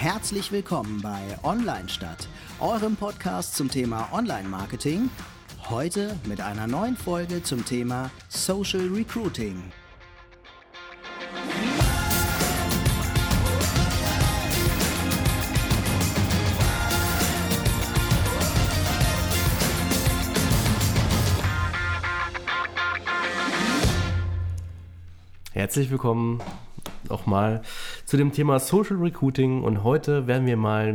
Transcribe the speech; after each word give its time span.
Herzlich 0.00 0.52
willkommen 0.52 1.02
bei 1.02 1.20
Online 1.42 1.88
Stadt, 1.88 2.28
eurem 2.60 2.94
Podcast 2.94 3.56
zum 3.56 3.68
Thema 3.68 4.08
Online-Marketing. 4.12 5.10
Heute 5.68 6.16
mit 6.24 6.40
einer 6.40 6.68
neuen 6.68 6.96
Folge 6.96 7.42
zum 7.42 7.64
Thema 7.64 8.08
Social 8.28 8.86
Recruiting. 8.94 9.60
Herzlich 25.52 25.90
willkommen 25.90 26.40
nochmal 27.08 27.62
zu 28.08 28.16
dem 28.16 28.32
Thema 28.32 28.58
Social 28.58 28.96
Recruiting 28.96 29.62
und 29.62 29.84
heute 29.84 30.26
werden 30.26 30.46
wir 30.46 30.56
mal 30.56 30.94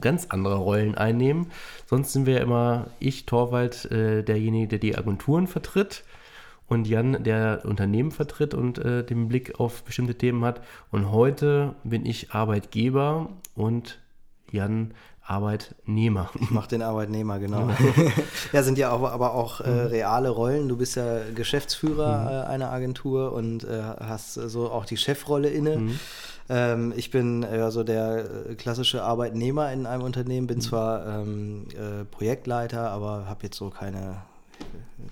ganz 0.00 0.26
andere 0.28 0.54
Rollen 0.54 0.94
einnehmen. 0.94 1.48
Sonst 1.86 2.12
sind 2.12 2.24
wir 2.24 2.34
ja 2.34 2.40
immer 2.40 2.86
ich, 3.00 3.26
Torwald, 3.26 3.90
äh, 3.90 4.22
derjenige, 4.22 4.68
der 4.68 4.78
die 4.78 4.96
Agenturen 4.96 5.48
vertritt 5.48 6.04
und 6.68 6.86
Jan, 6.86 7.24
der 7.24 7.62
Unternehmen 7.64 8.12
vertritt 8.12 8.54
und 8.54 8.78
äh, 8.78 9.02
den 9.02 9.26
Blick 9.26 9.58
auf 9.58 9.82
bestimmte 9.82 10.14
Themen 10.14 10.44
hat. 10.44 10.60
Und 10.92 11.10
heute 11.10 11.74
bin 11.82 12.06
ich 12.06 12.30
Arbeitgeber 12.30 13.30
und 13.56 13.98
Jan 14.48 14.94
Arbeitnehmer. 15.24 16.30
Ich 16.40 16.50
mache 16.50 16.68
den 16.68 16.82
Arbeitnehmer, 16.82 17.38
genau. 17.38 17.70
ja, 18.52 18.62
sind 18.62 18.76
ja 18.76 18.90
auch, 18.90 19.02
aber 19.10 19.34
auch 19.34 19.60
äh, 19.60 19.68
mhm. 19.68 19.86
reale 19.86 20.28
Rollen. 20.30 20.68
Du 20.68 20.76
bist 20.76 20.96
ja 20.96 21.18
Geschäftsführer 21.34 22.20
mhm. 22.20 22.28
äh, 22.28 22.52
einer 22.52 22.70
Agentur 22.70 23.32
und 23.32 23.64
äh, 23.64 23.82
hast 24.00 24.34
so 24.34 24.70
auch 24.70 24.84
die 24.84 24.96
Chefrolle 24.96 25.48
inne. 25.48 25.78
Mhm. 25.78 26.00
Ähm, 26.48 26.92
ich 26.96 27.10
bin 27.10 27.42
ja 27.42 27.70
so 27.70 27.84
der 27.84 28.50
äh, 28.50 28.54
klassische 28.54 29.02
Arbeitnehmer 29.02 29.72
in 29.72 29.86
einem 29.86 30.02
Unternehmen, 30.02 30.46
bin 30.46 30.58
mhm. 30.58 30.62
zwar 30.62 31.06
ähm, 31.06 31.66
äh, 31.70 32.04
Projektleiter, 32.04 32.90
aber 32.90 33.26
habe 33.26 33.44
jetzt 33.44 33.56
so 33.56 33.70
keine 33.70 34.22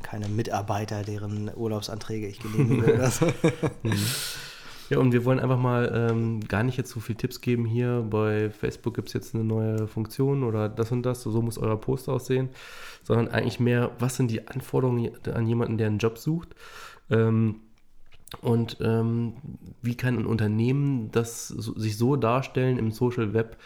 keine 0.03 0.29
Mitarbeiter, 0.29 1.03
deren 1.03 1.51
Urlaubsanträge 1.55 2.27
ich 2.27 2.41
genehmige. 2.41 3.11
Mhm. 3.83 3.93
Ja, 4.91 4.99
und 4.99 5.13
wir 5.13 5.25
wollen 5.25 5.39
einfach 5.39 5.59
mal 5.59 6.11
ähm, 6.11 6.41
gar 6.49 6.65
nicht 6.65 6.77
jetzt 6.77 6.91
so 6.91 6.99
viel 6.99 7.15
Tipps 7.15 7.41
geben 7.41 7.65
hier. 7.65 8.05
Bei 8.11 8.51
Facebook 8.51 8.95
gibt 8.95 9.07
es 9.07 9.15
jetzt 9.15 9.37
eine 9.37 9.45
neue 9.45 9.87
Funktion 9.87 10.43
oder 10.43 10.69
das 10.69 10.91
und 10.91 11.05
das, 11.05 11.23
so 11.23 11.43
muss 11.43 11.59
euer 11.59 11.81
Post 11.81 12.09
aussehen, 12.09 12.49
sondern 13.05 13.29
eigentlich 13.29 13.61
mehr, 13.61 13.93
was 14.01 14.17
sind 14.17 14.33
die 14.33 14.49
Anforderungen 14.49 15.13
an 15.33 15.47
jemanden, 15.47 15.79
der 15.79 15.87
einen 15.87 15.99
Job 15.99 16.19
sucht. 16.19 16.57
Ähm, 17.09 17.61
und 18.43 18.79
ähm, 18.81 19.35
wie 19.83 19.97
kann 19.97 20.19
ein 20.19 20.27
Unternehmen 20.27 21.11
das 21.11 21.49
so, 21.49 21.77
sich 21.79 21.97
so 21.97 22.17
darstellen 22.17 22.79
im 22.79 22.93
Social 22.93 23.35
Web, 23.35 23.57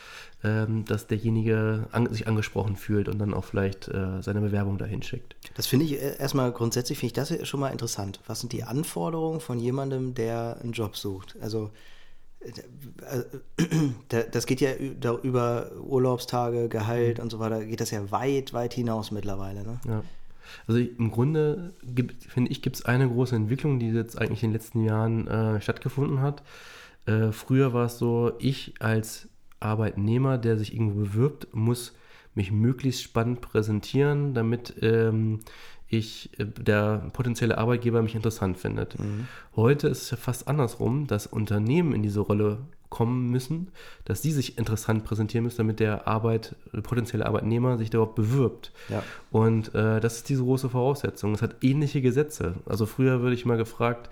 ähm, 0.43 0.85
dass 0.87 1.07
derjenige 1.07 1.87
an, 1.93 2.11
sich 2.13 2.27
angesprochen 2.27 2.77
fühlt 2.77 3.09
und 3.09 3.19
dann 3.19 3.35
auch 3.35 3.45
vielleicht 3.45 3.89
äh, 3.89 4.23
seine 4.23 4.41
Bewerbung 4.41 4.79
dahin 4.79 5.03
schickt? 5.03 5.37
Das 5.55 5.67
finde 5.67 5.85
ich 5.85 6.01
äh, 6.01 6.17
erstmal 6.19 6.51
grundsätzlich, 6.51 6.99
finde 6.99 7.09
ich 7.09 7.13
das 7.13 7.47
schon 7.47 7.61
mal 7.61 7.71
interessant. 7.71 8.21
Was 8.27 8.41
sind 8.41 8.53
die 8.53 8.65
Anforderungen 8.65 9.41
von 9.41 9.61
jemandem, 9.61 10.15
der 10.15 10.59
einen 10.63 10.73
Job 10.73 10.97
sucht? 10.97 11.37
Also 11.43 11.71
äh, 12.41 14.25
das 14.31 14.47
geht 14.47 14.61
ja 14.61 14.75
über 14.75 15.73
Urlaubstage, 15.83 16.69
Gehalt 16.69 17.21
und 17.21 17.31
so 17.31 17.39
weiter, 17.39 17.65
geht 17.65 17.81
das 17.81 17.91
ja 17.91 18.11
weit, 18.11 18.55
weit 18.55 18.73
hinaus 18.73 19.11
mittlerweile. 19.11 19.63
Ne? 19.63 19.81
Ja. 19.87 20.03
Also 20.67 20.81
im 20.81 21.11
Grunde 21.11 21.75
finde 22.29 22.51
ich, 22.51 22.63
gibt 22.63 22.77
es 22.77 22.85
eine 22.85 23.09
große 23.09 23.37
Entwicklung, 23.37 23.79
die 23.79 23.91
jetzt 23.91 24.21
eigentlich 24.21 24.43
in 24.43 24.51
den 24.51 24.55
letzten 24.55 24.83
Jahren 24.83 25.27
äh, 25.27 25.61
stattgefunden 25.61 26.21
hat. 26.21 26.43
Äh, 27.07 27.33
früher 27.33 27.73
war 27.73 27.87
es 27.87 27.99
so, 27.99 28.33
ich 28.39 28.75
als 28.81 29.29
Arbeitnehmer, 29.61 30.39
der 30.39 30.57
sich 30.59 30.75
irgendwo 30.75 31.01
bewirbt, 31.01 31.49
muss 31.55 31.95
mich 32.35 32.51
möglichst 32.51 33.03
spannend 33.03 33.41
präsentieren, 33.41 34.35
damit 34.35 34.75
ähm, 34.83 35.41
ich, 35.89 36.31
äh, 36.39 36.47
der 36.47 37.11
potenzielle 37.13 37.59
Arbeitgeber 37.59 38.03
mich 38.03 38.15
interessant 38.15 38.59
findet. 38.59 38.99
Mhm. 38.99 39.27
Heute 39.57 39.89
ist 39.89 40.03
es 40.03 40.11
ja 40.11 40.17
fast 40.17 40.49
andersrum, 40.49 41.07
dass 41.07 41.27
Unternehmen 41.27 41.93
in 41.93 42.03
diese 42.03 42.21
Rolle 42.21 42.59
kommen 42.89 43.31
müssen, 43.31 43.69
dass 44.05 44.21
die 44.21 44.33
sich 44.33 44.59
interessant 44.59 45.05
präsentieren 45.05 45.45
müssen, 45.45 45.59
damit 45.59 45.81
der 45.81 46.07
Arbeit, 46.07 46.55
der 46.73 46.81
potenzielle 46.81 47.27
Arbeitnehmer 47.27 47.77
sich 47.77 47.91
darauf 47.91 48.15
bewirbt. 48.15 48.73
Ja. 48.89 49.03
Und 49.31 49.75
äh, 49.75 50.01
das 50.01 50.17
ist 50.19 50.29
diese 50.29 50.43
große 50.43 50.69
Voraussetzung. 50.69 51.35
Es 51.35 51.43
hat 51.43 51.57
ähnliche 51.63 52.03
Gesetze. 52.03 52.55
Also 52.67 52.87
früher 52.87 53.21
würde 53.21 53.35
ich 53.35 53.45
mal 53.47 53.57
gefragt, 53.57 54.11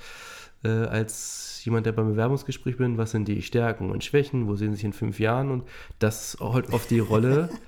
äh, 0.65 0.69
als 0.69 1.63
jemand, 1.65 1.87
der 1.87 1.93
beim 1.93 2.09
Bewerbungsgespräch 2.09 2.77
bin, 2.77 2.99
was 2.99 3.13
sind 3.13 3.29
die 3.29 3.43
Stärken 3.43 3.91
und 3.91 4.05
Schwächen, 4.05 4.49
wo 4.49 4.57
sehen 4.57 4.71
Sie 4.71 4.77
sich 4.77 4.85
in 4.85 4.93
fünf 4.93 5.21
Jahren? 5.21 5.51
Und 5.51 5.65
das 5.99 6.37
holt 6.41 6.73
oft 6.73 6.91
die 6.91 6.99
Rolle. 6.99 7.49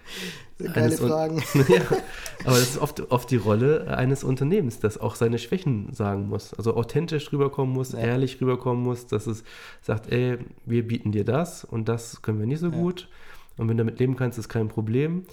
Geile 0.59 0.97
Fragen. 0.97 1.43
ja, 1.69 1.81
aber 2.45 2.57
das 2.57 2.71
ist 2.71 2.79
oft, 2.79 3.11
oft 3.11 3.29
die 3.31 3.37
Rolle 3.37 3.97
eines 3.97 4.23
Unternehmens, 4.23 4.79
das 4.79 4.99
auch 4.99 5.17
seine 5.17 5.39
Schwächen 5.39 5.93
sagen 5.93 6.29
muss. 6.29 6.55
Also 6.55 6.77
authentisch 6.77 7.33
rüberkommen 7.33 7.75
muss, 7.75 7.93
ja. 7.93 7.99
ehrlich 7.99 8.41
rüberkommen 8.41 8.85
muss, 8.85 9.09
dass 9.09 9.27
es 9.27 9.43
sagt, 9.81 10.13
ey, 10.13 10.39
wir 10.65 10.87
bieten 10.87 11.11
dir 11.11 11.25
das 11.25 11.65
und 11.65 11.89
das 11.89 12.23
können 12.23 12.39
wir 12.39 12.47
nicht 12.47 12.61
so 12.61 12.69
ja. 12.69 12.77
gut. 12.77 13.09
Und 13.57 13.69
wenn 13.69 13.77
du 13.77 13.85
damit 13.85 13.99
leben 13.99 14.17
kannst, 14.17 14.39
ist 14.39 14.49
kein 14.49 14.69
Problem 14.69 15.25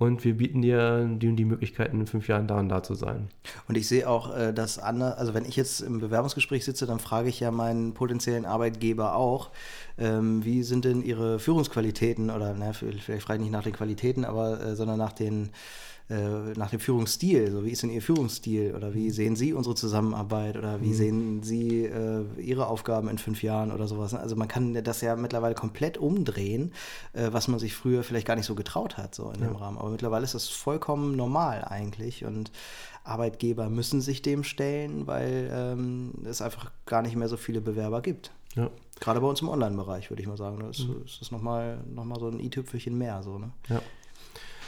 und 0.00 0.24
wir 0.24 0.38
bieten 0.38 0.62
dir 0.62 1.06
die, 1.06 1.36
die 1.36 1.44
Möglichkeiten, 1.44 2.00
in 2.00 2.06
fünf 2.06 2.26
Jahren 2.26 2.46
da 2.46 2.58
und 2.58 2.70
da 2.70 2.82
zu 2.82 2.94
sein. 2.94 3.28
Und 3.68 3.76
ich 3.76 3.86
sehe 3.86 4.08
auch, 4.08 4.34
äh, 4.34 4.54
dass 4.54 4.78
andere, 4.78 5.18
also 5.18 5.34
wenn 5.34 5.44
ich 5.44 5.56
jetzt 5.56 5.82
im 5.82 6.00
Bewerbungsgespräch 6.00 6.64
sitze, 6.64 6.86
dann 6.86 6.98
frage 6.98 7.28
ich 7.28 7.38
ja 7.38 7.50
meinen 7.50 7.92
potenziellen 7.92 8.46
Arbeitgeber 8.46 9.14
auch, 9.14 9.50
ähm, 9.98 10.42
wie 10.42 10.62
sind 10.62 10.86
denn 10.86 11.02
ihre 11.02 11.38
Führungsqualitäten 11.38 12.30
oder 12.30 12.54
na, 12.58 12.72
vielleicht 12.72 13.22
frage 13.22 13.40
ich 13.40 13.42
nicht 13.42 13.52
nach 13.52 13.62
den 13.62 13.74
Qualitäten, 13.74 14.24
aber 14.24 14.58
äh, 14.62 14.74
sondern 14.74 14.96
nach 14.96 15.12
den 15.12 15.50
äh, 16.10 16.58
nach 16.58 16.70
dem 16.70 16.80
Führungsstil. 16.80 17.52
So, 17.52 17.64
wie 17.64 17.70
ist 17.70 17.82
denn 17.82 17.90
Ihr 17.90 18.02
Führungsstil? 18.02 18.74
Oder 18.74 18.94
wie 18.94 19.10
sehen 19.10 19.36
Sie 19.36 19.52
unsere 19.52 19.76
Zusammenarbeit? 19.76 20.56
Oder 20.56 20.80
wie 20.80 20.88
mhm. 20.88 20.94
sehen 20.94 21.42
Sie 21.42 21.84
äh, 21.84 22.24
Ihre 22.36 22.66
Aufgaben 22.66 23.08
in 23.08 23.18
fünf 23.18 23.42
Jahren 23.44 23.70
oder 23.70 23.86
sowas? 23.86 24.12
Also 24.14 24.34
man 24.34 24.48
kann 24.48 24.74
das 24.82 25.00
ja 25.02 25.14
mittlerweile 25.14 25.54
komplett 25.54 25.98
umdrehen, 25.98 26.72
äh, 27.12 27.28
was 27.30 27.46
man 27.46 27.60
sich 27.60 27.76
früher 27.76 28.02
vielleicht 28.02 28.26
gar 28.26 28.34
nicht 28.34 28.46
so 28.46 28.56
getraut 28.56 28.96
hat, 28.96 29.14
so 29.14 29.30
in 29.30 29.40
ja. 29.40 29.46
dem 29.46 29.54
Rahmen. 29.56 29.78
Aber 29.78 29.90
mittlerweile 29.90 30.24
ist 30.24 30.34
das 30.34 30.48
vollkommen 30.48 31.16
normal 31.16 31.64
eigentlich. 31.64 32.24
Und 32.24 32.50
Arbeitgeber 33.04 33.70
müssen 33.70 34.00
sich 34.00 34.20
dem 34.20 34.42
stellen, 34.42 35.06
weil 35.06 35.48
ähm, 35.52 36.12
es 36.24 36.42
einfach 36.42 36.72
gar 36.86 37.02
nicht 37.02 37.14
mehr 37.14 37.28
so 37.28 37.36
viele 37.36 37.60
Bewerber 37.60 38.02
gibt. 38.02 38.32
Ja. 38.56 38.68
Gerade 38.98 39.20
bei 39.20 39.26
uns 39.28 39.40
im 39.40 39.48
Online-Bereich, 39.48 40.10
würde 40.10 40.22
ich 40.22 40.28
mal 40.28 40.36
sagen. 40.36 40.58
Das 40.60 40.80
ist, 40.80 40.88
mhm. 40.88 41.02
ist 41.04 41.20
das 41.20 41.30
nochmal 41.30 41.78
noch 41.86 42.04
mal 42.04 42.18
so 42.18 42.28
ein 42.28 42.40
i-Tüpfelchen 42.40 42.98
mehr. 42.98 43.22
So, 43.22 43.38
ne? 43.38 43.52
Ja. 43.68 43.80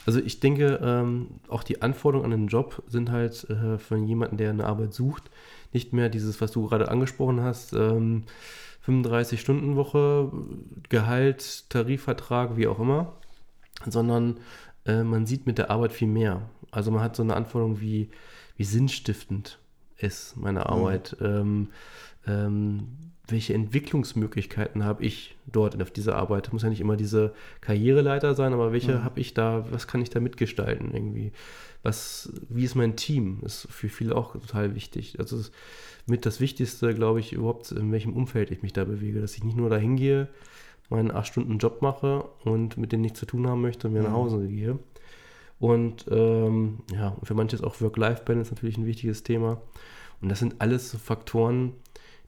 Also 0.06 0.20
ich 0.20 0.40
denke, 0.40 0.80
ähm, 0.82 1.28
auch 1.48 1.62
die 1.62 1.82
Anforderungen 1.82 2.32
an 2.32 2.40
den 2.40 2.48
Job 2.48 2.82
sind 2.88 3.10
halt 3.10 3.48
äh, 3.50 3.78
für 3.78 3.96
jemanden, 3.96 4.36
der 4.36 4.50
eine 4.50 4.66
Arbeit 4.66 4.92
sucht, 4.94 5.30
nicht 5.72 5.92
mehr 5.92 6.08
dieses, 6.08 6.40
was 6.40 6.52
du 6.52 6.66
gerade 6.66 6.90
angesprochen 6.90 7.40
hast, 7.40 7.72
ähm, 7.72 8.24
35-Stunden-Woche, 8.86 10.32
Gehalt, 10.88 11.70
Tarifvertrag, 11.70 12.56
wie 12.56 12.66
auch 12.66 12.80
immer, 12.80 13.12
sondern 13.86 14.38
äh, 14.86 15.04
man 15.04 15.26
sieht 15.26 15.46
mit 15.46 15.58
der 15.58 15.70
Arbeit 15.70 15.92
viel 15.92 16.08
mehr. 16.08 16.42
Also 16.72 16.90
man 16.90 17.02
hat 17.02 17.14
so 17.14 17.22
eine 17.22 17.36
Anforderung 17.36 17.80
wie, 17.80 18.10
wie 18.56 18.64
sinnstiftend 18.64 19.58
ist 19.98 20.36
meine 20.36 20.60
mhm. 20.60 20.66
Arbeit. 20.66 21.16
Mhm. 21.20 21.26
Ähm, 21.26 21.68
ähm, 22.26 22.88
welche 23.28 23.54
Entwicklungsmöglichkeiten 23.54 24.84
habe 24.84 25.04
ich 25.04 25.36
dort 25.46 25.80
auf 25.80 25.90
dieser 25.90 26.16
Arbeit? 26.16 26.52
Muss 26.52 26.62
ja 26.62 26.68
nicht 26.68 26.80
immer 26.80 26.96
diese 26.96 27.32
Karriereleiter 27.60 28.34
sein, 28.34 28.52
aber 28.52 28.72
welche 28.72 28.98
mhm. 28.98 29.04
habe 29.04 29.20
ich 29.20 29.32
da, 29.32 29.64
was 29.70 29.86
kann 29.86 30.02
ich 30.02 30.10
da 30.10 30.20
mitgestalten 30.20 30.92
irgendwie? 30.92 31.32
Was, 31.82 32.32
wie 32.48 32.64
ist 32.64 32.74
mein 32.74 32.96
Team? 32.96 33.40
Ist 33.44 33.68
für 33.70 33.88
viele 33.88 34.16
auch 34.16 34.32
total 34.32 34.74
wichtig. 34.74 35.18
Also 35.18 35.38
ist 35.38 35.52
mit 36.06 36.26
das 36.26 36.40
Wichtigste, 36.40 36.94
glaube 36.94 37.20
ich, 37.20 37.32
überhaupt, 37.32 37.70
in 37.72 37.92
welchem 37.92 38.12
Umfeld 38.12 38.50
ich 38.50 38.62
mich 38.62 38.72
da 38.72 38.84
bewege, 38.84 39.20
dass 39.20 39.36
ich 39.36 39.44
nicht 39.44 39.56
nur 39.56 39.70
dahin 39.70 39.96
gehe, 39.96 40.28
meinen 40.90 41.10
acht 41.10 41.28
Stunden 41.28 41.58
Job 41.58 41.80
mache 41.80 42.24
und 42.44 42.76
mit 42.76 42.92
denen 42.92 43.02
nichts 43.02 43.20
zu 43.20 43.26
tun 43.26 43.46
haben 43.46 43.62
möchte 43.62 43.86
und 43.86 43.94
mir 43.94 44.00
mhm. 44.00 44.06
nach 44.06 44.12
Hause 44.12 44.46
gehe. 44.48 44.78
Und 45.58 46.06
ähm, 46.10 46.80
ja, 46.92 47.16
für 47.22 47.34
manche 47.34 47.54
ist 47.54 47.62
auch 47.62 47.80
Work-Life-Balance 47.80 48.52
natürlich 48.52 48.78
ein 48.78 48.86
wichtiges 48.86 49.22
Thema. 49.22 49.62
Und 50.20 50.28
das 50.28 50.40
sind 50.40 50.56
alles 50.60 50.90
so 50.90 50.98
Faktoren, 50.98 51.72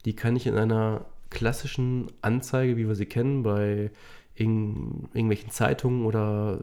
die 0.05 0.15
kann 0.15 0.37
ich 0.37 0.47
in 0.47 0.56
einer 0.56 1.06
klassischen 1.31 2.06
Anzeige, 2.23 2.77
wie 2.77 2.87
wir 2.87 2.95
sie 2.95 3.06
kennen, 3.06 3.43
bei 3.43 3.91
in, 4.35 5.09
irgendwelchen 5.12 5.51
Zeitungen 5.51 6.06
oder 6.06 6.61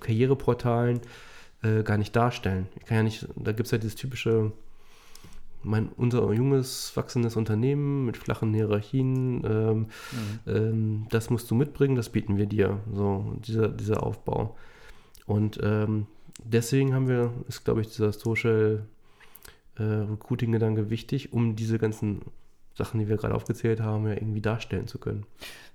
Karriereportalen 0.00 1.00
äh, 1.62 1.82
gar 1.82 1.98
nicht 1.98 2.14
darstellen. 2.14 2.68
Ich 2.76 2.84
kann 2.86 2.98
ja 2.98 3.02
nicht, 3.02 3.26
da 3.36 3.52
gibt 3.52 3.66
es 3.66 3.70
ja 3.70 3.78
dieses 3.78 3.96
typische, 3.96 4.52
mein, 5.62 5.88
unser 5.96 6.32
junges, 6.32 6.96
wachsendes 6.96 7.36
Unternehmen 7.36 8.06
mit 8.06 8.16
flachen 8.16 8.52
Hierarchien, 8.54 9.42
ähm, 9.44 9.78
mhm. 9.78 9.86
ähm, 10.46 11.06
das 11.10 11.30
musst 11.30 11.50
du 11.50 11.54
mitbringen, 11.54 11.96
das 11.96 12.10
bieten 12.10 12.36
wir 12.36 12.46
dir. 12.46 12.80
So, 12.92 13.36
dieser, 13.46 13.68
dieser 13.68 14.02
Aufbau. 14.02 14.56
Und 15.26 15.58
ähm, 15.62 16.06
deswegen 16.44 16.94
haben 16.94 17.08
wir, 17.08 17.32
ist 17.48 17.64
glaube 17.64 17.80
ich, 17.80 17.88
dieser 17.88 18.12
Social 18.12 18.86
äh, 19.76 19.82
Recruiting-Gedanke 19.82 20.90
wichtig, 20.90 21.32
um 21.32 21.56
diese 21.56 21.78
ganzen 21.78 22.22
Sachen, 22.76 23.00
die 23.00 23.08
wir 23.08 23.16
gerade 23.16 23.34
aufgezählt 23.34 23.80
haben, 23.80 24.06
ja 24.06 24.14
irgendwie 24.14 24.42
darstellen 24.42 24.86
zu 24.86 24.98
können. 24.98 25.24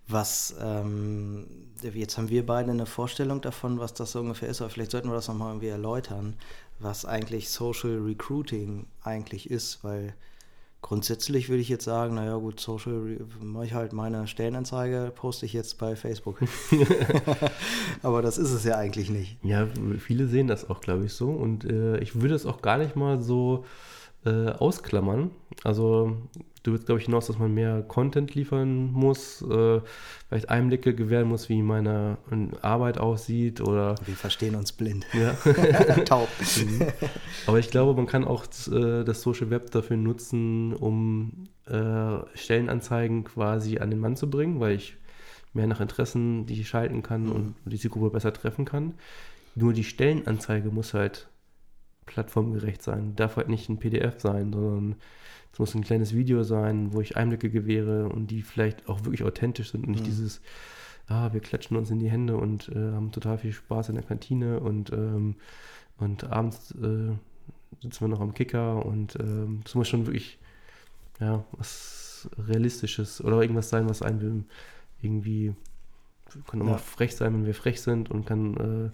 Was, 0.08 0.56
ähm, 0.62 1.46
jetzt 1.82 2.18
haben 2.18 2.30
wir 2.30 2.46
beide 2.46 2.72
eine 2.72 2.86
Vorstellung 2.86 3.42
davon, 3.42 3.80
was 3.80 3.94
das 3.94 4.12
so 4.12 4.20
ungefähr 4.20 4.50
ist, 4.50 4.62
aber 4.62 4.70
vielleicht 4.70 4.92
sollten 4.92 5.10
wir 5.10 5.16
das 5.16 5.28
nochmal 5.28 5.50
irgendwie 5.50 5.68
erläutern, 5.68 6.36
was 6.80 7.06
eigentlich 7.06 7.50
Social 7.50 8.00
Recruiting 8.00 8.88
eigentlich 9.04 9.50
ist, 9.50 9.84
weil 9.84 10.14
grundsätzlich 10.82 11.48
würde 11.48 11.62
ich 11.62 11.70
jetzt 11.70 11.86
sagen, 11.86 12.16
naja 12.16 12.36
gut, 12.36 12.60
Social, 12.60 13.18
mache 13.40 13.66
ich 13.66 13.74
halt 13.74 13.94
meine 13.94 14.28
Stellenanzeige, 14.28 15.12
poste 15.16 15.46
ich 15.46 15.54
jetzt 15.54 15.78
bei 15.78 15.96
Facebook. 15.96 16.40
aber 18.04 18.22
das 18.22 18.38
ist 18.38 18.52
es 18.52 18.64
ja 18.64 18.78
eigentlich 18.78 19.10
nicht. 19.10 19.38
Ja, 19.44 19.68
viele 20.00 20.28
sehen 20.28 20.48
das 20.48 20.70
auch, 20.70 20.82
glaube 20.82 21.06
ich, 21.06 21.14
so 21.14 21.30
und 21.30 21.66
äh, 21.66 22.00
ich 22.00 22.20
würde 22.22 22.36
es 22.36 22.46
auch 22.46 22.62
gar 22.62 22.78
nicht 22.78 22.96
mal 22.96 23.22
so 23.22 23.66
äh, 24.26 24.50
ausklammern. 24.50 25.32
Also 25.64 26.18
du 26.64 26.72
willst, 26.72 26.86
glaube 26.86 27.00
ich, 27.00 27.06
hinaus, 27.06 27.28
dass 27.28 27.40
man 27.40 27.54
mehr 27.54 27.82
Content 27.82 28.36
liefern 28.36 28.92
muss, 28.92 29.42
äh, 29.42 29.82
vielleicht 30.30 30.50
Einblicke 30.50 30.94
gewähren 30.94 31.28
muss, 31.28 31.50
wie 31.50 31.62
meine 31.62 32.18
Arbeit 32.62 32.98
aussieht 32.98 33.62
oder. 33.62 33.96
Wir 34.06 34.16
verstehen 34.16 34.56
uns 34.56 34.72
blind. 34.72 35.06
Ja. 35.14 35.34
Taub. 36.06 36.30
Mhm. 36.58 36.88
Aber 37.48 37.60
ich 37.60 37.70
glaube, 37.70 37.96
man 37.96 38.08
kann 38.08 38.26
auch 38.26 38.46
äh, 38.72 39.04
das 39.04 39.22
Social 39.22 39.50
Web 39.50 39.72
dafür 39.72 39.98
nutzen, 39.98 40.74
um 40.74 41.46
äh, 41.68 42.18
Stellenanzeigen 42.36 43.24
quasi 43.24 43.80
an 43.80 43.90
den 43.90 44.00
Mann 44.00 44.16
zu 44.16 44.30
bringen, 44.30 44.60
weil 44.60 44.76
ich 44.76 44.98
mehr 45.54 45.68
nach 45.68 45.82
Interessen 45.82 46.46
die 46.46 46.62
ich 46.62 46.70
schalten 46.70 47.04
kann 47.04 47.26
mhm. 47.26 47.32
und 47.32 47.56
die 47.66 47.78
Zielgruppe 47.78 48.12
besser 48.12 48.34
treffen 48.34 48.66
kann. 48.66 48.94
Nur 49.56 49.74
die 49.74 49.84
Stellenanzeige 49.84 50.70
muss 50.70 50.94
halt 50.94 51.28
plattformgerecht 52.12 52.82
sein. 52.82 53.16
Darf 53.16 53.38
halt 53.38 53.50
nicht 53.50 53.70
ein 53.70 53.80
PDF 53.80 54.20
sein, 54.20 54.52
sondern 54.54 54.96
es 55.54 55.60
muss 55.60 55.76
ein 55.76 55.84
kleines 55.84 56.14
Video 56.14 56.44
sein, 56.44 56.94
wo 56.94 57.02
ich 57.02 57.18
Einblicke 57.18 57.50
gewähre 57.50 58.10
und 58.10 58.28
die 58.28 58.42
vielleicht 58.42 58.88
auch 58.88 59.04
wirklich 59.04 59.24
authentisch 59.24 59.72
sind 59.72 59.86
und 59.86 59.92
nicht 59.92 60.04
mhm. 60.04 60.10
dieses, 60.10 60.42
ah, 61.08 61.34
wir 61.34 61.42
klatschen 61.42 61.78
uns 61.78 61.90
in 61.90 62.00
die 62.00 62.10
Hände 62.10 62.38
und 62.38 62.70
äh, 62.70 62.92
haben 62.94 63.12
total 63.12 63.38
viel 63.38 63.52
Spaß 63.52 63.90
in 63.90 63.96
der 63.96 64.04
Kantine 64.04 64.60
und, 64.60 64.92
ähm, 64.92 65.36
und 65.98 66.24
abends 66.26 66.72
äh, 66.72 67.12
sitzen 67.82 68.02
wir 68.02 68.08
noch 68.08 68.22
am 68.22 68.34
Kicker 68.34 68.86
und 68.86 69.16
ähm, 69.20 69.62
es 69.66 69.76
muss 69.76 69.88
schon 69.88 70.06
wirklich, 70.06 70.40
ja, 71.20 71.44
was 71.54 72.30
Realistisches 72.38 73.24
oder 73.24 73.42
irgendwas 73.42 73.70
sein, 73.70 73.90
was 73.90 74.02
einen 74.02 74.46
irgendwie, 75.02 75.54
kann 76.48 76.62
auch 76.62 76.66
ja. 76.66 76.72
mal 76.74 76.78
frech 76.78 77.16
sein, 77.16 77.34
wenn 77.34 77.46
wir 77.46 77.56
frech 77.56 77.82
sind 77.82 78.12
und 78.12 78.26
kann 78.26 78.56
äh, 78.58 78.90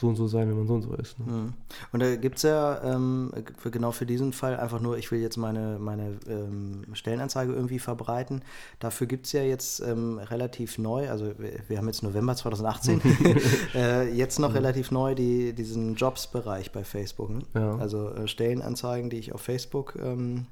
so 0.00 0.08
und 0.08 0.16
so 0.16 0.26
sein, 0.26 0.48
wenn 0.48 0.56
man 0.56 0.66
so 0.66 0.74
und 0.74 0.82
so 0.82 0.94
ist. 0.94 1.18
Ne? 1.18 1.52
Und 1.92 2.00
da 2.00 2.16
gibt 2.16 2.36
es 2.36 2.42
ja 2.42 2.82
ähm, 2.82 3.32
für, 3.58 3.70
genau 3.70 3.92
für 3.92 4.06
diesen 4.06 4.32
Fall 4.32 4.58
einfach 4.58 4.80
nur, 4.80 4.98
ich 4.98 5.10
will 5.10 5.20
jetzt 5.20 5.36
meine, 5.36 5.78
meine 5.78 6.18
ähm, 6.28 6.84
Stellenanzeige 6.92 7.52
irgendwie 7.52 7.78
verbreiten. 7.78 8.42
Dafür 8.78 9.06
gibt 9.06 9.26
es 9.26 9.32
ja 9.32 9.42
jetzt 9.42 9.80
ähm, 9.80 10.18
relativ 10.18 10.78
neu, 10.78 11.10
also 11.10 11.26
wir, 11.38 11.52
wir, 11.68 11.78
haben 11.78 11.86
jetzt 11.86 12.02
November 12.02 12.36
2018, 12.36 13.00
äh, 13.74 14.12
jetzt 14.12 14.38
noch 14.38 14.50
mhm. 14.50 14.56
relativ 14.56 14.90
neu 14.90 15.14
die, 15.14 15.52
diesen 15.52 15.94
Jobs-Bereich 15.94 16.72
bei 16.72 16.84
Facebook. 16.84 17.30
Ne? 17.30 17.40
Ja. 17.54 17.76
Also 17.76 18.10
äh, 18.10 18.28
Stellenanzeigen, 18.28 19.10
die 19.10 19.18
ich 19.18 19.32
auf 19.32 19.40
Facebook 19.40 19.98
ähm, 20.02 20.46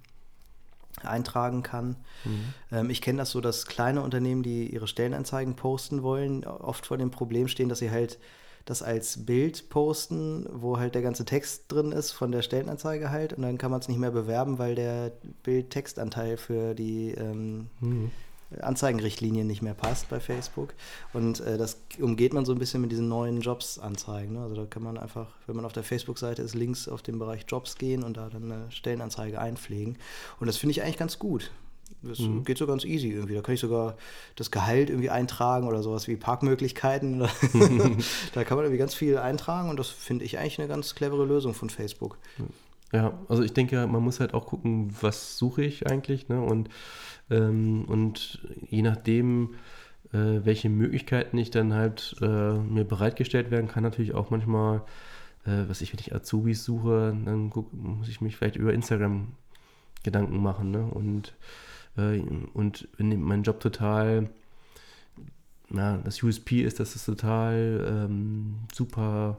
eintragen 1.02 1.62
kann. 1.62 1.96
Mhm. 2.24 2.54
Ähm, 2.72 2.90
ich 2.90 3.02
kenne 3.02 3.18
das 3.18 3.30
so, 3.30 3.40
dass 3.40 3.66
kleine 3.66 4.02
Unternehmen, 4.02 4.42
die 4.42 4.72
ihre 4.72 4.86
Stellenanzeigen 4.86 5.56
posten 5.56 6.02
wollen, 6.02 6.44
oft 6.44 6.86
vor 6.86 6.98
dem 6.98 7.10
Problem 7.10 7.48
stehen, 7.48 7.68
dass 7.68 7.78
sie 7.78 7.90
halt 7.90 8.18
das 8.66 8.82
als 8.82 9.24
Bild 9.24 9.70
posten, 9.70 10.46
wo 10.52 10.78
halt 10.78 10.94
der 10.94 11.02
ganze 11.02 11.24
Text 11.24 11.64
drin 11.68 11.92
ist 11.92 12.12
von 12.12 12.32
der 12.32 12.42
Stellenanzeige 12.42 13.10
halt 13.10 13.32
und 13.32 13.42
dann 13.42 13.58
kann 13.58 13.70
man 13.70 13.80
es 13.80 13.88
nicht 13.88 13.98
mehr 13.98 14.10
bewerben, 14.10 14.58
weil 14.58 14.74
der 14.74 15.12
Bild-Textanteil 15.44 16.36
für 16.36 16.74
die 16.74 17.12
ähm, 17.12 17.68
mhm. 17.80 18.10
Anzeigenrichtlinien 18.60 19.46
nicht 19.46 19.62
mehr 19.62 19.74
passt 19.74 20.08
bei 20.08 20.20
Facebook. 20.20 20.74
Und 21.12 21.40
äh, 21.40 21.58
das 21.58 21.78
umgeht 22.00 22.32
man 22.32 22.44
so 22.44 22.52
ein 22.52 22.58
bisschen 22.58 22.80
mit 22.80 22.92
diesen 22.92 23.08
neuen 23.08 23.40
Jobs-Anzeigen. 23.40 24.34
Ne? 24.34 24.42
Also 24.42 24.54
da 24.54 24.66
kann 24.66 24.82
man 24.82 24.98
einfach, 24.98 25.28
wenn 25.46 25.56
man 25.56 25.64
auf 25.64 25.72
der 25.72 25.82
Facebook-Seite 25.82 26.42
ist, 26.42 26.54
links 26.54 26.88
auf 26.88 27.02
den 27.02 27.18
Bereich 27.18 27.44
Jobs 27.48 27.76
gehen 27.76 28.02
und 28.02 28.16
da 28.16 28.28
dann 28.28 28.50
eine 28.50 28.70
Stellenanzeige 28.70 29.40
einpflegen. 29.40 29.96
Und 30.40 30.46
das 30.46 30.56
finde 30.56 30.72
ich 30.72 30.82
eigentlich 30.82 30.98
ganz 30.98 31.18
gut. 31.18 31.50
Das 32.08 32.18
mhm. 32.18 32.44
geht 32.44 32.58
so 32.58 32.66
ganz 32.66 32.84
easy 32.84 33.10
irgendwie. 33.10 33.34
Da 33.34 33.42
kann 33.42 33.54
ich 33.54 33.60
sogar 33.60 33.96
das 34.34 34.50
Gehalt 34.50 34.90
irgendwie 34.90 35.10
eintragen 35.10 35.66
oder 35.66 35.82
sowas 35.82 36.08
wie 36.08 36.16
Parkmöglichkeiten. 36.16 37.20
da 38.34 38.44
kann 38.44 38.56
man 38.56 38.64
irgendwie 38.66 38.78
ganz 38.78 38.94
viel 38.94 39.18
eintragen 39.18 39.70
und 39.70 39.78
das 39.78 39.88
finde 39.88 40.24
ich 40.24 40.38
eigentlich 40.38 40.58
eine 40.58 40.68
ganz 40.68 40.94
clevere 40.94 41.24
Lösung 41.24 41.54
von 41.54 41.70
Facebook. 41.70 42.18
Ja, 42.92 43.18
also 43.28 43.42
ich 43.42 43.52
denke, 43.52 43.86
man 43.86 44.02
muss 44.02 44.20
halt 44.20 44.34
auch 44.34 44.46
gucken, 44.46 44.94
was 45.00 45.38
suche 45.38 45.62
ich 45.62 45.86
eigentlich. 45.90 46.28
Ne? 46.28 46.40
Und, 46.40 46.68
ähm, 47.30 47.84
und 47.86 48.40
je 48.68 48.82
nachdem, 48.82 49.54
äh, 50.12 50.44
welche 50.44 50.68
Möglichkeiten 50.68 51.36
ich 51.38 51.50
dann 51.50 51.74
halt 51.74 52.16
äh, 52.20 52.54
mir 52.54 52.84
bereitgestellt 52.84 53.50
werden 53.50 53.68
kann, 53.68 53.82
natürlich 53.82 54.14
auch 54.14 54.30
manchmal, 54.30 54.82
äh, 55.44 55.64
was 55.68 55.80
ich, 55.80 55.92
wenn 55.92 56.00
ich 56.00 56.14
Azubis 56.14 56.64
suche, 56.64 57.16
dann 57.24 57.50
guck, 57.50 57.72
muss 57.72 58.08
ich 58.08 58.20
mich 58.20 58.36
vielleicht 58.36 58.56
über 58.56 58.72
Instagram 58.72 59.28
Gedanken 60.04 60.40
machen. 60.40 60.70
Ne? 60.70 60.84
Und 60.84 61.34
äh, 61.96 62.20
und 62.52 62.88
mein 62.98 63.42
Job 63.42 63.60
total, 63.60 64.28
na, 65.68 65.98
das 65.98 66.22
USP 66.22 66.62
ist, 66.62 66.80
dass 66.80 66.94
es 66.94 67.04
total 67.04 68.08
ähm, 68.08 68.56
super 68.72 69.38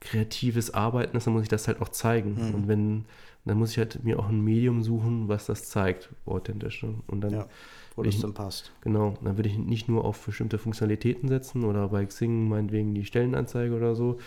kreatives 0.00 0.74
Arbeiten 0.74 1.16
ist, 1.16 1.26
dann 1.26 1.34
muss 1.34 1.44
ich 1.44 1.48
das 1.48 1.68
halt 1.68 1.80
auch 1.80 1.88
zeigen. 1.88 2.34
Mhm. 2.34 2.54
Und 2.54 2.68
wenn, 2.68 3.04
dann 3.44 3.58
muss 3.58 3.72
ich 3.72 3.78
halt 3.78 4.04
mir 4.04 4.18
auch 4.18 4.28
ein 4.28 4.40
Medium 4.40 4.82
suchen, 4.82 5.28
was 5.28 5.46
das 5.46 5.68
zeigt, 5.68 6.10
authentisch. 6.26 6.82
Ne? 6.82 6.94
Und 7.06 7.20
dann, 7.22 7.32
ja, 7.32 7.48
wo 7.94 8.02
das 8.02 8.18
dann 8.20 8.34
passt. 8.34 8.72
Genau, 8.80 9.14
dann 9.22 9.36
würde 9.36 9.48
ich 9.48 9.58
nicht 9.58 9.88
nur 9.88 10.04
auf 10.04 10.24
bestimmte 10.24 10.58
Funktionalitäten 10.58 11.28
setzen 11.28 11.64
oder 11.64 11.88
bei 11.88 12.04
Xing 12.04 12.48
meinetwegen 12.48 12.94
die 12.94 13.04
Stellenanzeige 13.04 13.74
oder 13.74 13.94
so. 13.94 14.18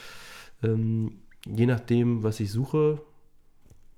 Ähm, 0.63 1.17
je 1.45 1.65
nachdem, 1.65 2.23
was 2.23 2.39
ich 2.39 2.51
suche, 2.51 3.01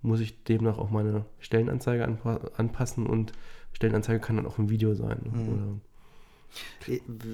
muss 0.01 0.19
ich 0.19 0.43
demnach 0.43 0.77
auch 0.77 0.89
meine 0.89 1.25
Stellenanzeige 1.39 2.05
anpa 2.05 2.39
anpassen 2.55 3.07
und 3.07 3.33
Stellenanzeige 3.73 4.19
kann 4.19 4.37
dann 4.37 4.45
auch 4.45 4.57
ein 4.57 4.69
Video 4.69 4.93
sein. 4.93 5.19
Mhm. 5.31 5.81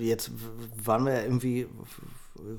Jetzt 0.01 0.31
waren 0.83 1.06
wir 1.06 1.13
ja 1.13 1.21
irgendwie, 1.21 1.68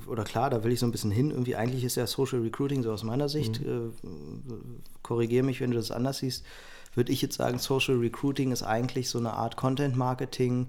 oder 0.07 0.25
klar, 0.25 0.51
da 0.51 0.63
will 0.63 0.73
ich 0.73 0.81
so 0.81 0.87
ein 0.87 0.93
bisschen 0.93 1.11
hin, 1.11 1.31
irgendwie 1.31 1.57
eigentlich 1.57 1.85
ist 1.85 1.97
ja 1.97 2.07
Social 2.07 2.41
Recruiting 2.41 2.83
so 2.83 2.93
aus 2.93 3.03
meiner 3.03 3.29
Sicht, 3.29 3.61
mhm. 3.61 3.93
äh, 4.49 4.53
korrigiere 5.03 5.45
mich, 5.45 5.61
wenn 5.61 5.73
du 5.73 5.77
das 5.77 5.91
anders 5.91 6.19
siehst, 6.19 6.45
würde 6.95 7.13
ich 7.13 7.21
jetzt 7.21 7.37
sagen, 7.37 7.59
Social 7.59 7.97
Recruiting 7.97 8.53
ist 8.53 8.63
eigentlich 8.63 9.09
so 9.09 9.19
eine 9.19 9.33
Art 9.33 9.57
Content 9.57 9.97
Marketing 9.97 10.69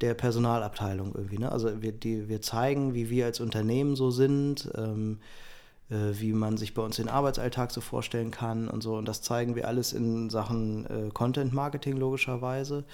der 0.00 0.14
Personalabteilung 0.14 1.14
irgendwie. 1.14 1.38
Ne? 1.38 1.52
Also 1.52 1.80
wir, 1.80 1.92
die, 1.92 2.28
wir 2.28 2.42
zeigen, 2.42 2.94
wie 2.94 3.08
wir 3.08 3.26
als 3.26 3.38
Unternehmen 3.38 3.94
so 3.94 4.10
sind, 4.10 4.70
ähm, 4.74 5.18
äh, 5.20 5.49
wie 5.90 6.32
man 6.32 6.56
sich 6.56 6.74
bei 6.74 6.82
uns 6.82 6.96
den 6.96 7.08
Arbeitsalltag 7.08 7.70
so 7.72 7.80
vorstellen 7.80 8.30
kann 8.30 8.68
und 8.68 8.82
so. 8.82 8.96
Und 8.96 9.06
das 9.06 9.22
zeigen 9.22 9.56
wir 9.56 9.66
alles 9.66 9.92
in 9.92 10.30
Sachen 10.30 10.86
äh, 10.86 11.10
Content 11.10 11.52
Marketing 11.52 11.96
logischerweise. 11.96 12.84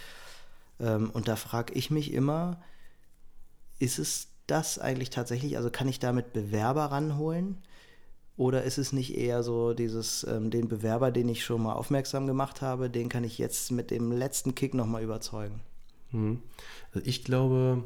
Ähm, 0.80 1.10
und 1.12 1.28
da 1.28 1.36
frage 1.36 1.74
ich 1.74 1.90
mich 1.90 2.12
immer, 2.12 2.58
ist 3.78 3.98
es 3.98 4.28
das 4.46 4.78
eigentlich 4.78 5.10
tatsächlich? 5.10 5.56
Also 5.56 5.70
kann 5.70 5.88
ich 5.88 5.98
damit 5.98 6.32
Bewerber 6.32 6.86
ranholen? 6.86 7.58
Oder 8.36 8.64
ist 8.64 8.76
es 8.78 8.92
nicht 8.92 9.16
eher 9.16 9.42
so 9.42 9.72
dieses, 9.72 10.24
ähm, 10.24 10.50
den 10.50 10.68
Bewerber, 10.68 11.10
den 11.10 11.28
ich 11.28 11.44
schon 11.44 11.62
mal 11.62 11.72
aufmerksam 11.72 12.26
gemacht 12.26 12.60
habe, 12.60 12.90
den 12.90 13.08
kann 13.08 13.24
ich 13.24 13.38
jetzt 13.38 13.72
mit 13.72 13.90
dem 13.90 14.12
letzten 14.12 14.54
Kick 14.54 14.74
nochmal 14.74 15.02
überzeugen? 15.02 15.60
Mhm. 16.12 16.42
Also 16.92 17.06
ich 17.06 17.24
glaube, 17.24 17.82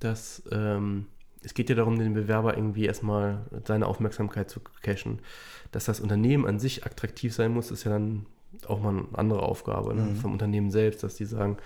dass 0.00 0.42
ähm, 0.50 1.06
es 1.44 1.54
geht 1.54 1.68
ja 1.68 1.74
darum, 1.74 1.98
den 1.98 2.14
Bewerber 2.14 2.56
irgendwie 2.56 2.86
erstmal 2.86 3.42
seine 3.64 3.86
Aufmerksamkeit 3.86 4.50
zu 4.50 4.60
cashen. 4.82 5.20
Dass 5.72 5.84
das 5.84 6.00
Unternehmen 6.00 6.46
an 6.46 6.58
sich 6.58 6.86
attraktiv 6.86 7.34
sein 7.34 7.52
muss, 7.52 7.70
ist 7.70 7.84
ja 7.84 7.90
dann 7.90 8.26
auch 8.66 8.80
mal 8.80 8.90
eine 8.90 9.04
andere 9.12 9.42
Aufgabe 9.42 9.94
ne? 9.94 10.02
mhm. 10.02 10.16
vom 10.16 10.32
Unternehmen 10.32 10.70
selbst, 10.70 11.02
dass 11.02 11.16
die 11.16 11.24
sagen, 11.24 11.58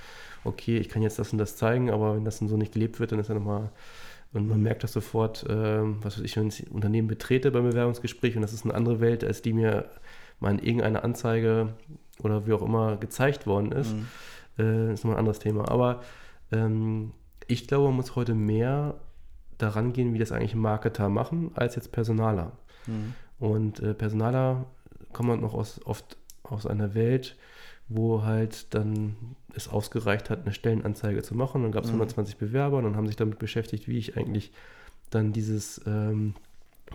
okay, 0.44 0.78
ich 0.78 0.88
kann 0.88 1.02
jetzt 1.02 1.18
das 1.18 1.32
und 1.32 1.38
das 1.38 1.56
zeigen, 1.56 1.90
aber 1.90 2.16
wenn 2.16 2.24
das 2.24 2.38
dann 2.38 2.48
so 2.48 2.56
nicht 2.56 2.72
gelebt 2.72 2.98
wird, 2.98 3.12
dann 3.12 3.18
ist 3.18 3.28
ja 3.28 3.34
nochmal, 3.34 3.70
und 4.32 4.48
man 4.48 4.62
merkt 4.62 4.82
das 4.82 4.92
sofort, 4.92 5.44
äh, 5.44 5.80
was 6.02 6.18
weiß 6.18 6.24
ich, 6.24 6.36
wenn 6.36 6.48
ich 6.48 6.66
ein 6.66 6.72
Unternehmen 6.72 7.08
betrete 7.08 7.50
beim 7.50 7.64
Bewerbungsgespräch 7.64 8.36
und 8.36 8.42
das 8.42 8.52
ist 8.52 8.64
eine 8.64 8.74
andere 8.74 9.00
Welt, 9.00 9.24
als 9.24 9.42
die 9.42 9.52
mir 9.52 9.86
mal 10.40 10.52
in 10.52 10.58
irgendeiner 10.58 11.04
Anzeige 11.04 11.74
oder 12.22 12.46
wie 12.46 12.52
auch 12.52 12.62
immer 12.62 12.96
gezeigt 12.96 13.46
worden 13.46 13.72
ist, 13.72 13.94
mhm. 13.94 14.06
äh, 14.58 14.92
ist 14.92 15.04
nochmal 15.04 15.16
ein 15.16 15.20
anderes 15.20 15.38
Thema. 15.38 15.68
Aber 15.68 16.02
ähm, 16.52 17.12
ich 17.46 17.66
glaube, 17.66 17.86
man 17.86 17.96
muss 17.96 18.16
heute 18.16 18.34
mehr 18.34 18.94
daran 19.58 19.92
gehen, 19.92 20.14
wie 20.14 20.18
das 20.18 20.32
eigentlich 20.32 20.54
Marketer 20.54 21.08
machen, 21.08 21.50
als 21.54 21.74
jetzt 21.74 21.92
Personaler. 21.92 22.52
Mhm. 22.86 23.14
Und 23.38 23.80
äh, 23.80 23.94
Personaler 23.94 24.66
kommen 25.12 25.40
noch 25.40 25.54
aus, 25.54 25.80
oft 25.84 26.16
aus 26.42 26.66
einer 26.66 26.94
Welt, 26.94 27.36
wo 27.88 28.22
halt 28.22 28.74
dann 28.74 29.16
es 29.54 29.68
ausgereicht 29.68 30.30
hat, 30.30 30.42
eine 30.42 30.52
Stellenanzeige 30.52 31.22
zu 31.22 31.34
machen. 31.34 31.62
Dann 31.62 31.72
gab 31.72 31.84
es 31.84 31.90
mhm. 31.90 31.96
120 31.96 32.36
Bewerber 32.36 32.78
und 32.78 32.84
dann 32.84 32.96
haben 32.96 33.06
sich 33.06 33.16
damit 33.16 33.38
beschäftigt, 33.38 33.88
wie 33.88 33.98
ich 33.98 34.16
eigentlich 34.16 34.52
dann 35.10 35.32
dieses 35.32 35.80
ähm, 35.86 36.34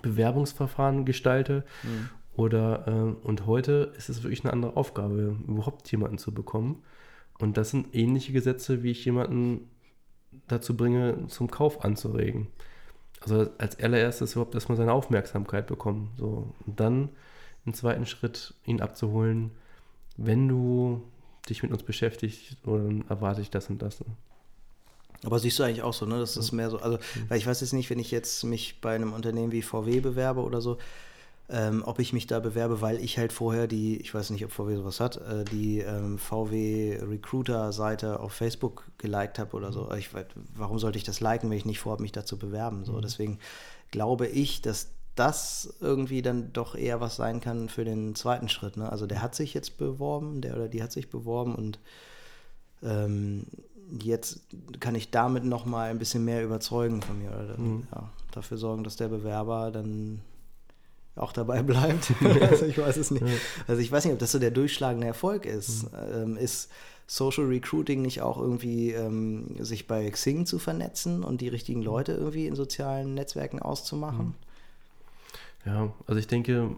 Bewerbungsverfahren 0.02 1.06
gestalte. 1.06 1.64
Mhm. 1.84 2.10
Oder 2.36 2.88
äh, 2.88 3.28
und 3.28 3.46
heute 3.46 3.94
ist 3.98 4.10
es 4.10 4.24
wirklich 4.24 4.44
eine 4.44 4.54
andere 4.54 4.76
Aufgabe, 4.78 5.38
überhaupt 5.48 5.92
jemanden 5.92 6.18
zu 6.18 6.34
bekommen. 6.34 6.82
Und 7.40 7.58
das 7.58 7.72
sind 7.72 7.94
ähnliche 7.94 8.32
Gesetze, 8.32 8.84
wie 8.84 8.92
ich 8.92 9.04
jemanden 9.06 9.70
dazu 10.48 10.76
bringe, 10.76 11.28
zum 11.28 11.50
Kauf 11.50 11.84
anzuregen. 11.84 12.48
Also 13.22 13.50
als 13.58 13.80
allererstes 13.80 14.34
überhaupt 14.34 14.54
erstmal 14.56 14.78
seine 14.78 14.94
Aufmerksamkeit 14.94 15.68
bekommen. 15.68 16.12
So. 16.18 16.54
Und 16.66 16.80
dann 16.80 17.10
im 17.66 17.74
zweiten 17.74 18.06
Schritt 18.06 18.54
ihn 18.66 18.82
abzuholen, 18.82 19.52
wenn 20.18 20.48
du 20.48 21.02
dich 21.50 21.64
mit 21.64 21.72
uns 21.72 21.84
beschäftigst, 21.84 22.58
dann 22.66 23.06
erwarte 23.10 23.42
ich 23.42 23.50
das 23.50 23.70
und 23.70 23.82
das. 23.82 24.04
Aber 25.24 25.40
siehst 25.40 25.58
du 25.60 25.64
eigentlich 25.64 25.84
auch 25.84 25.94
so, 25.94 26.06
ne? 26.06 26.20
Das 26.20 26.36
ist 26.36 26.52
mehr 26.52 26.70
so, 26.70 26.80
also, 26.80 26.98
weil 27.30 27.38
ich 27.38 27.48
weiß 27.48 27.62
jetzt 27.62 27.74
nicht, 27.74 27.90
wenn 27.90 28.00
ich 28.00 28.12
jetzt 28.12 28.44
mich 28.44 28.82
bei 28.82 28.94
einem 28.94 29.14
Unternehmen 29.14 29.52
wie 29.52 29.62
VW 29.62 30.02
bewerbe 30.02 30.42
oder 30.42 30.60
so, 30.60 30.78
ähm, 31.50 31.84
ob 31.86 32.00
ich 32.00 32.14
mich 32.14 32.26
da 32.26 32.40
bewerbe, 32.40 32.82
weil 32.82 33.00
ich 33.00 33.18
halt 33.18 33.34
vorher 33.34 33.68
die, 33.68 33.98
ich 33.98 34.14
weiß 34.14 34.30
nicht, 34.30 34.46
ob 34.46 34.52
VW 34.52 34.76
sowas 34.76 35.00
hat, 35.00 35.18
äh, 35.18 35.44
die 35.44 35.80
ähm, 35.80 36.18
VW 36.18 37.00
Recruiter-Seite 37.02 38.20
auf 38.22 38.32
Facebook 38.34 38.86
geliked 38.98 39.40
habe 39.40 39.56
oder 39.56 39.72
so. 39.74 39.86
Mhm. 39.86 39.98
Ich, 39.98 40.10
warum 40.56 40.80
sollte 40.80 40.98
ich 40.98 41.04
das 41.04 41.20
liken, 41.20 41.50
wenn 41.50 41.58
ich 41.58 41.66
nicht 41.66 41.80
vorhabe, 41.80 42.02
mich 42.02 42.14
da 42.14 42.26
zu 42.26 42.38
bewerben? 42.38 42.86
So, 42.86 42.94
mhm. 42.94 43.02
deswegen 43.02 43.40
glaube 43.92 44.28
ich, 44.28 44.62
dass 44.62 44.92
das 45.16 45.76
irgendwie 45.80 46.22
dann 46.22 46.54
doch 46.54 46.76
eher 46.76 47.02
was 47.02 47.18
sein 47.18 47.40
kann 47.40 47.70
für 47.70 47.86
den 47.86 48.16
zweiten 48.16 48.50
Schritt. 48.50 48.78
Ne? 48.78 48.92
Also 48.92 49.06
der 49.06 49.22
hat 49.22 49.36
sich 49.36 49.54
jetzt 49.54 49.78
beworben, 49.78 50.42
der 50.42 50.56
oder 50.56 50.68
die 50.68 50.82
hat 50.82 50.92
sich 50.92 51.10
beworben 51.10 51.56
und 51.56 51.78
ähm, 52.82 53.46
jetzt 54.02 54.42
kann 54.80 54.96
ich 54.96 55.12
damit 55.12 55.44
noch 55.44 55.66
mal 55.66 55.90
ein 55.90 56.00
bisschen 56.00 56.26
mehr 56.26 56.44
überzeugen 56.44 57.02
von 57.02 57.20
mir 57.20 57.30
oder 57.30 57.58
mhm. 57.58 57.88
ja, 57.92 58.10
dafür 58.32 58.58
sorgen, 58.58 58.84
dass 58.84 58.96
der 58.96 59.10
Bewerber 59.10 59.72
dann 59.72 60.22
auch 61.16 61.32
dabei 61.32 61.62
bleibt. 61.64 62.14
also 62.42 62.66
ich 62.66 62.78
weiß 62.78 62.98
es 62.98 63.12
nicht. 63.12 63.24
Also 63.68 63.82
ich 63.82 63.92
weiß 63.92 64.06
nicht, 64.06 64.14
ob 64.14 64.20
das 64.20 64.32
so 64.32 64.40
der 64.40 64.52
durchschlagende 64.52 65.08
Erfolg 65.08 65.46
ist. 65.46 65.92
Mhm. 65.92 65.98
Ähm, 66.14 66.38
ist 66.38 66.72
Social 67.08 67.46
Recruiting 67.46 68.02
nicht 68.02 68.22
auch 68.22 68.38
irgendwie 68.38 68.92
ähm, 68.92 69.56
sich 69.60 69.88
bei 69.88 70.10
Xing 70.10 70.46
zu 70.46 70.60
vernetzen 70.60 71.24
und 71.24 71.42
die 71.42 71.50
richtigen 71.50 71.80
mhm. 71.80 71.86
Leute 71.86 72.14
irgendwie 72.14 72.48
in 72.48 72.56
sozialen 72.56 73.14
Netzwerken 73.14 73.60
auszumachen? 73.60 74.28
Mhm. 74.28 74.34
Ja, 75.66 75.94
also 76.08 76.20
ich 76.20 76.28
denke, 76.28 76.76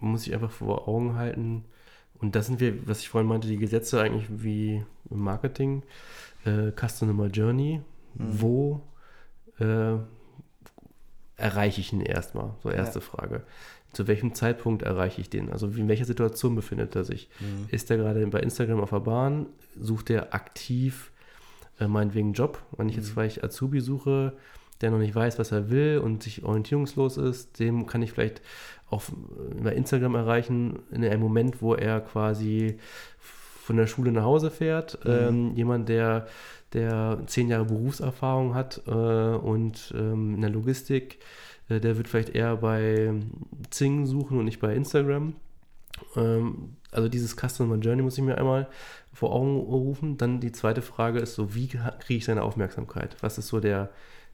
man 0.00 0.12
muss 0.12 0.24
sich 0.24 0.34
einfach 0.34 0.50
vor 0.50 0.88
Augen 0.88 1.14
halten, 1.14 1.64
und 2.20 2.34
das 2.34 2.46
sind 2.46 2.60
wir, 2.60 2.88
was 2.88 3.00
ich 3.00 3.10
vorhin 3.10 3.28
meinte, 3.28 3.48
die 3.48 3.58
Gesetze 3.58 4.00
eigentlich 4.00 4.26
wie 4.30 4.82
im 5.10 5.20
Marketing, 5.20 5.82
äh, 6.46 6.70
Customer 6.70 7.26
Journey, 7.26 7.82
mhm. 8.14 8.40
wo 8.40 8.80
äh, 9.58 9.96
erreiche 11.36 11.80
ich 11.80 11.92
ihn 11.92 12.00
erstmal? 12.00 12.54
So 12.62 12.70
erste 12.70 12.98
ja. 12.98 13.04
Frage. 13.04 13.42
Zu 13.92 14.08
welchem 14.08 14.34
Zeitpunkt 14.34 14.82
erreiche 14.82 15.20
ich 15.20 15.30
den? 15.30 15.50
Also 15.50 15.66
in 15.68 15.88
welcher 15.88 16.04
Situation 16.04 16.54
befindet 16.54 16.96
er 16.96 17.04
sich? 17.04 17.28
Mhm. 17.40 17.68
Ist 17.68 17.90
er 17.90 17.96
gerade 17.96 18.26
bei 18.26 18.40
Instagram 18.40 18.80
auf 18.80 18.90
der 18.90 19.00
Bahn? 19.00 19.46
Sucht 19.78 20.10
er 20.10 20.34
aktiv 20.34 21.12
äh, 21.78 21.86
meinetwegen 21.86 22.32
Job? 22.32 22.62
Wenn 22.76 22.88
ich 22.88 22.96
jetzt 22.96 23.10
mhm. 23.10 23.12
vielleicht 23.12 23.44
Azubi 23.44 23.80
suche, 23.80 24.34
der 24.80 24.90
noch 24.90 24.98
nicht 24.98 25.14
weiß, 25.14 25.38
was 25.38 25.52
er 25.52 25.70
will 25.70 25.98
und 25.98 26.22
sich 26.22 26.44
orientierungslos 26.44 27.16
ist, 27.16 27.58
dem 27.60 27.86
kann 27.86 28.02
ich 28.02 28.12
vielleicht 28.12 28.42
auf, 28.90 29.12
bei 29.62 29.72
Instagram 29.72 30.14
erreichen, 30.14 30.80
in 30.90 31.04
einem 31.04 31.22
Moment, 31.22 31.62
wo 31.62 31.74
er 31.74 32.00
quasi 32.00 32.78
von 33.64 33.76
der 33.76 33.86
Schule 33.86 34.12
nach 34.12 34.24
Hause 34.24 34.50
fährt. 34.50 35.04
Mhm. 35.04 35.10
Ähm, 35.10 35.56
jemand, 35.56 35.88
der, 35.88 36.26
der 36.74 37.20
zehn 37.26 37.48
Jahre 37.48 37.64
Berufserfahrung 37.64 38.54
hat 38.54 38.82
äh, 38.86 38.90
und 38.90 39.94
ähm, 39.96 40.34
in 40.34 40.40
der 40.40 40.50
Logistik, 40.50 41.20
äh, 41.68 41.80
der 41.80 41.96
wird 41.96 42.08
vielleicht 42.08 42.30
eher 42.30 42.56
bei 42.56 43.14
Zing 43.70 44.06
suchen 44.06 44.38
und 44.38 44.44
nicht 44.44 44.60
bei 44.60 44.74
Instagram. 44.74 45.34
Ähm, 46.16 46.76
also 46.90 47.08
dieses 47.08 47.36
Customer 47.36 47.76
Journey 47.76 48.02
muss 48.02 48.18
ich 48.18 48.24
mir 48.24 48.38
einmal 48.38 48.68
vor 49.12 49.32
Augen 49.32 49.58
rufen. 49.58 50.18
Dann 50.18 50.40
die 50.40 50.52
zweite 50.52 50.82
Frage 50.82 51.20
ist 51.20 51.34
so, 51.34 51.54
wie 51.54 51.68
kriege 51.68 52.18
ich 52.18 52.24
seine 52.24 52.42
Aufmerksamkeit? 52.42 53.16
Was 53.20 53.38
ist 53.38 53.48
so 53.48 53.60
der, 53.60 53.90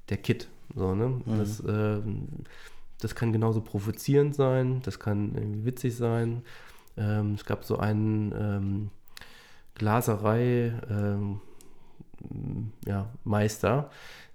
der 0.08 0.16
Kit. 0.16 0.48
So, 0.74 0.94
ne? 0.94 1.20
Mhm. 1.24 1.38
Das, 1.38 1.60
äh, 1.60 2.00
das 3.00 3.14
kann 3.14 3.32
genauso 3.32 3.60
provozierend 3.60 4.34
sein, 4.34 4.82
das 4.84 4.98
kann 4.98 5.34
irgendwie 5.34 5.64
witzig 5.64 5.96
sein. 5.96 6.42
Ähm, 6.96 7.34
es 7.34 7.44
gab 7.44 7.64
so 7.64 7.78
einen 7.78 8.32
ähm, 8.36 8.90
Glaserei 9.74 10.74
ähm, 10.90 11.40
ja, 12.86 13.08
Meister, 13.24 13.90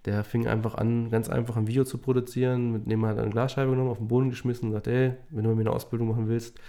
der 0.06 0.24
fing 0.24 0.48
einfach 0.48 0.76
an, 0.76 1.10
ganz 1.10 1.30
einfach 1.30 1.58
ein 1.58 1.68
Video 1.68 1.84
zu 1.84 1.98
produzieren, 1.98 2.72
mit 2.72 2.92
dem 2.92 3.04
er 3.04 3.18
eine 3.18 3.30
Glasscheibe 3.30 3.72
genommen, 3.72 3.90
auf 3.90 3.98
den 3.98 4.08
Boden 4.08 4.30
geschmissen 4.30 4.68
und 4.68 4.74
sagt, 4.74 4.88
ey, 4.88 5.14
wenn 5.30 5.44
du 5.44 5.50
mit 5.50 5.58
mir 5.58 5.64
eine 5.64 5.76
Ausbildung 5.76 6.10
machen 6.10 6.28
willst, 6.28 6.60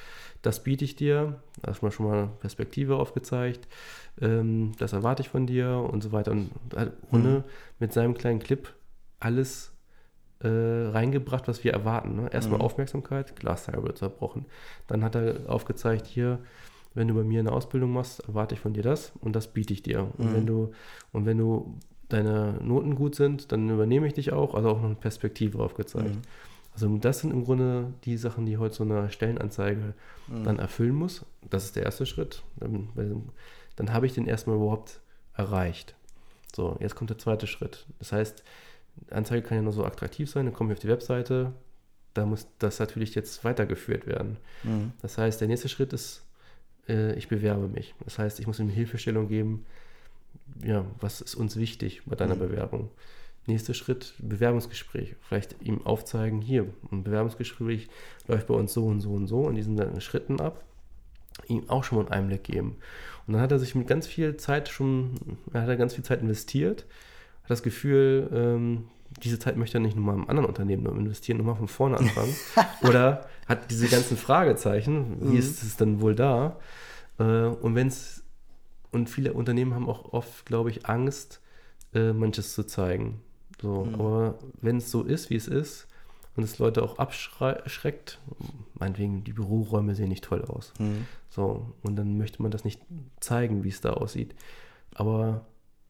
das 0.43 0.63
biete 0.63 0.85
ich 0.85 0.97
dir. 0.97 1.41
Erstmal 1.67 1.91
schon 1.91 2.07
mal 2.07 2.29
Perspektive 2.41 2.97
aufgezeigt. 2.97 3.67
Ähm, 4.21 4.73
das 4.79 4.93
erwarte 4.93 5.23
ich 5.23 5.29
von 5.29 5.47
dir 5.47 5.89
und 5.93 6.03
so 6.03 6.13
weiter. 6.13 6.31
Und 6.31 6.51
halt 6.75 6.93
ohne 7.11 7.29
mhm. 7.29 7.45
mit 7.79 7.93
seinem 7.93 8.15
kleinen 8.15 8.39
Clip 8.39 8.73
alles 9.19 9.73
äh, 10.41 10.49
reingebracht, 10.49 11.49
was 11.49 11.65
wir 11.65 11.73
erwarten. 11.73 12.17
Ne? 12.17 12.29
Erstmal 12.33 12.59
mhm. 12.59 12.65
Aufmerksamkeit, 12.65 13.35
wird 13.43 13.99
zerbrochen. 13.99 14.47
Dann 14.87 15.03
hat 15.03 15.15
er 15.15 15.49
aufgezeigt, 15.49 16.07
hier, 16.07 16.39
wenn 16.97 17.09
du 17.09 17.15
bei 17.15 17.23
mir 17.23 17.41
eine 17.41 17.53
Ausbildung 17.53 17.93
machst, 17.93 18.21
erwarte 18.27 18.55
ich 18.55 18.61
von 18.61 18.73
dir 18.73 18.83
das 18.83 19.13
und 19.21 19.37
das 19.37 19.53
biete 19.53 19.73
ich 19.73 19.83
dir. 19.83 20.11
Und 20.17 20.31
mhm. 20.31 20.35
wenn 20.35 20.47
du, 20.47 20.73
und 21.13 21.27
wenn 21.27 21.39
du 21.39 21.79
deine 22.09 22.59
Noten 22.63 22.95
gut 22.95 23.15
sind, 23.15 23.53
dann 23.53 23.69
übernehme 23.69 24.07
ich 24.07 24.15
dich 24.15 24.33
auch, 24.33 24.55
also 24.55 24.71
auch 24.71 24.79
noch 24.79 24.87
eine 24.87 24.95
Perspektive 24.95 25.63
aufgezeigt. 25.63 26.15
Mhm. 26.15 26.23
Also 26.73 26.97
das 26.99 27.21
sind 27.21 27.33
im 27.33 27.45
Grunde 27.45 27.93
die 28.05 28.17
Sachen, 28.17 28.47
die 28.47 28.59
heute 28.59 28.75
so 28.75 28.85
eine 28.85 29.11
Stellenanzeige 29.11 29.95
mhm. 30.29 30.45
dann 30.45 30.59
erfüllen 30.59 30.95
muss. 30.95 31.25
Das 31.49 31.65
ist 31.65 31.77
der 31.77 31.85
erste 31.85 32.07
Schritt. 32.07 32.43
Dann, 32.57 32.89
dann 33.77 33.93
habe 33.93 34.07
ich 34.07 34.15
den 34.15 34.27
erstmal 34.27 34.57
überhaupt 34.57 35.01
erreicht. 35.35 35.95
So, 36.55 36.77
jetzt 36.81 36.95
kommt 36.95 37.11
der 37.11 37.19
zweite 37.19 37.47
Schritt. 37.47 37.87
Das 37.99 38.13
heißt, 38.13 38.43
Anzeige 39.11 39.43
kann 39.47 39.57
ja 39.57 39.63
nur 39.63 39.73
so 39.73 39.85
attraktiv 39.85 40.31
sein, 40.31 40.47
dann 40.47 40.55
komme 40.55 40.73
ich 40.73 40.79
auf 40.79 40.83
die 40.83 40.89
Webseite, 40.89 41.53
da 42.15 42.25
muss 42.25 42.47
das 42.59 42.79
natürlich 42.79 43.15
jetzt 43.15 43.45
weitergeführt 43.45 44.07
werden. 44.07 44.39
Mhm. 44.63 44.93
Das 45.03 45.19
heißt, 45.19 45.41
der 45.41 45.49
nächste 45.49 45.69
Schritt 45.69 45.93
ist, 45.93 46.26
äh, 46.89 47.15
ich 47.15 47.29
bewerbe 47.29 47.69
mich. 47.69 47.95
Das 48.05 48.19
heißt, 48.19 48.41
ich 48.41 48.47
muss 48.47 48.59
ihm 48.59 48.69
Hilfestellung 48.69 49.29
geben, 49.29 49.67
ja, 50.65 50.85
was 51.01 51.21
ist 51.21 51.35
uns 51.35 51.57
wichtig 51.57 52.03
bei 52.07 52.17
deiner 52.17 52.35
mhm. 52.35 52.41
Bewerbung. 52.41 52.91
Nächster 53.47 53.75
Schritt, 53.75 54.15
Bewerbungsgespräch. 54.19 55.15
Vielleicht 55.21 55.63
ihm 55.63 55.87
aufzeigen, 55.87 56.41
hier, 56.41 56.67
ein 56.91 57.05
Bewerbungsgespräch 57.05 57.89
läuft 58.27 58.49
bei 58.49 58.55
uns 58.55 58.73
so 58.73 58.87
und 58.87 59.01
so 59.01 59.13
und 59.13 59.29
so 59.29 59.49
in 59.49 59.55
diesen 59.55 60.01
Schritten 60.01 60.41
ab. 60.41 60.65
Ihm 61.47 61.69
auch 61.69 61.85
schon 61.85 61.99
mal 61.99 62.05
einen 62.07 62.13
Einblick 62.13 62.45
geben. 62.45 62.77
Und 63.27 63.35
dann 63.35 63.43
hat 63.43 63.53
er 63.53 63.59
sich 63.59 63.75
mit 63.75 63.87
ganz 63.87 64.07
viel 64.07 64.37
Zeit 64.37 64.69
schon, 64.69 65.39
er 65.53 65.63
hat 65.63 65.69
er 65.69 65.77
ganz 65.77 65.95
viel 65.95 66.05
Zeit 66.05 66.23
investiert 66.23 66.87
hat 67.47 67.53
das 67.53 67.63
Gefühl, 67.63 68.29
ähm, 68.33 68.89
diese 69.23 69.39
Zeit 69.39 69.57
möchte 69.57 69.79
er 69.79 69.81
nicht 69.81 69.97
nur 69.97 70.05
mal 70.05 70.15
im 70.15 70.29
anderen 70.29 70.49
Unternehmen 70.49 70.87
investieren, 70.87 71.39
nur 71.39 71.47
mal 71.47 71.55
von 71.55 71.69
vorne 71.69 71.99
anfangen. 71.99 72.35
Oder 72.83 73.27
hat 73.47 73.71
diese 73.71 73.89
ganzen 73.89 74.17
Fragezeichen, 74.17 75.21
wie 75.21 75.35
mhm. 75.35 75.39
ist 75.39 75.63
es 75.63 75.77
denn 75.77 76.01
wohl 76.01 76.15
da? 76.15 76.59
Äh, 77.19 77.23
und 77.23 77.75
wenn 77.75 77.89
es, 77.89 78.25
und 78.91 79.09
viele 79.09 79.33
Unternehmen 79.33 79.75
haben 79.75 79.89
auch 79.89 80.13
oft, 80.13 80.47
glaube 80.47 80.71
ich, 80.71 80.87
Angst, 80.87 81.41
äh, 81.95 82.13
manches 82.13 82.55
zu 82.55 82.65
zeigen. 82.65 83.21
So, 83.61 83.85
mhm. 83.85 83.95
aber 83.95 84.39
wenn 84.61 84.79
es 84.79 84.91
so 84.91 85.03
ist, 85.03 85.31
wie 85.31 85.37
es 85.37 85.49
ist, 85.49 85.87
und 86.37 86.43
es 86.43 86.59
Leute 86.59 86.83
auch 86.83 86.99
abschreckt, 86.99 88.21
meinetwegen, 88.75 89.25
die 89.25 89.33
Büroräume 89.33 89.95
sehen 89.95 90.11
nicht 90.11 90.25
toll 90.25 90.45
aus. 90.45 90.75
Mhm. 90.79 91.07
So, 91.31 91.73
und 91.83 91.97
dann 91.97 92.19
möchte 92.19 92.43
man 92.43 92.51
das 92.51 92.65
nicht 92.65 92.83
zeigen, 93.21 93.65
wie 93.65 93.71
es 93.71 93.81
da 93.81 93.95
aussieht. 93.95 94.35
Aber 94.95 95.47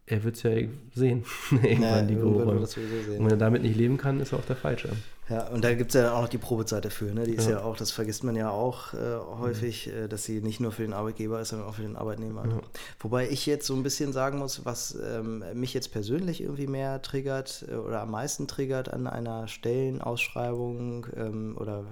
er 0.06 0.22
wird 0.22 0.36
es 0.36 0.42
ja 0.44 0.52
sehen, 0.94 1.24
irgendwann 1.50 1.82
ja, 1.82 2.02
die 2.02 2.14
Büroräume. 2.14 2.60
Und 2.60 3.24
wenn 3.24 3.30
er 3.30 3.36
damit 3.36 3.62
nicht 3.62 3.76
leben 3.76 3.96
kann, 3.96 4.20
ist 4.20 4.32
er 4.32 4.38
auch 4.38 4.44
der 4.44 4.56
Falsche. 4.56 4.90
Ja, 5.28 5.48
und 5.48 5.64
da 5.64 5.74
gibt 5.74 5.92
es 5.92 6.00
ja 6.00 6.12
auch 6.14 6.22
noch 6.22 6.28
die 6.28 6.38
Probezeit 6.38 6.84
dafür. 6.84 7.12
Ne? 7.12 7.24
Die 7.24 7.34
ist 7.34 7.46
ja. 7.48 7.56
ja 7.56 7.64
auch, 7.64 7.76
das 7.76 7.90
vergisst 7.90 8.22
man 8.22 8.36
ja 8.36 8.48
auch 8.48 8.94
äh, 8.94 9.16
häufig, 9.40 9.88
mhm. 9.88 10.04
äh, 10.04 10.08
dass 10.08 10.22
sie 10.22 10.40
nicht 10.40 10.60
nur 10.60 10.70
für 10.70 10.82
den 10.82 10.92
Arbeitgeber 10.92 11.40
ist, 11.40 11.48
sondern 11.48 11.68
auch 11.68 11.74
für 11.74 11.82
den 11.82 11.96
Arbeitnehmer. 11.96 12.46
Ja. 12.46 12.60
Wobei 13.00 13.28
ich 13.28 13.44
jetzt 13.46 13.66
so 13.66 13.74
ein 13.74 13.82
bisschen 13.82 14.12
sagen 14.12 14.38
muss, 14.38 14.64
was 14.64 14.96
ähm, 15.04 15.42
mich 15.54 15.74
jetzt 15.74 15.90
persönlich 15.90 16.40
irgendwie 16.40 16.68
mehr 16.68 17.02
triggert 17.02 17.64
äh, 17.68 17.74
oder 17.74 18.02
am 18.02 18.12
meisten 18.12 18.46
triggert 18.46 18.92
an 18.92 19.08
einer 19.08 19.48
Stellenausschreibung 19.48 21.08
ähm, 21.16 21.56
oder, 21.58 21.84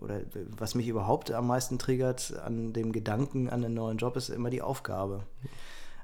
oder 0.00 0.22
was 0.56 0.74
mich 0.74 0.88
überhaupt 0.88 1.30
am 1.30 1.48
meisten 1.48 1.78
triggert 1.78 2.32
an 2.42 2.72
dem 2.72 2.92
Gedanken 2.92 3.50
an 3.50 3.62
einen 3.62 3.74
neuen 3.74 3.98
Job, 3.98 4.16
ist 4.16 4.30
immer 4.30 4.48
die 4.48 4.62
Aufgabe. 4.62 5.24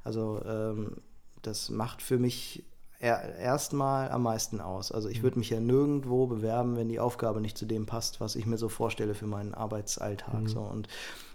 Also 0.04 0.42
ähm, 0.46 0.98
das 1.42 1.70
macht 1.70 2.02
für 2.02 2.18
mich 2.18 2.64
erstmal 3.00 4.10
am 4.10 4.24
meisten 4.24 4.60
aus. 4.60 4.90
Also 4.90 5.08
ich 5.08 5.18
mhm. 5.18 5.22
würde 5.22 5.38
mich 5.38 5.50
ja 5.50 5.60
nirgendwo 5.60 6.26
bewerben, 6.26 6.76
wenn 6.76 6.88
die 6.88 6.98
Aufgabe 6.98 7.40
nicht 7.40 7.56
zu 7.56 7.64
dem 7.64 7.86
passt, 7.86 8.20
was 8.20 8.34
ich 8.34 8.44
mir 8.44 8.58
so 8.58 8.68
vorstelle 8.68 9.14
für 9.14 9.26
meinen 9.26 9.54
Arbeitsalltag. 9.54 10.42
Mhm. 10.42 10.48
So. 10.48 10.60
Und 10.60 10.88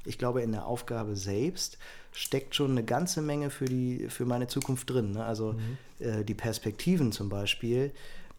ich 0.06 0.18
glaube, 0.18 0.42
in 0.42 0.52
der 0.52 0.66
Aufgabe 0.66 1.16
selbst 1.16 1.78
steckt 2.12 2.54
schon 2.54 2.72
eine 2.72 2.84
ganze 2.84 3.22
Menge 3.22 3.50
für, 3.50 3.66
die, 3.66 4.08
für 4.10 4.26
meine 4.26 4.48
Zukunft 4.48 4.90
drin. 4.90 5.12
Ne? 5.12 5.24
Also 5.24 5.54
mhm. 5.54 6.06
äh, 6.06 6.26
die 6.26 6.36
Perspektiven 6.36 7.14
zum 7.14 7.30
Beispiel, 7.30 7.92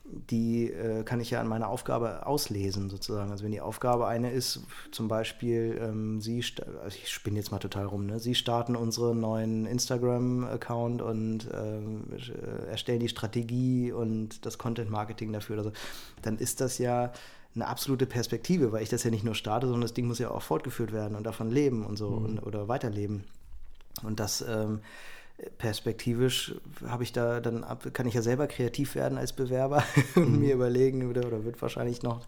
die 0.05 0.71
äh, 0.71 1.03
kann 1.03 1.21
ich 1.21 1.31
ja 1.31 1.41
an 1.41 1.49
meiner 1.49 1.69
Aufgabe 1.69 2.27
auslesen, 2.27 2.91
sozusagen. 2.91 3.31
Also 3.31 3.45
wenn 3.45 3.53
die 3.53 3.61
Aufgabe 3.61 4.07
eine 4.07 4.31
ist, 4.31 4.61
zum 4.91 5.09
Beispiel, 5.09 5.79
ähm, 5.81 6.21
Sie, 6.21 6.45
also 6.83 6.97
ich 6.97 7.11
spinne 7.11 7.39
jetzt 7.39 7.51
mal 7.51 7.59
total 7.59 7.87
rum, 7.87 8.07
ne? 8.07 8.21
Sie 8.21 8.35
starten 8.35 8.77
unseren 8.77 9.21
neuen 9.21 9.65
Instagram-Account 9.67 11.01
und 11.01 11.49
ähm, 11.53 12.05
äh, 12.13 12.67
erstellen 12.69 13.01
die 13.01 13.09
Strategie 13.09 13.93
und 13.93 14.45
das 14.45 14.59
Content-Marketing 14.59 15.33
dafür 15.33 15.55
oder 15.55 15.65
so, 15.65 15.73
dann 16.23 16.37
ist 16.39 16.61
das 16.61 16.79
ja 16.79 17.13
eine 17.55 17.67
absolute 17.67 18.07
Perspektive, 18.07 18.73
weil 18.73 18.83
ich 18.83 18.89
das 18.89 19.05
ja 19.05 19.11
nicht 19.11 19.25
nur 19.25 19.35
starte, 19.35 19.67
sondern 19.67 19.83
das 19.83 19.95
Ding 19.95 20.07
muss 20.07 20.19
ja 20.19 20.31
auch 20.31 20.43
fortgeführt 20.43 20.93
werden 20.93 21.17
und 21.17 21.25
davon 21.25 21.51
leben 21.51 21.87
und 21.87 21.97
so 21.97 22.11
mhm. 22.11 22.25
und, 22.25 22.39
oder 22.41 22.69
weiterleben. 22.69 23.25
Und 24.03 24.21
das 24.21 24.45
ähm, 24.47 24.81
perspektivisch 25.59 26.55
habe 26.87 27.03
ich 27.03 27.13
da 27.13 27.41
dann 27.41 27.65
kann 27.93 28.07
ich 28.07 28.15
ja 28.15 28.23
selber 28.23 28.47
kreativ 28.47 28.95
werden 28.95 29.19
als 29.19 29.33
Bewerber 29.33 29.83
und 30.15 30.33
mhm. 30.33 30.41
mir 30.41 30.55
überlegen 30.55 31.09
oder, 31.11 31.27
oder 31.27 31.45
wird 31.45 31.61
wahrscheinlich 31.61 32.03
noch 32.03 32.27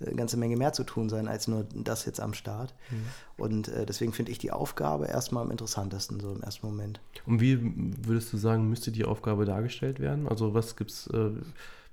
eine 0.00 0.14
ganze 0.14 0.36
Menge 0.36 0.56
mehr 0.56 0.72
zu 0.72 0.84
tun 0.84 1.08
sein 1.08 1.26
als 1.26 1.48
nur 1.48 1.66
das 1.74 2.04
jetzt 2.04 2.20
am 2.20 2.34
Start. 2.34 2.74
Mhm. 2.90 2.96
Und 3.42 3.68
äh, 3.68 3.86
deswegen 3.86 4.12
finde 4.12 4.32
ich 4.32 4.38
die 4.38 4.52
Aufgabe 4.52 5.06
erstmal 5.06 5.44
am 5.44 5.50
interessantesten, 5.50 6.20
so 6.20 6.32
im 6.32 6.42
ersten 6.42 6.66
Moment. 6.66 7.00
Und 7.24 7.40
wie 7.40 7.58
würdest 8.06 8.32
du 8.32 8.36
sagen, 8.36 8.68
müsste 8.68 8.92
die 8.92 9.04
Aufgabe 9.04 9.44
dargestellt 9.44 9.98
werden? 9.98 10.28
Also 10.28 10.54
was 10.54 10.76
gibt's, 10.76 11.06
äh, 11.08 11.30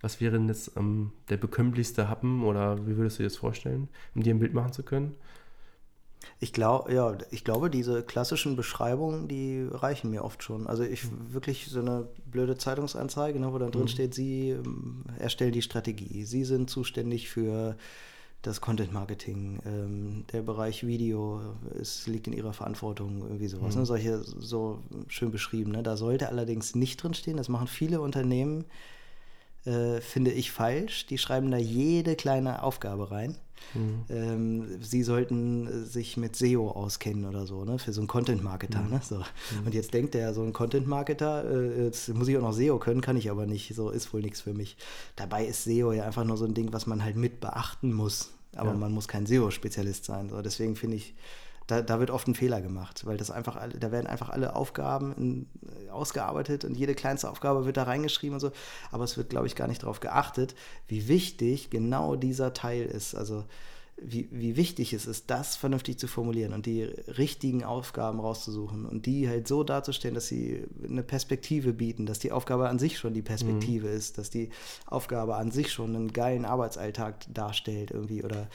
was 0.01 0.19
wäre 0.19 0.33
denn 0.33 0.47
jetzt 0.49 0.71
ähm, 0.75 1.11
der 1.29 1.37
bekömmlichste 1.37 2.09
Happen 2.09 2.43
oder 2.43 2.85
wie 2.85 2.97
würdest 2.97 3.19
du 3.19 3.23
dir 3.23 3.29
das 3.29 3.37
vorstellen, 3.37 3.87
um 4.15 4.23
dir 4.23 4.33
ein 4.33 4.39
Bild 4.39 4.53
machen 4.53 4.73
zu 4.73 4.83
können? 4.83 5.15
Ich 6.39 6.53
glaube, 6.53 6.93
ja, 6.93 7.17
ich 7.31 7.43
glaube, 7.43 7.69
diese 7.69 8.03
klassischen 8.03 8.55
Beschreibungen, 8.55 9.27
die 9.27 9.67
reichen 9.69 10.09
mir 10.09 10.23
oft 10.23 10.43
schon. 10.43 10.67
Also 10.67 10.83
ich 10.83 11.05
wirklich 11.31 11.67
so 11.67 11.79
eine 11.79 12.07
blöde 12.25 12.57
Zeitungsanzeige, 12.57 13.39
ne, 13.39 13.53
wo 13.53 13.57
dann 13.57 13.71
drin 13.71 13.83
mhm. 13.83 13.87
steht, 13.87 14.13
Sie 14.13 14.49
ähm, 14.49 15.03
erstellen 15.19 15.53
die 15.53 15.61
Strategie, 15.61 16.25
Sie 16.25 16.43
sind 16.43 16.69
zuständig 16.69 17.29
für 17.29 17.77
das 18.43 18.59
Content 18.59 18.91
Marketing, 18.91 19.59
ähm, 19.65 20.25
der 20.33 20.41
Bereich 20.41 20.85
Video, 20.85 21.41
es 21.79 22.07
liegt 22.07 22.27
in 22.27 22.33
ihrer 22.33 22.51
Verantwortung, 22.51 23.21
irgendwie 23.21 23.47
sowas. 23.47 23.75
Ne? 23.75 23.75
Mhm. 23.75 23.79
Ne? 23.81 23.85
Solche 23.85 24.23
so 24.23 24.79
schön 25.07 25.31
beschrieben. 25.31 25.71
Ne? 25.71 25.81
Da 25.81 25.95
sollte 25.95 26.27
allerdings 26.27 26.75
nicht 26.75 27.01
drin 27.01 27.13
stehen. 27.13 27.37
Das 27.37 27.47
machen 27.47 27.67
viele 27.67 28.01
Unternehmen, 28.01 28.65
äh, 29.65 30.01
finde 30.01 30.31
ich 30.31 30.51
falsch. 30.51 31.05
Die 31.05 31.17
schreiben 31.17 31.51
da 31.51 31.57
jede 31.57 32.17
kleine 32.17 32.63
Aufgabe 32.63 33.11
rein. 33.11 33.37
Mhm. 33.73 34.03
Ähm, 34.09 34.81
sie 34.81 35.03
sollten 35.03 35.85
sich 35.85 36.17
mit 36.17 36.35
SEO 36.35 36.69
auskennen 36.71 37.25
oder 37.25 37.45
so, 37.45 37.65
ne? 37.65 37.79
für 37.79 37.93
so 37.93 38.01
einen 38.01 38.07
Content-Marketer. 38.07 38.81
Mhm. 38.81 38.89
Ne? 38.91 39.01
So. 39.03 39.17
Mhm. 39.17 39.65
Und 39.65 39.73
jetzt 39.73 39.93
denkt 39.93 40.13
der, 40.13 40.33
so 40.33 40.43
ein 40.43 40.53
Content-Marketer, 40.53 41.49
äh, 41.49 41.85
jetzt 41.85 42.09
muss 42.13 42.27
ich 42.27 42.37
auch 42.37 42.41
noch 42.41 42.53
SEO 42.53 42.79
können, 42.79 43.01
kann 43.01 43.17
ich 43.17 43.29
aber 43.31 43.45
nicht, 43.45 43.73
so 43.75 43.89
ist 43.89 44.13
wohl 44.13 44.21
nichts 44.21 44.41
für 44.41 44.53
mich. 44.53 44.77
Dabei 45.15 45.45
ist 45.45 45.63
SEO 45.63 45.91
ja 45.91 46.05
einfach 46.05 46.23
nur 46.23 46.37
so 46.37 46.45
ein 46.45 46.53
Ding, 46.53 46.73
was 46.73 46.85
man 46.85 47.03
halt 47.03 47.15
mit 47.15 47.39
beachten 47.39 47.93
muss. 47.93 48.31
Aber 48.55 48.71
ja. 48.71 48.77
man 48.77 48.91
muss 48.91 49.07
kein 49.07 49.25
SEO-Spezialist 49.25 50.05
sein. 50.05 50.29
So. 50.29 50.41
Deswegen 50.41 50.75
finde 50.75 50.97
ich, 50.97 51.15
da, 51.67 51.81
da, 51.81 51.99
wird 51.99 52.11
oft 52.11 52.27
ein 52.27 52.35
Fehler 52.35 52.61
gemacht, 52.61 53.05
weil 53.05 53.17
das 53.17 53.31
einfach, 53.31 53.57
da 53.79 53.91
werden 53.91 54.07
einfach 54.07 54.29
alle 54.29 54.55
Aufgaben 54.55 55.13
in, 55.15 55.47
äh, 55.87 55.89
ausgearbeitet 55.89 56.65
und 56.65 56.75
jede 56.75 56.95
kleinste 56.95 57.29
Aufgabe 57.29 57.65
wird 57.65 57.77
da 57.77 57.83
reingeschrieben 57.83 58.35
und 58.35 58.39
so. 58.39 58.51
Aber 58.91 59.03
es 59.03 59.17
wird, 59.17 59.29
glaube 59.29 59.47
ich, 59.47 59.55
gar 59.55 59.67
nicht 59.67 59.83
darauf 59.83 59.99
geachtet, 59.99 60.55
wie 60.87 61.07
wichtig 61.07 61.69
genau 61.69 62.15
dieser 62.15 62.53
Teil 62.53 62.85
ist. 62.85 63.15
Also 63.15 63.45
wie, 63.97 64.27
wie 64.31 64.55
wichtig 64.55 64.93
es 64.93 65.05
ist, 65.05 65.29
das 65.29 65.55
vernünftig 65.55 65.97
zu 65.99 66.07
formulieren 66.07 66.53
und 66.53 66.65
die 66.65 66.83
richtigen 66.83 67.63
Aufgaben 67.63 68.19
rauszusuchen 68.19 68.85
und 68.85 69.05
die 69.05 69.29
halt 69.29 69.47
so 69.47 69.63
darzustellen, 69.63 70.15
dass 70.15 70.27
sie 70.27 70.65
eine 70.83 71.03
Perspektive 71.03 71.73
bieten, 71.73 72.05
dass 72.05 72.19
die 72.19 72.31
Aufgabe 72.31 72.69
an 72.69 72.79
sich 72.79 72.97
schon 72.97 73.13
die 73.13 73.21
Perspektive 73.21 73.87
mhm. 73.87 73.95
ist, 73.95 74.17
dass 74.17 74.29
die 74.29 74.49
Aufgabe 74.87 75.35
an 75.35 75.51
sich 75.51 75.71
schon 75.71 75.95
einen 75.95 76.13
geilen 76.13 76.45
Arbeitsalltag 76.45 77.25
darstellt 77.33 77.91
irgendwie 77.91 78.23
oder 78.23 78.49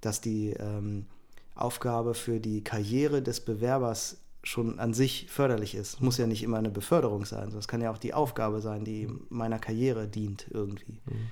dass 0.00 0.20
die 0.20 0.50
ähm, 0.50 1.06
Aufgabe 1.54 2.14
für 2.14 2.40
die 2.40 2.64
Karriere 2.64 3.22
des 3.22 3.40
Bewerbers 3.40 4.18
schon 4.42 4.78
an 4.78 4.92
sich 4.92 5.26
förderlich 5.30 5.74
ist. 5.74 6.00
Muss 6.00 6.18
ja 6.18 6.26
nicht 6.26 6.42
immer 6.42 6.58
eine 6.58 6.70
Beförderung 6.70 7.24
sein, 7.24 7.44
sondern 7.44 7.60
es 7.60 7.68
kann 7.68 7.80
ja 7.80 7.90
auch 7.90 7.98
die 7.98 8.14
Aufgabe 8.14 8.60
sein, 8.60 8.84
die 8.84 9.08
meiner 9.30 9.58
Karriere 9.58 10.06
dient 10.06 10.46
irgendwie. 10.50 11.00
Mhm. 11.06 11.30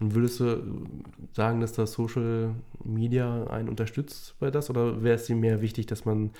Und 0.00 0.14
würdest 0.14 0.38
du 0.38 0.62
sagen, 1.32 1.60
dass 1.60 1.72
das 1.72 1.92
Social 1.92 2.54
Media 2.84 3.48
einen 3.48 3.68
unterstützt 3.68 4.34
bei 4.38 4.50
das? 4.50 4.70
Oder 4.70 5.02
wäre 5.02 5.16
es 5.16 5.26
dir 5.26 5.34
mehr 5.34 5.60
wichtig, 5.60 5.86
dass 5.86 6.04
man 6.04 6.30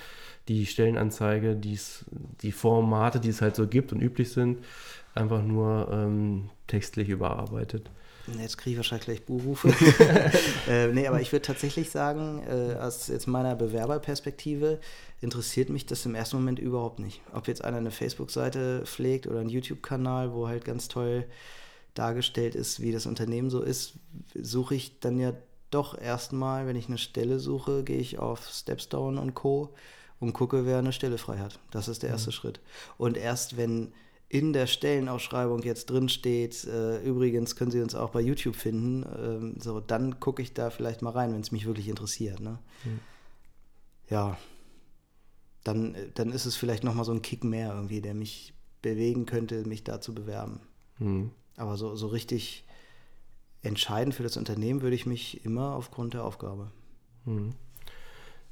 die 0.46 0.66
Stellenanzeige, 0.66 1.56
die's, 1.56 2.04
die 2.42 2.52
Formate, 2.52 3.18
die 3.18 3.30
es 3.30 3.42
halt 3.42 3.56
so 3.56 3.66
gibt 3.66 3.92
und 3.92 4.00
üblich 4.00 4.30
sind, 4.30 4.58
einfach 5.14 5.42
nur 5.42 5.88
ähm, 5.90 6.50
textlich 6.68 7.08
überarbeitet? 7.08 7.90
Jetzt 8.40 8.58
kriege 8.58 8.72
ich 8.72 8.76
wahrscheinlich 8.76 9.06
gleich 9.06 9.24
Buhrufe. 9.24 9.68
äh, 10.68 10.88
nee, 10.88 11.06
aber 11.06 11.20
ich 11.20 11.32
würde 11.32 11.46
tatsächlich 11.46 11.90
sagen, 11.90 12.42
äh, 12.46 12.74
aus 12.74 13.08
jetzt 13.08 13.26
meiner 13.26 13.54
Bewerberperspektive 13.54 14.80
interessiert 15.20 15.70
mich 15.70 15.86
das 15.86 16.04
im 16.06 16.14
ersten 16.14 16.36
Moment 16.36 16.58
überhaupt 16.58 16.98
nicht. 16.98 17.20
Ob 17.32 17.48
jetzt 17.48 17.64
einer 17.64 17.78
eine 17.78 17.90
Facebook-Seite 17.90 18.82
pflegt 18.84 19.26
oder 19.26 19.40
einen 19.40 19.50
YouTube-Kanal, 19.50 20.32
wo 20.32 20.48
halt 20.48 20.64
ganz 20.64 20.88
toll 20.88 21.24
dargestellt 21.94 22.54
ist, 22.54 22.80
wie 22.80 22.92
das 22.92 23.06
Unternehmen 23.06 23.50
so 23.50 23.62
ist, 23.62 23.94
suche 24.34 24.74
ich 24.74 25.00
dann 25.00 25.18
ja 25.18 25.32
doch 25.70 26.00
erstmal, 26.00 26.66
wenn 26.66 26.76
ich 26.76 26.88
eine 26.88 26.98
Stelle 26.98 27.38
suche, 27.38 27.84
gehe 27.84 27.98
ich 27.98 28.18
auf 28.18 28.48
Stepstone 28.48 29.20
und 29.20 29.34
Co. 29.34 29.74
und 30.20 30.32
gucke, 30.32 30.64
wer 30.64 30.78
eine 30.78 30.92
Stelle 30.92 31.18
frei 31.18 31.38
hat. 31.38 31.58
Das 31.70 31.88
ist 31.88 32.02
der 32.02 32.10
erste 32.10 32.30
mhm. 32.30 32.34
Schritt. 32.34 32.60
Und 32.96 33.16
erst 33.16 33.56
wenn 33.56 33.92
in 34.28 34.52
der 34.52 34.66
Stellenausschreibung 34.66 35.62
jetzt 35.62 35.86
drin 35.86 36.08
steht, 36.08 36.64
äh, 36.64 37.00
übrigens 37.02 37.56
können 37.56 37.70
Sie 37.70 37.80
uns 37.80 37.94
auch 37.94 38.10
bei 38.10 38.20
YouTube 38.20 38.56
finden, 38.56 39.06
ähm, 39.18 39.54
so, 39.58 39.80
dann 39.80 40.20
gucke 40.20 40.42
ich 40.42 40.52
da 40.52 40.70
vielleicht 40.70 41.00
mal 41.00 41.10
rein, 41.10 41.32
wenn 41.32 41.40
es 41.40 41.50
mich 41.50 41.66
wirklich 41.66 41.88
interessiert. 41.88 42.40
Ne? 42.40 42.58
Mhm. 42.84 43.00
Ja, 44.10 44.36
dann, 45.64 45.96
dann 46.14 46.30
ist 46.30 46.46
es 46.46 46.56
vielleicht 46.56 46.84
nochmal 46.84 47.04
so 47.04 47.12
ein 47.12 47.22
Kick 47.22 47.42
mehr 47.42 47.74
irgendwie, 47.74 48.00
der 48.02 48.14
mich 48.14 48.54
bewegen 48.82 49.26
könnte, 49.26 49.66
mich 49.66 49.84
da 49.84 50.00
zu 50.00 50.14
bewerben. 50.14 50.60
Mhm. 50.98 51.30
Aber 51.56 51.76
so, 51.76 51.96
so 51.96 52.08
richtig 52.08 52.64
entscheidend 53.62 54.14
für 54.14 54.22
das 54.22 54.36
Unternehmen 54.36 54.82
würde 54.82 54.94
ich 54.94 55.06
mich 55.06 55.44
immer 55.44 55.74
aufgrund 55.74 56.14
der 56.14 56.24
Aufgabe. 56.24 56.70
Mhm. 57.24 57.54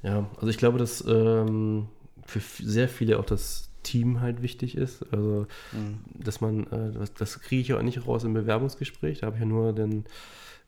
Ja, 0.03 0.29
also 0.35 0.47
ich 0.47 0.57
glaube, 0.57 0.77
dass 0.79 1.03
ähm, 1.07 1.87
für 2.25 2.39
sehr 2.39 2.89
viele 2.89 3.19
auch 3.19 3.25
das 3.25 3.66
Team 3.87 4.19
halt 4.19 4.41
wichtig 4.41 4.75
ist. 4.75 5.03
Also, 5.11 5.47
mhm. 5.71 5.99
dass 6.13 6.41
man, 6.41 6.67
äh, 6.67 6.91
das, 6.91 7.13
das 7.13 7.39
kriege 7.39 7.61
ich 7.61 7.67
ja 7.69 7.77
auch 7.77 7.81
nicht 7.81 8.05
raus 8.05 8.23
im 8.23 8.33
Bewerbungsgespräch. 8.33 9.19
Da 9.19 9.27
habe 9.27 9.37
ich 9.37 9.41
ja 9.41 9.47
nur 9.47 9.73
den, 9.73 10.03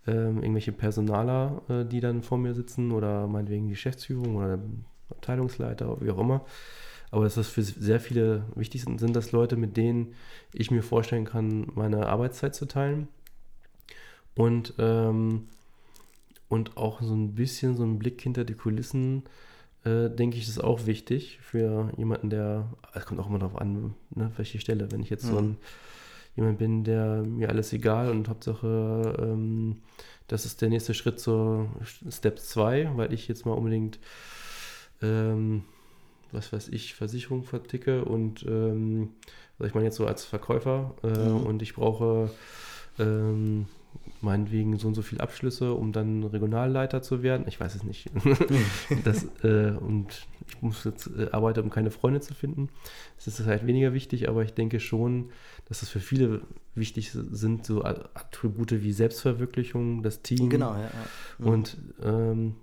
ähm, 0.08 0.38
irgendwelche 0.42 0.72
Personaler, 0.72 1.62
äh, 1.70 1.86
die 1.86 2.00
dann 2.00 2.24
vor 2.24 2.38
mir 2.38 2.54
sitzen 2.54 2.92
oder 2.92 3.28
meinetwegen 3.28 3.66
die 3.66 3.74
Geschäftsführung 3.74 4.38
oder 4.38 4.60
Abteilungsleiter, 5.10 6.00
wie 6.02 6.12
auch 6.12 6.20
immer. 6.20 6.46
Aber 7.12 7.24
dass 7.24 7.36
das 7.36 7.50
für 7.50 7.64
sehr 7.64 8.00
viele 8.00 8.46
wichtig 8.56 8.84
sind, 8.84 9.00
sind 9.00 9.16
das 9.16 9.32
Leute, 9.32 9.58
mit 9.58 9.76
denen 9.76 10.14
ich 10.54 10.72
mir 10.72 10.84
vorstellen 10.84 11.26
kann, 11.26 11.68
meine 11.74 12.08
Arbeitszeit 12.08 12.56
zu 12.56 12.66
teilen. 12.66 13.08
Und, 14.36 14.76
ähm, 14.78 15.50
und 16.48 16.78
auch 16.78 17.02
so 17.02 17.14
ein 17.14 17.36
bisschen 17.36 17.76
so 17.76 17.84
ein 17.84 18.00
Blick 18.00 18.22
hinter 18.22 18.46
die 18.46 18.54
Kulissen 18.54 19.24
äh, 19.24 19.49
denke 19.86 20.38
ich, 20.38 20.48
ist 20.48 20.62
auch 20.62 20.86
wichtig 20.88 21.40
für 21.42 21.92
jemanden, 21.96 22.30
der, 22.30 22.68
es 22.94 23.06
kommt 23.06 23.20
auch 23.20 23.28
immer 23.28 23.40
darauf 23.40 23.60
an, 23.60 23.96
ne, 24.14 24.32
welche 24.36 24.60
Stelle. 24.60 24.92
Wenn 24.92 25.02
ich 25.02 25.10
jetzt 25.10 25.26
mhm. 25.26 25.30
so 25.30 25.38
ein 25.38 25.58
jemand 26.40 26.58
bin, 26.58 26.84
der 26.84 27.24
mir 27.26 27.50
alles 27.50 27.74
egal 27.74 28.10
und 28.10 28.30
Hauptsache, 28.30 29.16
ähm, 29.20 29.82
das 30.28 30.46
ist 30.46 30.62
der 30.62 30.70
nächste 30.70 30.94
Schritt 30.94 31.20
zur 31.20 31.70
Step 32.10 32.40
2, 32.40 32.92
weil 32.96 33.14
ich 33.14 33.28
jetzt 33.28 33.46
mal 33.46 33.54
unbedingt, 33.54 34.00
ähm, 35.02 35.64
was 36.32 36.54
weiß 36.54 36.70
ich, 36.70 36.94
Versicherung 36.94 37.44
verticke 37.44 38.06
und, 38.06 38.46
ähm, 38.48 39.10
also 39.58 39.68
ich 39.68 39.74
meine 39.74 39.86
jetzt 39.86 39.98
so 39.98 40.06
als 40.06 40.24
Verkäufer 40.24 40.96
äh, 41.04 41.08
mhm. 41.08 41.44
und 41.44 41.62
ich 41.62 41.74
brauche 41.74 42.30
ähm, 43.00 43.66
meinetwegen 44.22 44.78
so 44.78 44.88
und 44.88 44.96
so 44.96 45.02
viele 45.02 45.22
Abschlüsse, 45.22 45.74
um 45.74 45.92
dann 45.92 46.24
Regionalleiter 46.24 47.02
zu 47.02 47.24
werden. 47.24 47.46
Ich 47.48 47.60
weiß 47.60 47.76
es 47.76 47.84
nicht. 47.84 48.10
das, 49.04 49.28
äh, 49.44 49.72
und 49.72 50.28
ich 50.48 50.62
muss 50.62 50.84
jetzt 50.84 51.10
äh, 51.18 51.30
arbeiten, 51.32 51.62
um 51.62 51.70
keine 51.70 51.92
Freunde 51.92 52.20
zu 52.20 52.34
finden. 52.34 52.70
Das 53.16 53.28
ist 53.28 53.46
halt 53.46 53.66
weniger 53.66 53.94
wichtig, 53.94 54.28
aber 54.28 54.44
ich 54.44 54.54
denke 54.54 54.80
schon, 54.80 55.30
dass 55.66 55.84
es 55.84 55.90
für 55.90 56.00
viele 56.00 56.42
wichtig 56.76 57.12
sind, 57.12 57.66
so 57.66 57.84
Attribute 57.84 58.84
wie 58.84 58.92
Selbstverwirklichung, 58.92 60.04
das 60.04 60.22
Team. 60.22 60.50
Genau, 60.50 60.74
ja. 60.74 60.82
ja. 60.82 60.90
Mhm. 61.38 61.48
Und, 61.48 61.78
ähm, 62.04 62.56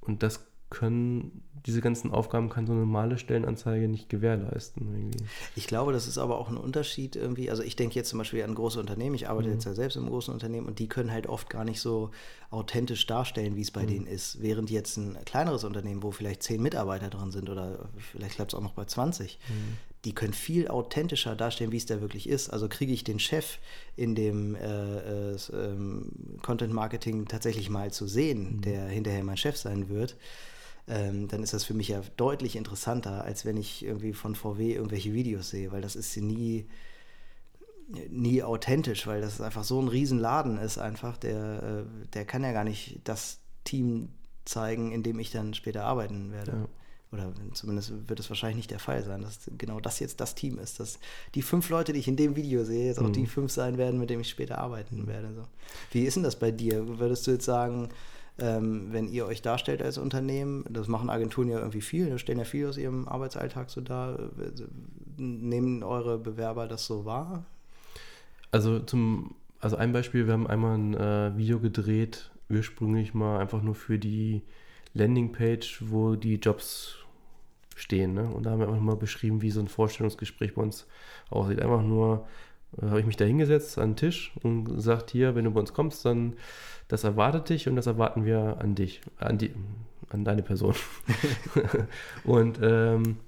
und 0.00 0.22
das 0.22 0.46
können 0.70 1.42
diese 1.66 1.80
ganzen 1.80 2.12
Aufgaben 2.12 2.48
kann 2.48 2.66
so 2.66 2.72
eine 2.72 2.82
normale 2.82 3.18
Stellenanzeige 3.18 3.88
nicht 3.88 4.08
gewährleisten. 4.08 4.86
Irgendwie. 4.86 5.24
Ich 5.56 5.66
glaube, 5.66 5.92
das 5.92 6.06
ist 6.06 6.18
aber 6.18 6.38
auch 6.38 6.48
ein 6.48 6.56
Unterschied 6.56 7.16
irgendwie. 7.16 7.50
Also 7.50 7.62
ich 7.62 7.76
denke 7.76 7.94
jetzt 7.94 8.10
zum 8.10 8.18
Beispiel 8.18 8.42
an 8.42 8.54
große 8.54 8.78
Unternehmen. 8.78 9.14
Ich 9.14 9.28
arbeite 9.28 9.48
mhm. 9.48 9.54
jetzt 9.54 9.64
ja 9.64 9.74
selbst 9.74 9.96
im 9.96 10.06
großen 10.06 10.32
Unternehmen 10.32 10.66
und 10.66 10.78
die 10.78 10.88
können 10.88 11.12
halt 11.12 11.26
oft 11.26 11.50
gar 11.50 11.64
nicht 11.64 11.80
so 11.80 12.10
authentisch 12.50 13.06
darstellen, 13.06 13.56
wie 13.56 13.62
es 13.62 13.70
bei 13.70 13.82
mhm. 13.82 13.88
denen 13.88 14.06
ist. 14.06 14.40
Während 14.40 14.70
jetzt 14.70 14.96
ein 14.96 15.18
kleineres 15.24 15.64
Unternehmen, 15.64 16.02
wo 16.02 16.10
vielleicht 16.10 16.42
zehn 16.42 16.62
Mitarbeiter 16.62 17.10
drin 17.10 17.30
sind 17.30 17.50
oder 17.50 17.88
vielleicht 18.12 18.36
bleibt 18.36 18.52
es 18.52 18.58
auch 18.58 18.62
noch 18.62 18.72
bei 18.72 18.84
20, 18.84 19.38
mhm. 19.48 19.76
die 20.04 20.14
können 20.14 20.32
viel 20.32 20.68
authentischer 20.68 21.36
darstellen, 21.36 21.72
wie 21.72 21.76
es 21.76 21.86
da 21.86 22.00
wirklich 22.00 22.28
ist. 22.28 22.50
Also 22.50 22.68
kriege 22.68 22.92
ich 22.92 23.04
den 23.04 23.18
Chef 23.18 23.58
in 23.96 24.14
dem 24.14 24.54
äh, 24.54 25.32
äh, 25.32 25.36
Content 26.42 26.72
Marketing 26.72 27.26
tatsächlich 27.26 27.68
mal 27.68 27.92
zu 27.92 28.06
sehen, 28.06 28.56
mhm. 28.56 28.60
der 28.62 28.86
hinterher 28.86 29.24
mein 29.24 29.36
Chef 29.36 29.56
sein 29.56 29.88
wird, 29.88 30.16
ähm, 30.88 31.28
dann 31.28 31.42
ist 31.42 31.52
das 31.52 31.64
für 31.64 31.74
mich 31.74 31.88
ja 31.88 32.00
deutlich 32.16 32.56
interessanter, 32.56 33.24
als 33.24 33.44
wenn 33.44 33.56
ich 33.56 33.84
irgendwie 33.84 34.12
von 34.12 34.34
VW 34.34 34.74
irgendwelche 34.74 35.12
Videos 35.12 35.50
sehe, 35.50 35.72
weil 35.72 35.82
das 35.82 35.96
ist 35.96 36.16
nie, 36.16 36.66
nie 38.08 38.42
authentisch, 38.42 39.06
weil 39.06 39.20
das 39.20 39.40
einfach 39.40 39.64
so 39.64 39.80
ein 39.80 39.88
Riesenladen 39.88 40.58
ist 40.58 40.78
einfach, 40.78 41.16
der, 41.16 41.62
äh, 41.62 42.08
der 42.14 42.24
kann 42.24 42.42
ja 42.42 42.52
gar 42.52 42.64
nicht 42.64 43.00
das 43.04 43.40
Team 43.64 44.10
zeigen, 44.44 44.92
in 44.92 45.02
dem 45.02 45.18
ich 45.18 45.30
dann 45.30 45.54
später 45.54 45.84
arbeiten 45.84 46.32
werde. 46.32 46.52
Ja 46.52 46.68
oder 47.10 47.32
zumindest 47.54 48.08
wird 48.08 48.20
es 48.20 48.28
wahrscheinlich 48.28 48.56
nicht 48.56 48.70
der 48.70 48.78
Fall 48.78 49.02
sein, 49.02 49.22
dass 49.22 49.50
genau 49.56 49.80
das 49.80 49.98
jetzt 49.98 50.20
das 50.20 50.34
Team 50.34 50.58
ist, 50.58 50.78
dass 50.78 50.98
die 51.34 51.42
fünf 51.42 51.70
Leute, 51.70 51.92
die 51.92 52.00
ich 52.00 52.08
in 52.08 52.16
dem 52.16 52.36
Video 52.36 52.64
sehe, 52.64 52.86
jetzt 52.86 52.98
auch 52.98 53.08
mhm. 53.08 53.14
die 53.14 53.26
fünf 53.26 53.50
sein 53.50 53.78
werden, 53.78 53.98
mit 53.98 54.10
denen 54.10 54.20
ich 54.20 54.28
später 54.28 54.58
arbeiten 54.58 55.06
werde. 55.06 55.32
So. 55.34 55.42
Wie 55.92 56.02
ist 56.02 56.16
denn 56.16 56.22
das 56.22 56.38
bei 56.38 56.50
dir? 56.50 56.98
Würdest 56.98 57.26
du 57.26 57.30
jetzt 57.30 57.46
sagen, 57.46 57.88
ähm, 58.38 58.88
wenn 58.92 59.08
ihr 59.08 59.26
euch 59.26 59.42
darstellt 59.42 59.82
als 59.82 59.98
Unternehmen, 59.98 60.64
das 60.70 60.88
machen 60.88 61.10
Agenturen 61.10 61.48
ja 61.48 61.58
irgendwie 61.58 61.80
viel, 61.80 62.08
da 62.10 62.18
stellen 62.18 62.38
ja 62.38 62.44
viel 62.44 62.66
aus 62.66 62.76
ihrem 62.76 63.08
Arbeitsalltag 63.08 63.70
so 63.70 63.80
dar, 63.80 64.18
nehmen 65.16 65.82
eure 65.82 66.18
Bewerber 66.18 66.68
das 66.68 66.86
so 66.86 67.04
wahr? 67.04 67.44
Also 68.50 68.78
zum, 68.78 69.34
also 69.60 69.76
ein 69.76 69.92
Beispiel, 69.92 70.26
wir 70.26 70.32
haben 70.32 70.46
einmal 70.46 70.78
ein 70.78 70.94
äh, 70.94 71.36
Video 71.36 71.58
gedreht, 71.58 72.30
ursprünglich 72.48 73.12
mal 73.12 73.38
einfach 73.38 73.62
nur 73.62 73.74
für 73.74 73.98
die 73.98 74.42
Landingpage, 74.94 75.82
wo 75.90 76.14
die 76.14 76.36
Jobs 76.36 76.96
stehen. 77.76 78.14
Ne? 78.14 78.28
Und 78.28 78.44
da 78.44 78.50
haben 78.50 78.60
wir 78.60 78.68
einfach 78.68 78.80
mal 78.80 78.96
beschrieben, 78.96 79.42
wie 79.42 79.50
so 79.50 79.60
ein 79.60 79.68
Vorstellungsgespräch 79.68 80.54
bei 80.54 80.62
uns 80.62 80.86
aussieht. 81.30 81.60
Einfach 81.60 81.82
nur 81.82 82.26
habe 82.80 83.00
ich 83.00 83.06
mich 83.06 83.16
da 83.16 83.24
hingesetzt 83.24 83.78
an 83.78 83.90
den 83.90 83.96
Tisch 83.96 84.32
und 84.42 84.64
gesagt, 84.64 85.10
hier, 85.10 85.34
wenn 85.34 85.44
du 85.44 85.50
bei 85.50 85.60
uns 85.60 85.72
kommst, 85.72 86.04
dann 86.04 86.34
das 86.88 87.04
erwartet 87.04 87.48
dich 87.48 87.68
und 87.68 87.76
das 87.76 87.86
erwarten 87.86 88.24
wir 88.24 88.58
an 88.60 88.74
dich, 88.74 89.00
an, 89.18 89.38
die, 89.38 89.52
an 90.10 90.24
deine 90.24 90.42
Person. 90.42 90.74
und 92.24 92.58
ähm, 92.62 93.18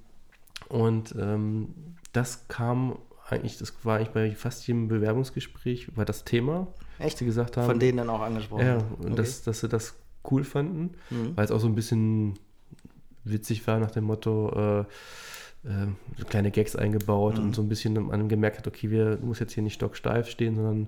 und 0.71 1.15
ähm, 1.19 1.73
das 2.13 2.47
kam 2.47 2.97
eigentlich, 3.29 3.57
das 3.57 3.73
war 3.83 3.97
eigentlich 3.97 4.11
bei 4.11 4.31
fast 4.31 4.65
jedem 4.67 4.87
Bewerbungsgespräch, 4.87 5.95
war 5.97 6.05
das 6.05 6.23
Thema. 6.23 6.67
Echt? 6.97 7.17
Sie 7.17 7.25
gesagt 7.25 7.57
haben. 7.57 7.65
Von 7.65 7.79
denen 7.79 7.97
dann 7.97 8.09
auch 8.09 8.21
angesprochen. 8.21 8.65
Ja, 8.65 8.77
und 8.77 9.05
okay. 9.05 9.15
dass, 9.15 9.43
dass 9.43 9.59
sie 9.59 9.67
das 9.67 9.95
cool 10.29 10.43
fanden, 10.43 10.91
mhm. 11.09 11.35
weil 11.35 11.43
es 11.43 11.51
auch 11.51 11.59
so 11.59 11.67
ein 11.67 11.75
bisschen 11.75 12.35
witzig 13.23 13.65
war 13.67 13.79
nach 13.79 13.91
dem 13.91 14.05
Motto, 14.05 14.51
äh, 14.55 14.79
äh, 14.79 14.85
so 15.63 16.25
kleine 16.25 16.49
Gags 16.49 16.75
eingebaut 16.75 17.37
mhm. 17.37 17.43
und 17.43 17.55
so 17.55 17.61
ein 17.61 17.69
bisschen 17.69 17.93
man 17.93 18.29
gemerkt 18.29 18.57
hat, 18.57 18.67
okay, 18.67 18.89
wir 18.89 19.19
muss 19.21 19.39
jetzt 19.39 19.53
hier 19.53 19.63
nicht 19.63 19.75
stocksteif 19.75 20.27
stehen, 20.27 20.55
sondern 20.55 20.87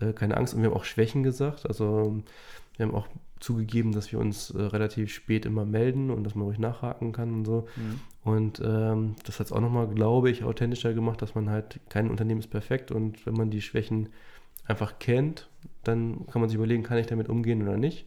äh, 0.00 0.12
keine 0.12 0.36
Angst. 0.36 0.54
Und 0.54 0.62
wir 0.62 0.70
haben 0.70 0.76
auch 0.76 0.84
Schwächen 0.84 1.22
gesagt. 1.22 1.66
Also 1.66 2.22
wir 2.76 2.86
haben 2.86 2.94
auch 2.94 3.08
zugegeben, 3.40 3.92
dass 3.92 4.12
wir 4.12 4.18
uns 4.18 4.50
äh, 4.50 4.60
relativ 4.60 5.12
spät 5.12 5.46
immer 5.46 5.64
melden 5.64 6.10
und 6.10 6.24
dass 6.24 6.34
man 6.34 6.44
ruhig 6.44 6.58
nachhaken 6.58 7.12
kann 7.12 7.32
und 7.32 7.44
so. 7.46 7.66
Mhm. 7.76 8.00
Und 8.22 8.62
ähm, 8.62 9.16
das 9.24 9.40
hat 9.40 9.46
es 9.46 9.52
auch 9.52 9.60
nochmal, 9.60 9.88
glaube 9.88 10.30
ich, 10.30 10.44
authentischer 10.44 10.92
gemacht, 10.92 11.22
dass 11.22 11.34
man 11.34 11.48
halt, 11.48 11.80
kein 11.88 12.10
Unternehmen 12.10 12.40
ist 12.40 12.50
perfekt 12.50 12.90
und 12.90 13.24
wenn 13.24 13.34
man 13.34 13.50
die 13.50 13.62
Schwächen 13.62 14.10
einfach 14.66 14.98
kennt, 14.98 15.48
dann 15.82 16.26
kann 16.26 16.40
man 16.40 16.50
sich 16.50 16.56
überlegen, 16.56 16.82
kann 16.82 16.98
ich 16.98 17.06
damit 17.06 17.30
umgehen 17.30 17.62
oder 17.62 17.78
nicht. 17.78 18.06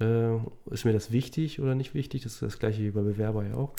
Äh, 0.00 0.36
ist 0.70 0.86
mir 0.86 0.94
das 0.94 1.12
wichtig 1.12 1.60
oder 1.60 1.74
nicht 1.74 1.92
wichtig? 1.92 2.22
Das 2.22 2.32
ist 2.32 2.42
das 2.42 2.58
gleiche 2.58 2.82
wie 2.82 2.90
bei 2.90 3.02
Bewerber 3.02 3.46
ja 3.46 3.54
auch. 3.54 3.74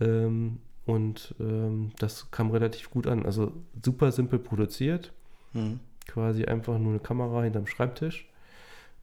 Ähm, 0.00 0.58
und 0.88 1.34
ähm, 1.38 1.92
das 1.98 2.30
kam 2.30 2.50
relativ 2.50 2.88
gut 2.88 3.06
an. 3.06 3.26
Also 3.26 3.52
super 3.84 4.10
simpel 4.10 4.38
produziert. 4.38 5.12
Mhm. 5.52 5.80
Quasi 6.06 6.46
einfach 6.46 6.78
nur 6.78 6.92
eine 6.92 6.98
Kamera 6.98 7.42
hinterm 7.42 7.66
Schreibtisch. 7.66 8.26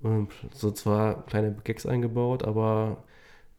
Und 0.02 0.32
so 0.52 0.72
zwar 0.72 1.28
kleine 1.28 1.56
Gags 1.64 1.86
eingebaut, 1.86 2.44
aber 2.44 3.04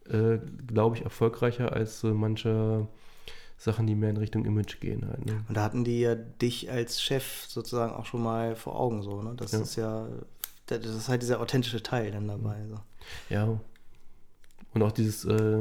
äh, 0.08 0.38
glaube 0.66 0.96
ich 0.96 1.04
erfolgreicher 1.04 1.72
als 1.72 2.00
so 2.00 2.12
manche 2.14 2.88
Sachen, 3.58 3.86
die 3.86 3.94
mehr 3.94 4.10
in 4.10 4.16
Richtung 4.16 4.44
Image 4.44 4.80
gehen 4.80 5.06
halt. 5.08 5.24
Ne? 5.24 5.44
Und 5.46 5.56
da 5.56 5.62
hatten 5.62 5.84
die 5.84 6.00
ja 6.00 6.16
dich 6.16 6.68
als 6.68 7.00
Chef 7.00 7.44
sozusagen 7.46 7.92
auch 7.92 8.06
schon 8.06 8.24
mal 8.24 8.56
vor 8.56 8.76
Augen 8.76 9.02
so, 9.02 9.22
ne? 9.22 9.34
Das 9.36 9.52
ja. 9.52 9.60
ist 9.60 9.76
ja 9.76 10.08
das 10.66 10.84
ist 10.84 11.08
halt 11.08 11.22
dieser 11.22 11.38
authentische 11.38 11.80
Teil 11.80 12.10
dann 12.10 12.26
dabei. 12.26 12.56
So. 12.68 12.80
Ja. 13.32 13.60
Und 14.74 14.82
auch 14.82 14.90
dieses, 14.90 15.24
äh, 15.24 15.60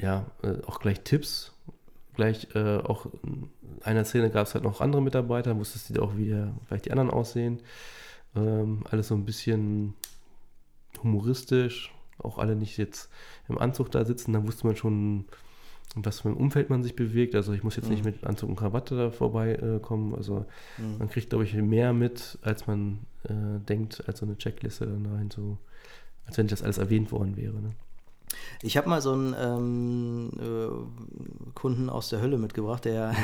ja, 0.00 0.26
äh, 0.42 0.62
auch 0.66 0.80
gleich 0.80 1.00
Tipps. 1.00 1.52
Gleich 2.14 2.48
äh, 2.54 2.78
auch 2.78 3.06
in 3.22 3.50
einer 3.82 4.04
Szene 4.04 4.30
gab 4.30 4.46
es 4.46 4.54
halt 4.54 4.64
noch 4.64 4.80
andere 4.80 5.02
Mitarbeiter, 5.02 5.56
wusstest 5.56 5.96
du 5.96 6.02
auch, 6.02 6.16
wie 6.16 6.28
der, 6.28 6.52
vielleicht 6.66 6.86
die 6.86 6.90
anderen 6.90 7.10
aussehen. 7.10 7.60
Ähm, 8.34 8.84
alles 8.90 9.08
so 9.08 9.14
ein 9.14 9.24
bisschen 9.24 9.94
humoristisch, 11.02 11.92
auch 12.18 12.38
alle 12.38 12.56
nicht 12.56 12.76
jetzt 12.76 13.10
im 13.48 13.58
Anzug 13.58 13.90
da 13.90 14.04
sitzen, 14.04 14.32
dann 14.32 14.46
wusste 14.46 14.66
man 14.66 14.76
schon, 14.76 15.24
in 15.96 16.04
was 16.04 16.20
für 16.20 16.28
einem 16.28 16.36
Umfeld 16.36 16.70
man 16.70 16.82
sich 16.82 16.94
bewegt. 16.94 17.34
Also 17.34 17.52
ich 17.52 17.62
muss 17.62 17.76
jetzt 17.76 17.86
mhm. 17.86 17.92
nicht 17.92 18.04
mit 18.04 18.24
Anzug 18.24 18.50
und 18.50 18.56
Krawatte 18.56 18.96
da 18.96 19.10
vorbeikommen. 19.10 20.12
Äh, 20.12 20.16
also 20.16 20.46
mhm. 20.78 20.98
man 20.98 21.08
kriegt, 21.08 21.30
glaube 21.30 21.44
ich, 21.44 21.54
mehr 21.54 21.92
mit, 21.92 22.38
als 22.42 22.66
man 22.66 23.00
äh, 23.24 23.60
denkt, 23.68 24.04
als 24.06 24.20
so 24.20 24.26
eine 24.26 24.36
Checkliste 24.36 24.86
dann 24.86 25.06
rein, 25.06 25.30
so, 25.30 25.58
als 26.26 26.38
wenn 26.38 26.48
das 26.48 26.62
alles 26.62 26.78
erwähnt 26.78 27.12
worden 27.12 27.36
wäre. 27.36 27.60
Ne? 27.60 27.70
Ich 28.62 28.76
habe 28.76 28.88
mal 28.88 29.00
so 29.00 29.12
einen 29.12 29.34
ähm, 29.38 30.30
äh, 30.38 31.50
Kunden 31.54 31.88
aus 31.88 32.10
der 32.10 32.20
Hölle 32.20 32.38
mitgebracht, 32.38 32.84
der 32.84 33.14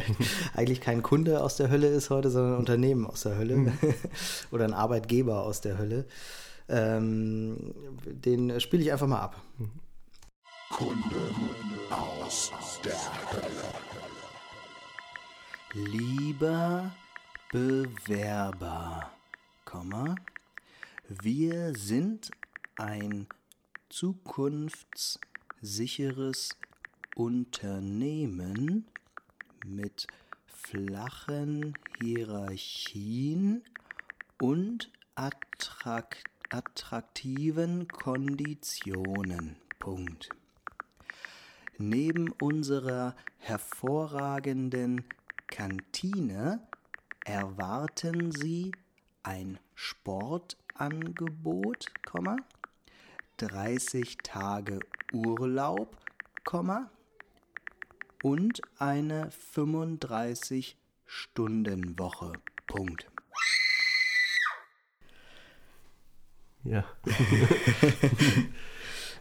eigentlich 0.54 0.80
kein 0.80 1.02
Kunde 1.02 1.42
aus 1.42 1.56
der 1.56 1.70
Hölle 1.70 1.88
ist 1.88 2.10
heute, 2.10 2.30
sondern 2.30 2.54
ein 2.54 2.58
Unternehmen 2.58 3.06
aus 3.06 3.22
der 3.22 3.36
Hölle 3.36 3.56
mhm. 3.56 3.72
oder 4.50 4.64
ein 4.64 4.74
Arbeitgeber 4.74 5.42
aus 5.42 5.60
der 5.60 5.78
Hölle. 5.78 6.06
Ähm, 6.68 7.74
den 8.04 8.60
spiele 8.60 8.82
ich 8.82 8.92
einfach 8.92 9.06
mal 9.06 9.20
ab. 9.20 9.40
Mhm. 9.58 9.70
Kunden 10.70 11.04
aus 11.90 12.50
der 12.84 12.94
Hölle. 13.32 13.90
Lieber 15.72 16.90
Bewerber, 17.52 19.10
wir 21.08 21.74
sind 21.74 22.30
ein 22.76 23.26
zukunftssicheres 23.90 26.56
Unternehmen 27.14 28.86
mit 29.66 30.06
flachen 30.46 31.74
Hierarchien 32.00 33.62
und 34.40 34.90
attraktiven 36.50 37.88
Konditionen. 37.88 39.56
Punkt. 39.78 40.30
Neben 41.76 42.32
unserer 42.40 43.14
hervorragenden 43.38 45.04
Kantine 45.48 46.66
erwarten 47.24 48.32
Sie 48.32 48.72
ein 49.22 49.58
Sportangebot, 49.74 51.86
30 53.40 54.18
Tage 54.22 54.78
Urlaub, 55.12 55.96
und 58.22 58.62
eine 58.78 59.30
35-Stunden-Woche. 59.54 62.32
Punkt. 62.66 63.10
Ja. 66.64 66.84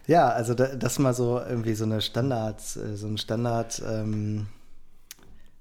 Ja, 0.09 0.29
also 0.29 0.55
da, 0.55 0.75
das 0.75 0.97
mal 0.97 1.13
so 1.13 1.39
irgendwie 1.39 1.75
so 1.75 1.83
eine 1.83 2.01
Standard, 2.01 2.61
äh, 2.77 2.97
so 2.97 3.05
ein 3.05 3.19
Standard 3.19 3.79
ähm, 3.85 4.47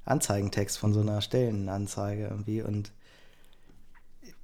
Anzeigentext 0.07 0.79
von 0.79 0.95
so 0.95 1.01
einer 1.01 1.21
Stellenanzeige 1.21 2.29
irgendwie 2.29 2.63
und 2.63 2.91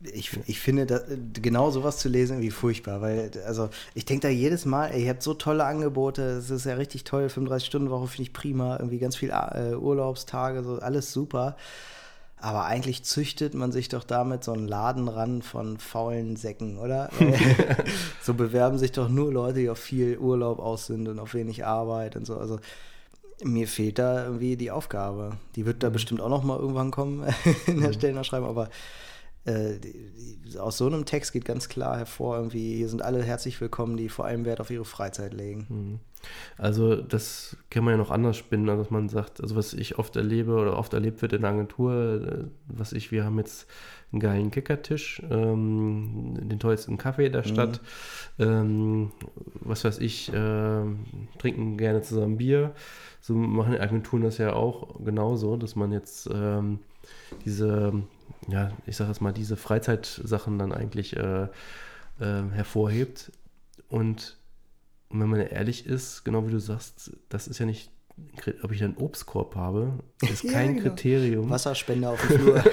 ich, 0.00 0.38
ich 0.46 0.61
finde, 0.61 0.87
da, 0.87 1.00
genau 1.40 1.70
sowas 1.70 1.98
zu 1.98 2.09
lesen 2.09 2.35
irgendwie 2.35 2.50
furchtbar, 2.50 3.00
weil, 3.00 3.30
also 3.46 3.70
ich 3.94 4.04
denke 4.04 4.28
da 4.28 4.28
jedes 4.28 4.64
Mal, 4.64 4.88
ey, 4.88 5.04
ihr 5.04 5.11
habt 5.11 5.22
so 5.22 5.35
tolle 5.35 5.64
Angebote, 5.64 6.22
es 6.22 6.50
ist 6.50 6.66
ja 6.66 6.74
richtig 6.74 7.04
toll, 7.04 7.26
35-Stunden-Woche 7.26 8.09
finde 8.09 8.22
ich 8.24 8.33
prima, 8.33 8.76
irgendwie 8.78 8.98
ganz 8.98 9.16
viel 9.16 9.30
äh, 9.30 9.74
Urlaubstage, 9.74 10.62
so 10.62 10.78
alles 10.78 11.12
super. 11.12 11.57
Aber 12.37 12.66
eigentlich 12.66 13.04
züchtet 13.04 13.54
man 13.54 13.72
sich 13.72 13.88
doch 13.88 14.04
damit 14.04 14.44
so 14.44 14.52
einen 14.52 14.68
Laden 14.68 15.09
ran 15.09 15.40
von 15.40 15.78
faulen 15.78 16.37
Säcken, 16.37 16.76
oder? 16.76 17.09
so 18.22 18.35
bewerben 18.35 18.76
sich 18.76 18.92
doch 18.92 19.09
nur 19.09 19.33
Leute, 19.33 19.61
die 19.61 19.70
auf 19.70 19.78
viel 19.78 20.18
Urlaub 20.18 20.59
aus 20.59 20.85
sind 20.85 21.09
und 21.09 21.18
auf 21.18 21.33
wenig 21.33 21.64
Arbeit 21.64 22.16
und 22.16 22.26
so. 22.26 22.37
Also 22.37 22.59
mir 23.42 23.66
fehlt 23.66 23.98
da 23.98 24.24
irgendwie 24.24 24.57
die 24.57 24.70
Aufgabe. 24.70 25.38
Die 25.57 25.64
wird 25.64 25.83
da 25.83 25.88
mhm. 25.88 25.94
bestimmt 25.94 26.20
auch 26.20 26.28
noch 26.28 26.44
mal 26.44 26.59
irgendwann 26.59 26.90
kommen 26.90 27.24
in 27.66 27.80
der 27.80 27.88
mhm. 27.88 27.94
Stellenausschreibung, 27.94 28.48
aber 28.48 28.68
äh, 29.44 29.78
aus 30.59 30.78
so 30.78 30.87
einem 30.87 31.04
Text 31.04 31.33
geht 31.33 31.44
ganz 31.44 31.68
klar 31.68 31.96
hervor, 31.98 32.37
irgendwie, 32.37 32.76
hier 32.76 32.88
sind 32.88 33.02
alle 33.02 33.22
herzlich 33.22 33.61
willkommen, 33.61 33.96
die 33.96 34.09
vor 34.09 34.24
allem 34.24 34.44
Wert 34.44 34.61
auf 34.61 34.70
ihre 34.70 34.85
Freizeit 34.85 35.35
legen. 35.35 35.66
Mhm. 35.68 35.98
Also 36.57 36.96
das 36.96 37.57
kann 37.68 37.85
man 37.85 37.92
ja 37.92 37.98
noch 37.98 38.11
anders 38.11 38.37
spinnen, 38.37 38.66
dass 38.66 38.90
man 38.90 39.09
sagt, 39.09 39.42
also 39.42 39.57
was 39.57 39.74
ich 39.74 39.98
oft 39.98 40.16
erlebe 40.16 40.54
oder 40.54 40.78
oft 40.78 40.94
erlebt 40.94 41.20
wird 41.20 41.35
in 41.35 41.42
der 41.42 41.50
Agentur, 41.50 41.92
äh, 41.92 42.44
was 42.68 42.92
ich, 42.92 43.12
wir 43.12 43.24
haben 43.24 43.38
jetzt 43.38 43.66
einen 44.12 44.20
geilen 44.20 44.50
Kickertisch, 44.50 45.22
ähm, 45.30 46.37
den 46.40 46.59
tollsten 46.59 46.96
Kaffee 46.98 47.28
der 47.28 47.42
Stadt, 47.42 47.80
mhm. 48.38 48.44
ähm, 48.44 49.12
was 49.61 49.85
weiß 49.85 49.98
ich, 49.98 50.33
äh, 50.33 50.85
trinken 51.38 51.76
gerne 51.76 52.02
zusammen 52.02 52.38
Bier. 52.38 52.72
So 53.20 53.35
machen 53.35 53.76
Agenturen 53.76 54.22
das 54.22 54.38
ja 54.38 54.52
auch 54.52 55.04
genauso, 55.04 55.57
dass 55.57 55.76
man 55.76 55.92
jetzt 55.92 56.30
ähm, 56.33 56.78
diese, 57.44 57.92
ja, 58.48 58.72
ich 58.87 58.96
sag 58.96 59.09
es 59.09 59.20
mal, 59.20 59.33
diese 59.33 59.57
Freizeitsachen 59.57 60.59
dann 60.59 60.72
eigentlich 60.72 61.16
äh, 61.16 61.44
äh, 61.44 61.48
hervorhebt 62.52 63.33
und 63.88 64.38
und 65.14 65.20
wenn 65.20 65.28
man 65.28 65.40
ehrlich 65.40 65.87
ist, 65.87 66.24
genau 66.24 66.44
wie 66.44 66.50
du 66.50 66.59
sagst, 66.59 67.12
das 67.28 67.46
ist 67.46 67.61
ja 67.61 67.66
nicht, 67.66 67.88
ob 68.64 68.72
ich 68.72 68.83
einen 68.83 68.96
Obstkorb 68.96 69.54
habe, 69.54 70.00
ist 70.28 70.42
kein 70.50 70.76
ja, 70.76 70.83
genau. 70.83 70.83
Kriterium. 70.83 71.50
Wasserspender 71.50 72.11
auf 72.11 72.20
dem 72.26 72.40
Flur, 72.40 72.64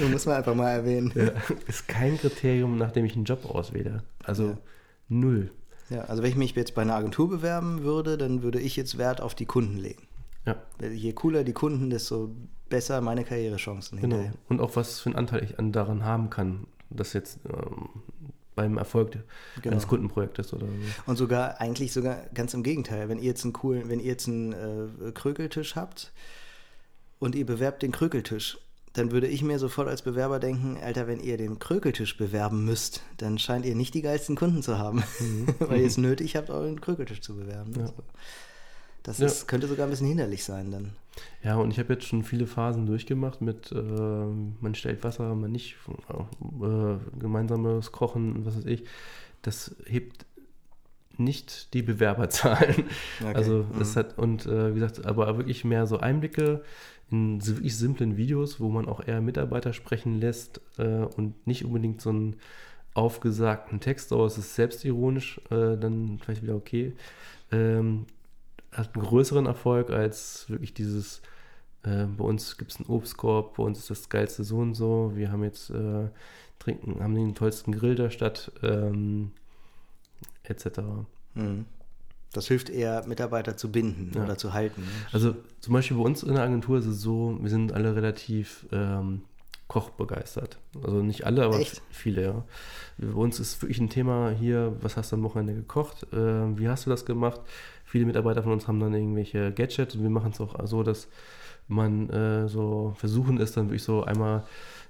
muss 0.10 0.26
man 0.26 0.36
einfach 0.36 0.56
mal 0.56 0.70
erwähnen. 0.70 1.12
Ja, 1.14 1.30
ist 1.68 1.86
kein 1.86 2.18
Kriterium, 2.18 2.78
nachdem 2.78 3.04
ich 3.04 3.14
einen 3.14 3.26
Job 3.26 3.44
auswähle. 3.44 4.02
Also 4.24 4.48
ja. 4.48 4.58
null. 5.08 5.52
Ja, 5.88 6.00
also 6.06 6.24
wenn 6.24 6.30
ich 6.30 6.36
mich 6.36 6.56
jetzt 6.56 6.74
bei 6.74 6.82
einer 6.82 6.96
Agentur 6.96 7.28
bewerben 7.28 7.82
würde, 7.84 8.18
dann 8.18 8.42
würde 8.42 8.58
ich 8.58 8.74
jetzt 8.74 8.98
Wert 8.98 9.20
auf 9.20 9.36
die 9.36 9.46
Kunden 9.46 9.76
legen. 9.76 10.02
Ja. 10.46 10.56
Je 10.88 11.12
cooler 11.12 11.44
die 11.44 11.52
Kunden, 11.52 11.90
desto 11.90 12.34
besser 12.68 13.00
meine 13.00 13.24
Karrierechancen. 13.24 14.00
Genau. 14.00 14.16
Hinterher. 14.16 14.38
Und 14.48 14.60
auch 14.60 14.76
was 14.76 15.00
für 15.00 15.10
einen 15.10 15.16
Anteil 15.16 15.44
ich 15.44 15.54
daran 15.72 16.04
haben 16.04 16.30
kann, 16.30 16.66
dass 16.90 17.12
jetzt 17.12 17.38
ähm, 17.46 17.88
beim 18.54 18.78
Erfolg 18.78 19.18
genau. 19.62 19.72
eines 19.72 19.88
Kundenprojektes 19.88 20.52
oder 20.52 20.66
so. 20.66 20.72
Und 21.06 21.16
sogar, 21.16 21.60
eigentlich 21.60 21.92
sogar 21.92 22.16
ganz 22.34 22.54
im 22.54 22.62
Gegenteil. 22.62 23.08
Wenn 23.08 23.18
ihr 23.18 23.24
jetzt 23.24 23.44
einen 23.44 23.52
coolen, 23.52 23.88
wenn 23.88 24.00
ihr 24.00 24.06
jetzt 24.06 24.28
einen 24.28 24.52
äh, 24.52 25.12
Krökeltisch 25.12 25.76
habt 25.76 26.12
und 27.18 27.34
ihr 27.34 27.46
bewerbt 27.46 27.82
den 27.82 27.92
Krökeltisch, 27.92 28.58
dann 28.92 29.10
würde 29.10 29.26
ich 29.26 29.42
mir 29.42 29.58
sofort 29.58 29.88
als 29.88 30.02
Bewerber 30.02 30.38
denken, 30.38 30.78
Alter, 30.80 31.08
wenn 31.08 31.18
ihr 31.18 31.36
den 31.36 31.58
Krökeltisch 31.58 32.16
bewerben 32.16 32.64
müsst, 32.64 33.02
dann 33.16 33.38
scheint 33.38 33.66
ihr 33.66 33.74
nicht 33.74 33.92
die 33.94 34.02
geilsten 34.02 34.36
Kunden 34.36 34.62
zu 34.62 34.78
haben, 34.78 35.02
mhm. 35.18 35.48
weil 35.58 35.80
ihr 35.80 35.86
es 35.86 35.98
nötig 35.98 36.36
habt, 36.36 36.48
euren 36.48 36.80
Krökeltisch 36.80 37.20
zu 37.20 37.34
bewerben. 37.34 37.72
Ja. 37.74 37.82
Also, 37.82 37.94
das 39.04 39.18
ja. 39.18 39.26
ist, 39.26 39.46
könnte 39.46 39.68
sogar 39.68 39.86
ein 39.86 39.90
bisschen 39.90 40.08
hinderlich 40.08 40.44
sein 40.44 40.70
dann. 40.72 40.90
Ja, 41.44 41.56
und 41.56 41.70
ich 41.70 41.78
habe 41.78 41.92
jetzt 41.92 42.06
schon 42.06 42.24
viele 42.24 42.46
Phasen 42.46 42.86
durchgemacht 42.86 43.40
mit, 43.40 43.70
äh, 43.70 43.76
man 43.78 44.74
stellt 44.74 45.04
Wasser, 45.04 45.34
man 45.34 45.52
nicht, 45.52 45.76
äh, 46.60 46.96
gemeinsames 47.18 47.92
Kochen 47.92 48.34
und 48.34 48.46
was 48.46 48.56
weiß 48.56 48.64
ich. 48.64 48.84
Das 49.42 49.76
hebt 49.86 50.26
nicht 51.16 51.72
die 51.74 51.82
Bewerberzahlen. 51.82 52.84
Okay. 53.20 53.34
Also 53.34 53.64
das 53.78 53.94
mhm. 53.94 53.98
hat, 53.98 54.18
und 54.18 54.46
äh, 54.46 54.70
wie 54.74 54.80
gesagt, 54.80 55.06
aber 55.06 55.36
wirklich 55.36 55.64
mehr 55.64 55.86
so 55.86 55.98
Einblicke 55.98 56.62
in 57.10 57.40
wirklich 57.40 57.76
simplen 57.76 58.16
Videos, 58.16 58.58
wo 58.58 58.70
man 58.70 58.88
auch 58.88 59.06
eher 59.06 59.20
Mitarbeiter 59.20 59.72
sprechen 59.72 60.18
lässt 60.18 60.60
äh, 60.78 61.04
und 61.16 61.46
nicht 61.46 61.64
unbedingt 61.64 62.00
so 62.00 62.10
einen 62.10 62.36
aufgesagten 62.94 63.80
Text, 63.80 64.12
aber 64.12 64.24
es 64.24 64.38
ist 64.38 64.54
selbstironisch, 64.54 65.40
äh, 65.50 65.76
dann 65.76 66.18
vielleicht 66.22 66.42
wieder 66.42 66.56
okay. 66.56 66.94
Ähm, 67.52 68.06
hat 68.74 68.94
einen 68.94 69.04
größeren 69.04 69.46
Erfolg 69.46 69.90
als 69.90 70.48
wirklich 70.48 70.74
dieses, 70.74 71.22
äh, 71.84 72.04
bei 72.04 72.24
uns 72.24 72.56
gibt 72.58 72.72
es 72.72 72.78
einen 72.78 72.88
Obstkorb, 72.88 73.56
bei 73.56 73.62
uns 73.62 73.78
ist 73.78 73.90
das 73.90 74.08
geilste 74.08 74.44
so 74.44 74.58
und 74.58 74.74
so, 74.74 75.12
wir 75.14 75.30
haben 75.30 75.44
jetzt, 75.44 75.70
äh, 75.70 76.08
trinken, 76.58 77.02
haben 77.02 77.14
den 77.14 77.34
tollsten 77.34 77.72
Grill 77.72 77.94
der 77.94 78.10
Stadt, 78.10 78.52
ähm, 78.62 79.32
etc. 80.44 80.80
Mhm. 81.34 81.66
Das 82.32 82.48
hilft 82.48 82.68
eher, 82.68 83.06
Mitarbeiter 83.06 83.56
zu 83.56 83.70
binden 83.70 84.10
ja. 84.14 84.24
oder 84.24 84.36
zu 84.36 84.52
halten. 84.52 84.82
Ne? 84.82 84.88
Also 85.12 85.36
zum 85.60 85.72
Beispiel 85.72 85.96
bei 85.96 86.02
uns 86.02 86.22
in 86.22 86.34
der 86.34 86.42
Agentur 86.42 86.78
ist 86.78 86.86
es 86.86 87.00
so, 87.00 87.38
wir 87.40 87.50
sind 87.50 87.72
alle 87.72 87.94
relativ 87.94 88.66
ähm, 88.72 89.22
kochbegeistert. 89.68 90.58
Also 90.82 91.02
nicht 91.02 91.24
alle, 91.24 91.44
aber 91.44 91.58
Echt? 91.58 91.82
viele, 91.90 92.22
ja. 92.22 92.44
Bei 92.98 93.14
uns 93.14 93.40
ist 93.40 93.60
wirklich 93.62 93.80
ein 93.80 93.88
Thema 93.88 94.30
hier, 94.30 94.76
was 94.80 94.96
hast 94.96 95.12
du 95.12 95.16
am 95.16 95.22
Wochenende 95.22 95.54
gekocht? 95.54 96.06
Äh, 96.12 96.58
wie 96.58 96.68
hast 96.68 96.86
du 96.86 96.90
das 96.90 97.06
gemacht? 97.06 97.40
Viele 97.84 98.06
Mitarbeiter 98.06 98.42
von 98.42 98.52
uns 98.52 98.68
haben 98.68 98.80
dann 98.80 98.94
irgendwelche 98.94 99.52
Gadgets 99.52 99.94
und 99.94 100.02
wir 100.02 100.10
machen 100.10 100.32
es 100.32 100.40
auch 100.40 100.54
so, 100.66 100.82
dass 100.82 101.08
man 101.66 102.10
äh, 102.10 102.48
so 102.48 102.94
versuchen 102.96 103.38
ist, 103.38 103.56
dann 103.56 103.66
wirklich 103.66 103.84
so 103.84 104.04
einmal 104.04 104.44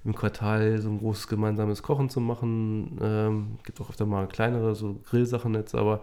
im 0.05 0.15
Quartal 0.15 0.79
so 0.79 0.91
ein 0.91 0.99
großes 0.99 1.29
gemeinsames 1.29 1.83
Kochen 1.83 2.11
zu 2.11 2.21
machen. 2.21 2.99
Ähm, 3.01 3.59
gibt 3.65 3.81
auch 3.81 3.91
öfter 3.91 4.07
mal 4.07 4.27
kleinere, 4.27 4.75
so 4.75 5.01
Grillsachen 5.09 5.55
jetzt, 5.55 5.75
aber 5.75 6.03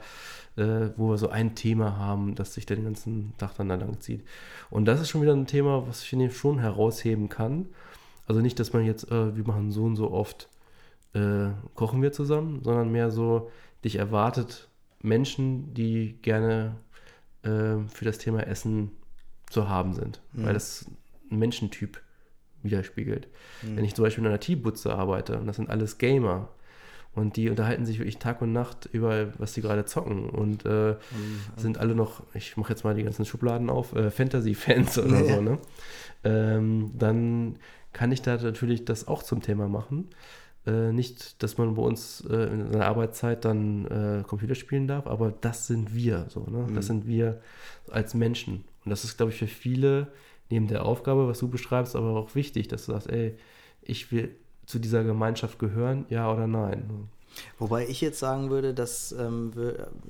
äh, 0.56 0.90
wo 0.98 1.10
wir 1.10 1.18
so 1.18 1.30
ein 1.30 1.56
Thema 1.56 1.98
haben, 1.98 2.36
das 2.36 2.54
sich 2.54 2.66
den 2.66 2.84
ganzen 2.84 3.34
Tag 3.38 3.56
dann 3.58 3.70
da 3.70 3.76
lang 3.76 4.00
zieht. 4.00 4.24
Und 4.70 4.86
das 4.86 5.02
ist 5.02 5.10
schon 5.10 5.22
wieder 5.22 5.34
ein 5.34 5.46
Thema, 5.46 5.88
was 5.88 6.04
ich 6.04 6.10
finde 6.10 6.32
schon 6.32 6.60
herausheben 6.60 7.30
kann. 7.30 7.68
Also 8.32 8.40
nicht, 8.40 8.62
dass 8.62 8.72
man 8.72 8.86
jetzt, 8.86 9.12
äh, 9.12 9.36
wir 9.36 9.46
machen 9.46 9.72
so 9.72 9.84
und 9.84 9.98
so 9.98 10.10
oft, 10.10 10.48
äh, 11.14 11.50
kochen 11.76 12.02
wir 12.02 12.14
zusammen, 12.14 12.64
sondern 12.64 12.90
mehr 12.90 13.12
so, 13.12 13.52
dich 13.84 13.98
erwartet 13.98 14.70
Menschen, 15.02 15.74
die 15.74 16.18
gerne 16.22 16.78
äh, 17.44 17.80
für 17.90 18.06
das 18.06 18.20
Thema 18.20 18.48
Essen 18.48 18.92
zu 19.50 19.68
haben 19.68 19.94
sind, 19.94 20.22
mhm. 20.32 20.46
weil 20.46 20.54
das 20.54 20.86
ein 21.30 21.40
Menschentyp 21.40 22.02
widerspiegelt. 22.64 23.28
Mhm. 23.64 23.76
Wenn 23.76 23.84
ich 23.84 23.96
zum 23.96 24.06
Beispiel 24.06 24.24
in 24.24 24.30
einer 24.30 24.40
Teebutze 24.40 24.96
arbeite 24.96 25.38
und 25.38 25.46
das 25.46 25.58
sind 25.58 25.70
alles 25.70 25.98
Gamer 25.98 26.48
und 27.14 27.36
die 27.36 27.50
unterhalten 27.50 27.86
sich 27.86 28.00
wirklich 28.00 28.20
Tag 28.20 28.42
und 28.42 28.54
Nacht 28.54 28.88
über, 28.94 29.38
was 29.40 29.54
sie 29.54 29.62
gerade 29.62 29.84
zocken 29.84 30.30
und 30.30 30.66
äh, 30.66 30.94
mhm. 30.94 31.42
sind 31.58 31.80
alle 31.80 31.96
noch, 31.96 32.24
ich 32.34 32.56
mache 32.56 32.72
jetzt 32.72 32.86
mal 32.86 32.96
die 32.96 33.04
ganzen 33.04 33.26
Schubladen 33.26 33.70
auf, 33.70 33.94
äh, 33.94 34.10
Fantasy-Fans 34.10 35.00
oder 35.00 35.20
ja. 35.20 35.36
so, 35.36 35.42
ne? 35.42 35.58
Ähm, 36.24 36.92
dann 36.98 37.58
kann 37.94 38.12
ich 38.12 38.22
da 38.22 38.38
natürlich 38.38 38.86
das 38.86 39.08
auch 39.08 39.24
zum 39.24 39.42
Thema 39.42 39.68
machen. 39.68 40.10
Äh, 40.66 40.92
nicht, 40.92 41.42
dass 41.42 41.58
man 41.58 41.74
bei 41.74 41.82
uns 41.82 42.24
äh, 42.30 42.36
in 42.36 42.72
seiner 42.72 42.86
Arbeitszeit 42.86 43.46
dann 43.46 43.86
äh, 43.86 44.24
Computer 44.28 44.54
spielen 44.54 44.88
darf, 44.88 45.08
aber 45.08 45.34
das 45.42 45.68
sind 45.68 45.96
wir 45.96 46.28
so, 46.30 46.42
ne? 46.42 46.68
Mhm. 46.70 46.76
Das 46.76 46.86
sind 46.86 47.08
wir 47.08 47.42
als 47.90 48.14
Menschen. 48.14 48.64
Und 48.86 48.92
das 48.92 49.04
ist, 49.04 49.18
glaube 49.18 49.32
ich, 49.32 49.40
für 49.40 49.48
viele 49.48 50.08
neben 50.50 50.68
der 50.68 50.86
Aufgabe, 50.86 51.28
was 51.28 51.40
du 51.40 51.48
beschreibst, 51.48 51.96
aber 51.96 52.16
auch 52.16 52.36
wichtig, 52.36 52.68
dass 52.68 52.86
du 52.86 52.92
sagst, 52.92 53.10
ey, 53.10 53.36
ich 53.82 54.12
will 54.12 54.36
zu 54.68 54.78
dieser 54.78 55.04
Gemeinschaft 55.04 55.58
gehören, 55.58 56.06
ja 56.10 56.32
oder 56.32 56.46
nein. 56.46 57.10
Wobei 57.60 57.88
ich 57.88 58.02
jetzt 58.02 58.20
sagen 58.20 58.50
würde, 58.50 58.74
dass, 58.74 59.12
ähm, 59.12 59.52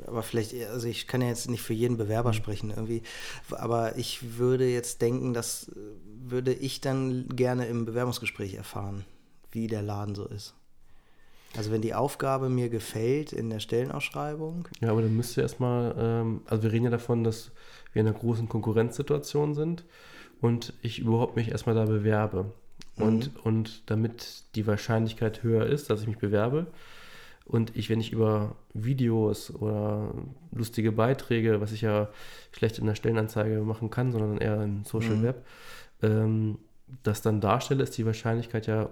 aber 0.08 0.24
vielleicht, 0.24 0.54
also 0.70 0.88
ich 0.88 1.08
kann 1.08 1.22
ja 1.22 1.28
jetzt 1.28 1.50
nicht 1.50 1.62
für 1.62 1.74
jeden 1.74 1.98
Bewerber 1.98 2.30
mhm. 2.30 2.36
sprechen 2.36 2.70
irgendwie, 2.72 3.04
aber 3.52 3.98
ich 3.98 4.38
würde 4.38 4.67
jetzt 4.67 5.02
denken, 5.02 5.34
das 5.34 5.72
würde 6.24 6.54
ich 6.54 6.82
dann 6.82 7.28
gerne 7.30 7.67
im 7.67 7.86
Bewerbungsgespräch 7.86 8.56
erfahren 8.56 9.06
wie 9.52 9.67
der 9.67 9.82
Laden 9.82 10.15
so 10.15 10.26
ist. 10.26 10.56
Also 11.58 11.72
wenn 11.72 11.82
die 11.82 11.94
Aufgabe 11.94 12.50
mir 12.50 12.70
gefällt 12.70 13.34
in 13.34 13.50
der 13.50 13.60
Stellenausschreibung. 13.60 14.67
Ja, 14.80 14.91
aber 14.91 15.02
dann 15.02 15.15
müsst 15.15 15.36
ihr 15.36 15.44
erstmal, 15.44 15.94
ähm, 15.98 16.41
also 16.46 16.63
wir 16.63 16.72
reden 16.72 16.86
ja 16.86 16.91
davon, 16.91 17.24
dass 17.24 17.52
wir 17.91 18.02
in 18.02 18.08
einer 18.08 18.17
großen 18.17 18.48
Konkurrenzsituation 18.48 19.54
sind 19.54 19.84
und 20.39 20.74
ich 20.82 21.00
überhaupt 21.00 21.36
mich 21.36 21.50
erstmal 21.50 21.76
da 21.76 21.86
bewerbe. 21.86 22.54
Und, 22.98 23.34
mhm. 23.34 23.41
und 23.44 23.89
damit 23.89 24.44
die 24.56 24.67
Wahrscheinlichkeit 24.67 25.44
höher 25.44 25.65
ist, 25.65 25.89
dass 25.89 26.02
ich 26.02 26.08
mich 26.08 26.17
bewerbe 26.17 26.67
und 27.52 27.76
ich, 27.76 27.90
wenn 27.90 28.00
ich 28.00 28.12
über 28.12 28.56
Videos 28.74 29.54
oder 29.54 30.14
lustige 30.52 30.92
Beiträge, 30.92 31.62
was 31.62 31.72
ich 31.72 31.82
ja 31.82 32.10
schlecht 32.52 32.80
in 32.80 32.86
der 32.86 32.96
Stellenanzeige 32.96 33.62
machen 33.62 33.90
kann, 33.90 34.12
sondern 34.12 34.38
eher 34.38 34.64
im 34.64 34.84
Social 34.84 35.18
mhm. 35.18 35.24
Web, 35.24 35.46
ähm, 36.02 36.58
das 37.04 37.22
dann 37.22 37.42
darstelle, 37.42 37.84
ist 37.84 37.98
die 37.98 38.06
Wahrscheinlichkeit 38.06 38.68
ja 38.68 38.90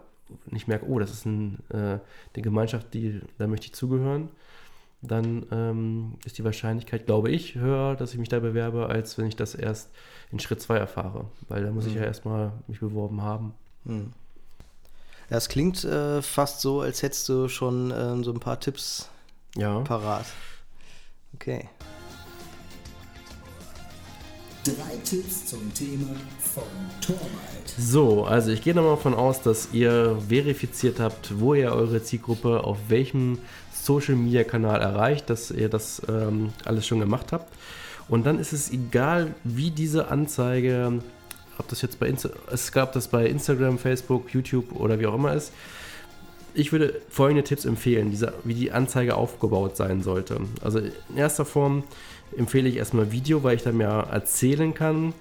ich 0.51 0.67
merke, 0.67 0.87
oh, 0.87 0.99
das 0.99 1.11
ist 1.11 1.25
ein, 1.25 1.59
äh, 1.69 1.75
eine 1.75 2.01
Gemeinschaft, 2.33 2.93
die, 2.93 3.21
da 3.37 3.47
möchte 3.47 3.67
ich 3.67 3.73
zugehören, 3.73 4.29
dann 5.01 5.45
ähm, 5.51 6.13
ist 6.25 6.37
die 6.37 6.43
Wahrscheinlichkeit, 6.43 7.05
glaube 7.05 7.29
ich, 7.29 7.55
höher, 7.55 7.95
dass 7.95 8.13
ich 8.13 8.19
mich 8.19 8.29
da 8.29 8.39
bewerbe, 8.39 8.87
als 8.87 9.17
wenn 9.17 9.27
ich 9.27 9.35
das 9.35 9.55
erst 9.55 9.89
in 10.31 10.39
Schritt 10.39 10.61
2 10.61 10.77
erfahre. 10.77 11.25
Weil 11.47 11.63
da 11.63 11.71
muss 11.71 11.85
mhm. 11.85 11.91
ich 11.91 11.95
ja 11.95 12.03
erstmal 12.03 12.51
mich 12.67 12.79
beworben 12.79 13.21
haben. 13.21 13.53
Mhm. 13.85 14.11
Das 15.29 15.47
klingt 15.47 15.83
äh, 15.83 16.23
fast 16.23 16.61
so, 16.61 16.81
als 16.81 17.03
hättest 17.03 17.29
du 17.29 17.47
schon 17.47 17.91
äh, 17.91 18.23
so 18.23 18.31
ein 18.31 18.39
paar 18.39 18.59
Tipps 18.59 19.09
ja. 19.55 19.79
parat. 19.81 20.25
Okay. 21.35 21.69
Drei 24.63 24.97
Tipps 25.03 25.45
zum 25.45 25.71
Thema 25.73 26.07
von 26.39 26.63
Torwald. 26.99 27.29
So, 27.77 28.25
also 28.25 28.51
ich 28.51 28.63
gehe 28.63 28.73
nochmal 28.73 28.95
davon 28.95 29.13
aus, 29.13 29.41
dass 29.41 29.69
ihr 29.71 30.19
verifiziert 30.27 30.99
habt, 30.99 31.39
wo 31.39 31.53
ihr 31.53 31.71
eure 31.71 32.03
Zielgruppe 32.03 32.63
auf 32.63 32.77
welchem 32.87 33.39
Social 33.71 34.15
Media 34.15 34.43
Kanal 34.43 34.81
erreicht, 34.81 35.29
dass 35.29 35.51
ihr 35.51 35.69
das 35.69 36.01
ähm, 36.09 36.51
alles 36.65 36.87
schon 36.87 36.99
gemacht 36.99 37.31
habt. 37.31 37.53
Und 38.09 38.25
dann 38.25 38.39
ist 38.39 38.51
es 38.51 38.71
egal, 38.71 39.35
wie 39.43 39.69
diese 39.69 40.09
Anzeige, 40.09 41.01
ob 41.59 41.67
das 41.67 41.81
jetzt 41.81 41.99
bei 41.99 42.07
Insta 42.07 42.29
es 42.51 42.71
gab 42.71 42.93
das 42.93 43.07
bei 43.07 43.27
Instagram, 43.27 43.77
Facebook, 43.77 44.33
YouTube 44.33 44.73
oder 44.75 44.99
wie 44.99 45.05
auch 45.05 45.15
immer 45.15 45.33
ist. 45.33 45.53
Ich 46.55 46.71
würde 46.71 46.99
folgende 47.09 47.43
Tipps 47.43 47.65
empfehlen, 47.65 48.17
wie 48.43 48.53
die 48.55 48.71
Anzeige 48.71 49.15
aufgebaut 49.15 49.77
sein 49.77 50.01
sollte. 50.01 50.41
Also 50.61 50.79
in 50.79 50.91
erster 51.15 51.45
Form 51.45 51.83
empfehle 52.35 52.67
ich 52.67 52.77
erstmal 52.77 53.11
Video, 53.11 53.43
weil 53.43 53.55
ich 53.55 53.63
da 53.63 53.71
mehr 53.71 54.07
erzählen 54.11 54.73
kann 54.73 55.13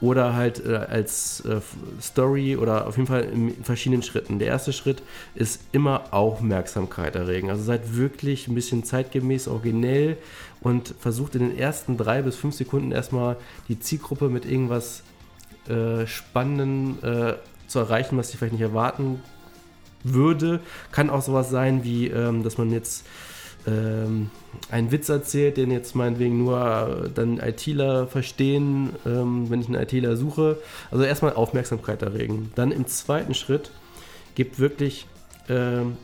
oder 0.00 0.34
halt 0.34 0.64
äh, 0.64 0.76
als 0.76 1.40
äh, 1.40 1.60
Story 2.00 2.56
oder 2.56 2.86
auf 2.86 2.96
jeden 2.96 3.06
Fall 3.06 3.24
in 3.24 3.64
verschiedenen 3.64 4.02
Schritten. 4.02 4.38
Der 4.38 4.48
erste 4.48 4.72
Schritt 4.72 5.02
ist 5.34 5.60
immer 5.72 6.12
Aufmerksamkeit 6.12 7.14
erregen. 7.16 7.48
Also 7.48 7.62
seid 7.62 7.96
wirklich 7.96 8.48
ein 8.48 8.54
bisschen 8.54 8.84
zeitgemäß, 8.84 9.48
originell 9.48 10.18
und 10.60 10.94
versucht 10.98 11.36
in 11.36 11.48
den 11.48 11.58
ersten 11.58 11.96
drei 11.96 12.22
bis 12.22 12.36
fünf 12.36 12.54
Sekunden 12.54 12.92
erstmal 12.92 13.36
die 13.68 13.80
Zielgruppe 13.80 14.28
mit 14.28 14.44
irgendwas 14.44 15.02
äh, 15.68 16.06
Spannenden 16.06 17.02
äh, 17.02 17.34
zu 17.66 17.78
erreichen, 17.78 18.16
was 18.16 18.30
sie 18.30 18.36
vielleicht 18.36 18.52
nicht 18.52 18.62
erwarten 18.62 19.22
würde. 20.02 20.60
Kann 20.92 21.10
auch 21.10 21.22
sowas 21.22 21.50
sein 21.50 21.84
wie, 21.84 22.08
ähm, 22.08 22.42
dass 22.42 22.58
man 22.58 22.70
jetzt 22.70 23.06
ähm, 23.66 24.30
einen 24.70 24.92
Witz 24.92 25.08
erzählt, 25.08 25.56
den 25.56 25.70
jetzt 25.70 25.94
meinetwegen 25.94 26.38
nur 26.38 27.10
dann 27.14 27.38
ITler 27.38 28.06
verstehen, 28.06 28.90
ähm, 29.06 29.50
wenn 29.50 29.60
ich 29.60 29.68
einen 29.68 29.82
ITler 29.82 30.16
suche. 30.16 30.58
Also 30.90 31.04
erstmal 31.04 31.34
Aufmerksamkeit 31.34 32.02
erregen. 32.02 32.52
Dann 32.54 32.70
im 32.70 32.86
zweiten 32.86 33.34
Schritt 33.34 33.70
gibt 34.34 34.58
wirklich, 34.58 35.06
ähm, 35.48 35.96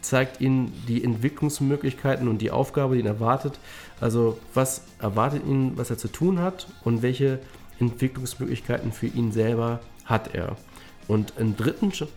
zeigt 0.00 0.40
ihnen 0.40 0.72
die 0.86 1.02
Entwicklungsmöglichkeiten 1.02 2.28
und 2.28 2.38
die 2.38 2.50
Aufgabe, 2.50 2.94
die 2.94 3.00
ihn 3.00 3.06
erwartet. 3.06 3.58
Also 4.00 4.38
was 4.54 4.82
erwartet 5.00 5.44
ihn, 5.46 5.72
was 5.76 5.90
er 5.90 5.98
zu 5.98 6.08
tun 6.08 6.40
hat 6.40 6.68
und 6.84 7.02
welche 7.02 7.40
Entwicklungsmöglichkeiten 7.80 8.92
für 8.92 9.06
ihn 9.06 9.32
selber 9.32 9.80
hat 10.04 10.34
er. 10.34 10.56
Und 11.08 11.34
im 11.38 11.56
dritten 11.56 11.92
Schritt, 11.92 12.10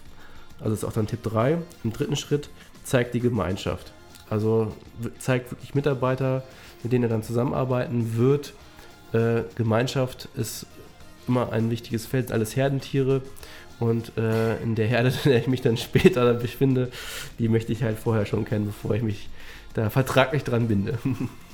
also 0.60 0.74
ist 0.74 0.84
auch 0.84 0.94
dann 0.94 1.08
Tipp 1.08 1.24
3, 1.24 1.58
im 1.84 1.94
dritten 1.94 2.16
Schritt 2.16 2.50
zeigt 2.84 3.14
die 3.14 3.20
Gemeinschaft. 3.20 3.92
Also 4.30 4.74
zeigt 5.18 5.52
wirklich 5.52 5.76
Mitarbeiter, 5.76 6.44
mit 6.84 6.94
denen 6.94 7.04
er 7.04 7.10
dann 7.10 7.24
zusammenarbeiten 7.24 8.18
wird. 8.18 8.54
Äh, 9.14 9.44
Gemeinschaft 9.56 10.30
ist 10.36 10.66
immer 11.28 11.52
ein 11.52 11.70
wichtiges 11.70 12.06
Feld, 12.06 12.32
alles 12.32 12.56
Herdentiere. 12.56 13.22
Und 13.80 14.18
äh, 14.18 14.62
in 14.62 14.76
der 14.76 14.88
Herde, 14.88 15.10
in 15.24 15.32
der 15.32 15.40
ich 15.40 15.48
mich 15.48 15.62
dann 15.62 15.78
später 15.78 16.26
dann 16.26 16.40
befinde, 16.40 16.92
die 17.38 17.48
möchte 17.48 17.72
ich 17.72 17.84
halt 17.84 17.98
vorher 17.98 18.26
schon 18.26 18.46
kennen, 18.46 18.66
bevor 18.66 18.96
ich 18.96 19.04
mich 19.04 19.30
da 19.74 19.90
vertraglich 19.90 20.44
dran 20.44 20.68
binde. 20.68 20.98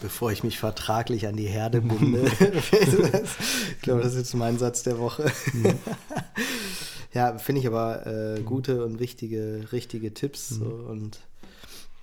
Bevor 0.00 0.32
ich 0.32 0.42
mich 0.42 0.58
vertraglich 0.58 1.26
an 1.26 1.36
die 1.36 1.46
Herde 1.46 1.80
binde. 1.80 2.24
ich 2.40 3.80
glaube, 3.82 4.02
das 4.02 4.12
ist 4.12 4.18
jetzt 4.18 4.34
mein 4.34 4.58
Satz 4.58 4.82
der 4.82 4.98
Woche. 4.98 5.30
Mhm. 5.52 5.74
ja, 7.14 7.38
finde 7.38 7.60
ich 7.60 7.66
aber 7.66 8.06
äh, 8.06 8.40
gute 8.42 8.84
und 8.84 8.98
wichtige, 8.98 9.68
richtige 9.72 10.12
Tipps. 10.14 10.52
Mhm. 10.52 10.56
So, 10.58 10.64
und 10.64 11.20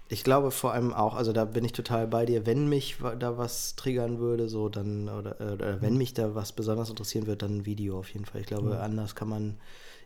ich 0.07 0.23
glaube 0.23 0.51
vor 0.51 0.73
allem 0.73 0.93
auch, 0.93 1.15
also 1.15 1.33
da 1.33 1.45
bin 1.45 1.65
ich 1.65 1.73
total 1.73 2.07
bei 2.07 2.25
dir, 2.25 2.45
wenn 2.45 2.67
mich 2.69 2.97
da 3.19 3.38
was 3.38 3.75
triggern 3.75 4.19
würde, 4.19 4.47
so 4.47 4.69
dann, 4.69 5.09
oder, 5.09 5.41
äh, 5.41 5.53
oder 5.53 5.81
wenn 5.81 5.93
mhm. 5.93 5.99
mich 5.99 6.13
da 6.13 6.35
was 6.35 6.51
besonders 6.51 6.89
interessieren 6.89 7.27
würde, 7.27 7.45
dann 7.45 7.57
ein 7.57 7.65
Video 7.65 7.99
auf 7.99 8.09
jeden 8.09 8.25
Fall. 8.25 8.41
Ich 8.41 8.47
glaube, 8.47 8.71
ja. 8.71 8.79
anders 8.79 9.15
kann 9.15 9.29
man 9.29 9.57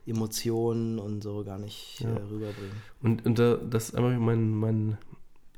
Emotionen 0.07 0.99
und 0.99 1.21
so 1.21 1.43
gar 1.43 1.57
nicht 1.57 1.99
ja. 1.99 2.09
äh, 2.09 2.21
rüberbringen. 2.31 2.81
Und, 3.01 3.25
und 3.25 3.39
da, 3.39 3.57
das 3.57 3.89
ist 3.89 3.95
einfach 3.95 4.17
mein, 4.17 4.49
mein, 4.49 4.97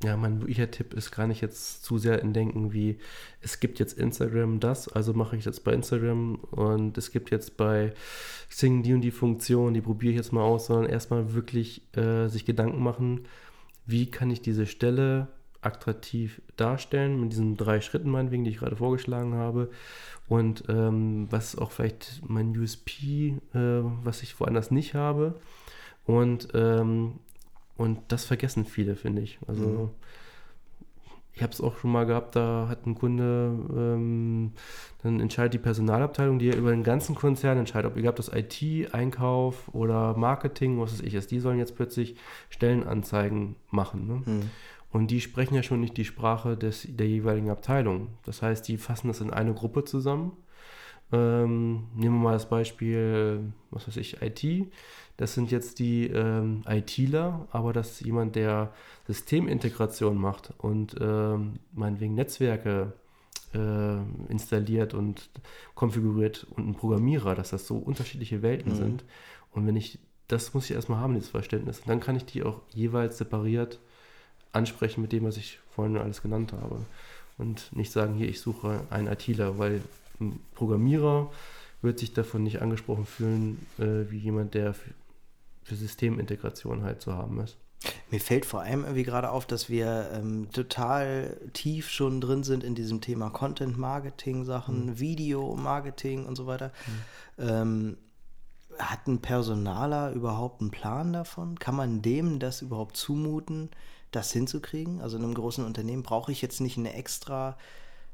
ja, 0.04 0.18
mein 0.18 0.40
wirklicher 0.40 0.72
Tipp 0.72 0.94
ist 0.94 1.12
gar 1.12 1.28
nicht 1.28 1.42
jetzt 1.42 1.84
zu 1.84 1.98
sehr 1.98 2.22
in 2.22 2.34
Denken 2.34 2.74
wie, 2.74 2.98
es 3.42 3.60
gibt 3.60 3.80
jetzt 3.80 3.98
Instagram 3.98 4.60
das, 4.60 4.88
also 4.88 5.14
mache 5.14 5.36
ich 5.36 5.44
das 5.44 5.60
bei 5.60 5.74
Instagram 5.74 6.36
und 6.52 6.98
es 6.98 7.12
gibt 7.12 7.30
jetzt 7.32 7.58
bei 7.58 7.94
Xing 8.50 8.84
die 8.84 8.94
und 8.94 9.02
die 9.02 9.12
Funktion, 9.12 9.74
die 9.74 9.82
probiere 9.82 10.12
ich 10.12 10.18
jetzt 10.18 10.34
mal 10.34 10.44
aus, 10.44 10.68
sondern 10.68 10.90
erstmal 10.90 11.34
wirklich 11.34 11.84
äh, 11.96 12.28
sich 12.28 12.46
Gedanken 12.46 12.82
machen, 12.82 13.26
wie 13.86 14.10
kann 14.10 14.32
ich 14.32 14.42
diese 14.42 14.66
Stelle 14.66 15.28
attraktiv 15.62 16.42
darstellen, 16.58 17.20
mit 17.22 17.32
diesen 17.32 17.56
drei 17.56 17.82
Schritten 17.82 18.10
meinetwegen, 18.10 18.44
die 18.44 18.52
ich 18.52 18.58
gerade 18.58 18.76
vorgeschlagen 18.76 19.36
habe. 19.36 19.70
Und 20.28 20.64
ähm, 20.70 21.28
was 21.30 21.58
auch 21.58 21.72
vielleicht 21.72 22.22
mein 22.28 22.58
USP, 22.58 23.38
äh, 23.54 23.84
was 24.04 24.24
ich 24.24 24.40
woanders 24.40 24.72
nicht 24.72 24.96
habe. 24.96 25.40
Und, 26.06 26.48
ähm, 26.54 27.20
und 27.78 28.00
das 28.10 28.26
vergessen 28.26 28.66
viele, 28.66 28.96
finde 28.96 29.22
ich. 29.22 29.40
Also 29.48 29.64
mhm 29.64 29.90
ich 31.34 31.42
habe 31.42 31.54
es 31.54 31.62
auch 31.62 31.78
schon 31.78 31.92
mal 31.92 32.06
gehabt, 32.06 32.36
da 32.36 32.68
hat 32.70 32.86
ein 32.86 32.96
Kunde, 32.96 33.58
ähm, 33.76 34.52
dann 35.02 35.20
entscheidet 35.20 35.54
die 35.54 35.60
Personalabteilung, 35.60 36.40
die 36.40 36.48
ja 36.48 36.56
über 36.56 36.72
den 36.72 36.84
ganzen 36.84 37.16
Konzern 37.16 37.58
entscheidet, 37.58 37.90
ob 37.90 37.98
egal 37.98 38.12
ob 38.12 38.18
das 38.18 38.32
IT, 38.34 38.94
Einkauf 38.94 39.74
oder 39.74 40.16
Marketing, 40.18 40.80
was 40.80 40.94
weiß 40.94 41.02
ich 41.02 41.14
ist, 41.14 41.32
die 41.32 41.40
sollen 41.40 41.58
jetzt 41.58 41.76
plötzlich 41.76 42.16
Stellenanzeigen 42.50 43.56
machen. 43.70 44.08
Ne? 44.08 44.22
Hm. 44.26 44.50
Und 44.92 45.10
die 45.10 45.22
sprechen 45.22 45.56
ja 45.56 45.64
schon 45.64 45.80
nicht 45.80 45.96
die 45.96 46.06
Sprache 46.06 46.58
des, 46.58 46.86
der 46.88 47.08
jeweiligen 47.08 47.50
Abteilung. 47.50 48.10
Das 48.26 48.42
heißt, 48.42 48.68
die 48.68 48.78
fassen 48.78 49.08
das 49.08 49.22
in 49.22 49.32
eine 49.32 49.54
Gruppe 49.54 49.86
zusammen. 49.86 50.34
Ähm, 51.14 51.88
nehmen 51.96 52.18
wir 52.18 52.24
mal 52.24 52.34
das 52.34 52.50
Beispiel, 52.50 53.54
was 53.70 53.88
weiß 53.88 53.98
ich, 53.98 54.22
IT 54.22 54.72
das 55.22 55.36
sind 55.36 55.52
jetzt 55.52 55.78
die 55.78 56.08
ähm, 56.08 56.64
ITler, 56.68 57.48
aber 57.52 57.74
das 57.74 57.92
ist 57.92 58.02
jemand, 58.02 58.36
der 58.36 58.74
Systemintegration 59.06 60.18
macht 60.18 60.52
und 60.58 60.96
ähm, 61.00 61.60
meinetwegen 61.74 62.16
Netzwerke 62.16 62.94
äh, 63.54 63.98
installiert 64.32 64.96
und 64.96 65.30
konfiguriert 65.76 66.48
und 66.56 66.70
ein 66.70 66.74
Programmierer, 66.74 67.36
dass 67.36 67.52
das 67.52 67.68
so 67.68 67.78
unterschiedliche 67.78 68.42
Welten 68.42 68.72
mhm. 68.72 68.78
sind. 68.78 69.04
Und 69.52 69.68
wenn 69.68 69.76
ich, 69.76 70.00
das 70.28 70.56
muss 70.56 70.66
ich 70.66 70.72
erstmal 70.76 71.00
haben, 71.00 71.14
dieses 71.14 71.30
Verständnis. 71.30 71.82
Und 71.82 71.90
dann 71.90 72.00
kann 72.00 72.16
ich 72.16 72.26
die 72.26 72.42
auch 72.42 72.60
jeweils 72.74 73.20
separiert 73.20 73.78
ansprechen 74.54 75.04
mit 75.04 75.12
dem, 75.12 75.26
was 75.26 75.38
ich 75.38 75.60
vorhin 75.70 75.98
alles 75.98 76.24
genannt 76.24 76.52
habe. 76.52 76.84
Und 77.38 77.76
nicht 77.76 77.92
sagen, 77.92 78.16
hier, 78.16 78.28
ich 78.28 78.42
suche 78.42 78.82
einen 78.90 79.06
ITler, 79.06 79.60
weil 79.60 79.84
ein 80.20 80.40
Programmierer 80.56 81.30
wird 81.84 82.00
sich 82.00 82.12
davon 82.12 82.42
nicht 82.42 82.64
angesprochen 82.64 83.06
fühlen, 83.06 83.68
äh, 83.78 84.10
wie 84.10 84.18
jemand, 84.18 84.56
der 84.56 84.74
für 85.64 85.76
Systemintegration 85.76 86.84
halt 86.84 87.02
zu 87.02 87.14
haben 87.14 87.40
ist. 87.40 87.58
Mir 88.12 88.20
fällt 88.20 88.46
vor 88.46 88.62
allem 88.62 88.84
irgendwie 88.84 89.04
gerade 89.04 89.32
auf, 89.32 89.48
dass 89.48 89.70
wir 89.70 90.12
ähm, 90.14 90.50
total 90.52 91.38
tief 91.54 91.90
schon 91.90 92.22
drin 92.22 92.44
sind 92.44 92.64
in 92.64 92.76
diesem 92.76 93.02
Thema 93.02 93.32
Content-Marketing-Sachen, 93.32 94.86
mhm. 94.86 95.00
Video-Marketing 95.00 96.26
und 96.26 96.36
so 96.36 96.46
weiter. 96.46 96.72
Mhm. 97.38 97.50
Ähm, 97.50 97.98
hat 98.78 99.08
ein 99.08 99.20
Personaler 99.20 100.12
überhaupt 100.12 100.62
einen 100.62 100.70
Plan 100.72 101.12
davon? 101.14 101.58
Kann 101.58 101.76
man 101.76 102.02
dem 102.02 102.40
das 102.40 102.62
überhaupt 102.62 102.98
zumuten, 102.98 103.70
das 104.12 104.32
hinzukriegen? 104.32 105.02
Also 105.02 105.18
in 105.18 105.24
einem 105.24 105.34
großen 105.34 105.66
Unternehmen 105.66 106.04
brauche 106.04 106.32
ich 106.32 106.44
jetzt 106.44 106.62
nicht 106.62 106.78
eine 106.78 106.94
extra 106.94 107.58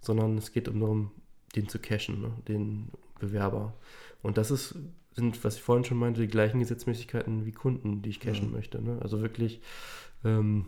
sondern 0.00 0.38
es 0.38 0.52
geht 0.52 0.68
um 0.68 0.78
darum, 0.78 1.10
den 1.56 1.68
zu 1.68 1.80
cashen, 1.80 2.20
ne, 2.20 2.30
den 2.46 2.90
Bewerber. 3.18 3.72
Und 4.22 4.38
das 4.38 4.50
ist 4.50 4.76
sind, 5.14 5.42
was 5.44 5.56
ich 5.56 5.62
vorhin 5.62 5.84
schon 5.84 5.98
meinte, 5.98 6.20
die 6.20 6.28
gleichen 6.28 6.60
Gesetzmäßigkeiten 6.60 7.46
wie 7.46 7.52
Kunden, 7.52 8.02
die 8.02 8.10
ich 8.10 8.20
cashen 8.20 8.48
mhm. 8.48 8.52
möchte. 8.52 8.82
Ne? 8.82 8.98
Also 9.00 9.20
wirklich, 9.22 9.60
ähm, 10.24 10.66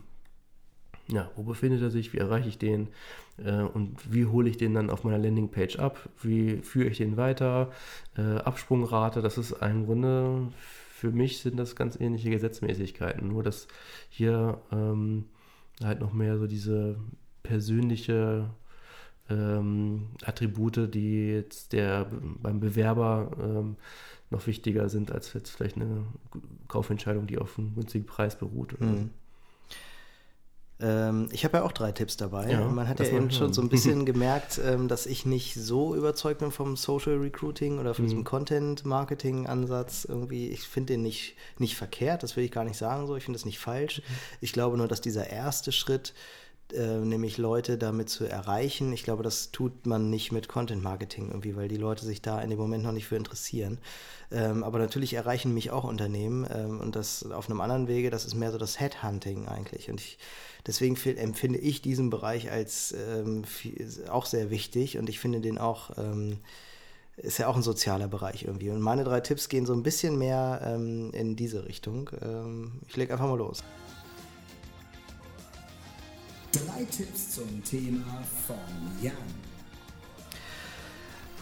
ja, 1.09 1.31
wo 1.35 1.43
befindet 1.43 1.81
er 1.81 1.89
sich, 1.89 2.13
wie 2.13 2.17
erreiche 2.17 2.49
ich 2.49 2.57
den 2.57 2.89
äh, 3.37 3.61
und 3.61 4.11
wie 4.11 4.25
hole 4.25 4.49
ich 4.49 4.57
den 4.57 4.73
dann 4.73 4.89
auf 4.89 5.03
meiner 5.03 5.17
Landingpage 5.17 5.77
ab, 5.79 6.09
wie 6.21 6.57
führe 6.57 6.89
ich 6.89 6.97
den 6.97 7.17
weiter, 7.17 7.71
äh, 8.17 8.21
Absprungrate, 8.21 9.21
das 9.21 9.37
ist 9.37 9.51
im 9.51 9.85
Grunde, 9.85 10.49
für 10.91 11.11
mich 11.11 11.39
sind 11.39 11.57
das 11.57 11.75
ganz 11.75 11.99
ähnliche 11.99 12.29
Gesetzmäßigkeiten, 12.29 13.27
nur 13.27 13.43
dass 13.43 13.67
hier 14.09 14.59
ähm, 14.71 15.25
halt 15.83 15.99
noch 15.99 16.11
mehr 16.11 16.37
so 16.37 16.47
diese 16.47 16.97
persönliche 17.43 18.49
ähm, 19.29 20.07
Attribute, 20.25 20.93
die 20.93 21.27
jetzt 21.33 21.73
der 21.73 22.07
beim 22.41 22.59
Bewerber 22.59 23.31
ähm, 23.39 23.75
noch 24.29 24.45
wichtiger 24.47 24.89
sind 24.89 25.11
als 25.11 25.33
jetzt 25.33 25.49
vielleicht 25.49 25.77
eine 25.77 26.05
Kaufentscheidung, 26.67 27.27
die 27.27 27.37
auf 27.37 27.57
einem 27.57 27.75
günstigen 27.75 28.05
Preis 28.05 28.37
beruht. 28.37 28.79
Mhm. 28.79 29.11
Ähm, 30.79 31.29
ich 31.31 31.43
habe 31.43 31.57
ja 31.57 31.63
auch 31.63 31.71
drei 31.71 31.91
Tipps 31.91 32.17
dabei. 32.17 32.51
Ja, 32.51 32.67
man 32.67 32.87
hat 32.87 32.99
ja 32.99 33.07
eben 33.07 33.31
schon 33.31 33.51
so 33.51 33.61
ein 33.61 33.69
bisschen 33.69 34.05
gemerkt, 34.05 34.59
ähm, 34.63 34.87
dass 34.87 35.07
ich 35.07 35.25
nicht 35.25 35.55
so 35.55 35.95
überzeugt 35.95 36.39
bin 36.39 36.51
vom 36.51 36.75
Social 36.75 37.17
Recruiting 37.17 37.79
oder 37.79 37.93
von 37.93 38.05
mhm. 38.05 38.09
diesem 38.09 38.23
Content-Marketing-Ansatz. 38.23 40.05
Irgendwie, 40.05 40.49
ich 40.49 40.61
finde 40.61 40.93
den 40.93 41.01
nicht, 41.01 41.35
nicht 41.57 41.75
verkehrt, 41.75 42.21
das 42.21 42.35
will 42.35 42.43
ich 42.43 42.51
gar 42.51 42.63
nicht 42.63 42.77
sagen 42.77 43.07
so. 43.07 43.15
Ich 43.15 43.23
finde 43.23 43.37
das 43.37 43.45
nicht 43.45 43.59
falsch. 43.59 43.99
Mhm. 43.99 44.13
Ich 44.41 44.53
glaube 44.53 44.77
nur, 44.77 44.87
dass 44.87 45.01
dieser 45.01 45.27
erste 45.27 45.71
Schritt 45.71 46.13
äh, 46.73 46.97
nämlich 46.97 47.37
Leute 47.37 47.77
damit 47.77 48.09
zu 48.09 48.25
erreichen. 48.25 48.91
Ich 48.93 49.03
glaube, 49.03 49.23
das 49.23 49.51
tut 49.51 49.85
man 49.85 50.09
nicht 50.09 50.31
mit 50.31 50.47
Content 50.47 50.83
Marketing 50.83 51.29
irgendwie, 51.29 51.55
weil 51.55 51.67
die 51.67 51.77
Leute 51.77 52.05
sich 52.05 52.21
da 52.21 52.41
in 52.41 52.49
dem 52.49 52.59
Moment 52.59 52.83
noch 52.83 52.91
nicht 52.91 53.07
für 53.07 53.15
interessieren. 53.15 53.77
Ähm, 54.31 54.63
aber 54.63 54.77
natürlich 54.79 55.13
erreichen 55.13 55.53
mich 55.53 55.71
auch 55.71 55.85
Unternehmen 55.85 56.45
ähm, 56.53 56.79
und 56.81 56.95
das 56.95 57.29
auf 57.31 57.49
einem 57.49 57.61
anderen 57.61 57.87
Wege, 57.87 58.09
das 58.09 58.25
ist 58.25 58.35
mehr 58.35 58.51
so 58.51 58.57
das 58.57 58.79
Headhunting 58.79 59.47
eigentlich. 59.47 59.89
Und 59.89 60.01
ich, 60.01 60.17
deswegen 60.65 60.97
empfinde 61.17 61.59
ich 61.59 61.81
diesen 61.81 62.09
Bereich 62.09 62.51
als 62.51 62.93
ähm, 62.93 63.43
viel, 63.45 63.87
auch 64.09 64.25
sehr 64.25 64.49
wichtig 64.49 64.97
und 64.97 65.07
ich 65.09 65.19
finde 65.19 65.39
den 65.39 65.57
auch 65.57 65.91
ähm, 65.97 66.39
ist 67.17 67.39
ja 67.39 67.47
auch 67.47 67.55
ein 67.55 67.63
sozialer 67.63 68.07
Bereich 68.07 68.43
irgendwie. 68.43 68.69
Und 68.69 68.79
meine 68.79 69.03
drei 69.03 69.21
Tipps 69.21 69.49
gehen 69.49 69.65
so 69.65 69.73
ein 69.73 69.83
bisschen 69.83 70.17
mehr 70.17 70.61
ähm, 70.63 71.11
in 71.13 71.35
diese 71.35 71.65
Richtung. 71.65 72.11
Ähm, 72.21 72.73
ich 72.87 72.95
lege 72.95 73.11
einfach 73.11 73.27
mal 73.27 73.37
los. 73.37 73.63
Drei 76.51 76.83
Tipps 76.85 77.31
zum 77.35 77.63
Thema 77.63 78.23
von 78.45 78.55
Jan. 79.01 79.13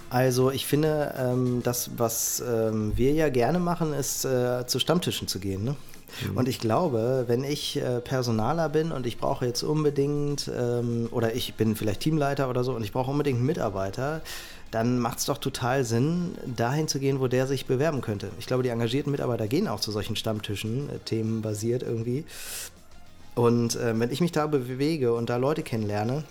Also 0.10 0.52
ich 0.52 0.66
finde, 0.66 1.14
ähm, 1.18 1.62
das, 1.64 1.92
was 1.98 2.42
ähm, 2.48 2.94
wir 2.96 3.12
ja 3.14 3.30
gerne 3.30 3.60
machen, 3.60 3.94
ist 3.94 4.26
äh, 4.26 4.66
zu 4.66 4.80
Stammtischen 4.80 5.28
zu 5.28 5.40
gehen. 5.40 5.64
Ne? 5.64 5.76
Mhm. 6.30 6.38
Und 6.38 6.48
ich 6.48 6.60
glaube, 6.60 7.26
wenn 7.28 7.44
ich 7.44 7.78
äh, 7.78 8.00
Personaler 8.00 8.70
bin 8.70 8.92
und 8.92 9.06
ich 9.06 9.18
brauche 9.18 9.46
jetzt 9.46 9.64
unbedingt, 9.64 10.50
ähm, 10.56 11.10
oder 11.12 11.36
ich 11.36 11.56
bin 11.56 11.76
vielleicht 11.76 12.02
Teamleiter 12.02 12.50
oder 12.50 12.64
so 12.64 12.74
und 12.74 12.84
ich 12.84 12.92
brauche 12.92 13.12
unbedingt 13.12 13.38
einen 13.38 13.46
Mitarbeiter, 13.46 14.22
dann 14.72 15.00
macht 15.00 15.20
es 15.20 15.26
doch 15.26 15.38
total 15.38 15.84
Sinn, 15.84 16.38
dahin 16.46 16.88
zu 16.88 17.00
gehen, 17.00 17.20
wo 17.20 17.28
der 17.28 17.48
sich 17.48 17.66
bewerben 17.66 18.02
könnte. 18.02 18.30
Ich 18.40 18.46
glaube, 18.46 18.64
die 18.64 18.70
engagierten 18.70 19.12
Mitarbeiter 19.12 19.48
gehen 19.48 19.68
auch 19.68 19.80
zu 19.80 19.92
solchen 19.92 20.16
Stammtischen, 20.16 20.90
äh, 20.90 21.00
themenbasiert 21.00 21.84
irgendwie. 21.84 22.26
Und 23.36 23.76
äh, 23.76 23.98
wenn 24.00 24.12
ich 24.12 24.22
mich 24.22 24.32
da 24.32 24.48
bewege 24.48 25.14
und 25.14 25.30
da 25.30 25.38
Leute 25.38 25.62
kennenlerne, 25.62 26.24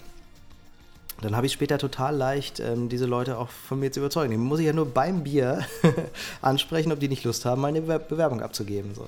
dann 1.21 1.37
habe 1.37 1.47
ich 1.47 1.53
später 1.53 1.79
total 1.79 2.17
leicht, 2.17 2.61
ähm, 2.61 2.89
diese 2.89 3.07
Leute 3.07 3.39
auch 3.39 3.49
von 3.49 3.79
mir 3.79 3.93
zu 3.93 4.01
überzeugen. 4.01 4.31
Die 4.31 4.37
muss 4.37 4.59
ich 4.59 4.67
ja 4.67 4.73
nur 4.73 4.87
beim 4.87 5.23
Bier 5.23 5.61
ansprechen, 6.43 6.93
ob 6.93 7.01
die 7.01 7.09
nicht 7.09 7.25
Lust 7.25 7.45
haben, 7.45 7.61
meine 7.61 7.81
Bewerbung 7.81 8.43
abzugeben. 8.43 8.95
So. 8.95 9.07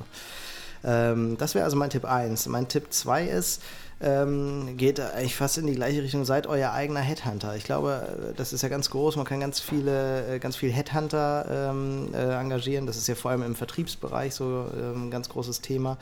Ähm, 0.85 1.37
das 1.39 1.55
wäre 1.55 1.65
also 1.65 1.77
mein 1.77 1.91
Tipp 1.91 2.05
1. 2.05 2.47
Mein 2.47 2.69
Tipp 2.69 2.87
2 2.91 3.25
ist, 3.25 3.63
ähm, 4.01 4.77
geht 4.77 5.01
eigentlich 5.01 5.35
fast 5.35 5.59
in 5.59 5.67
die 5.67 5.75
gleiche 5.75 6.03
Richtung. 6.03 6.25
Seid 6.25 6.47
euer 6.47 6.73
eigener 6.73 7.01
Headhunter. 7.01 7.57
Ich 7.57 7.65
glaube, 7.65 8.35
das 8.37 8.53
ist 8.53 8.63
ja 8.63 8.69
ganz 8.69 8.91
groß. 8.91 9.17
Man 9.17 9.25
kann 9.25 9.41
ganz 9.41 9.59
viele, 9.59 10.37
äh, 10.37 10.39
ganz 10.39 10.57
viel 10.57 10.71
Headhunter 10.71 11.71
ähm, 11.71 12.15
äh, 12.15 12.35
engagieren. 12.39 12.87
Das 12.87 12.97
ist 12.97 13.09
ja 13.09 13.15
vor 13.15 13.31
allem 13.31 13.43
im 13.43 13.57
Vertriebsbereich 13.57 14.35
so 14.35 14.67
ein 14.73 14.95
ähm, 14.95 15.11
ganz 15.11 15.29
großes 15.29 15.61
Thema. 15.61 15.97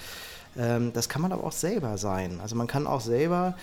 Ähm, 0.58 0.92
das 0.92 1.08
kann 1.08 1.22
man 1.22 1.32
aber 1.32 1.44
auch 1.44 1.52
selber 1.52 1.98
sein. 1.98 2.40
Also 2.42 2.56
man 2.56 2.66
kann 2.66 2.86
auch 2.86 3.00
selber 3.00 3.54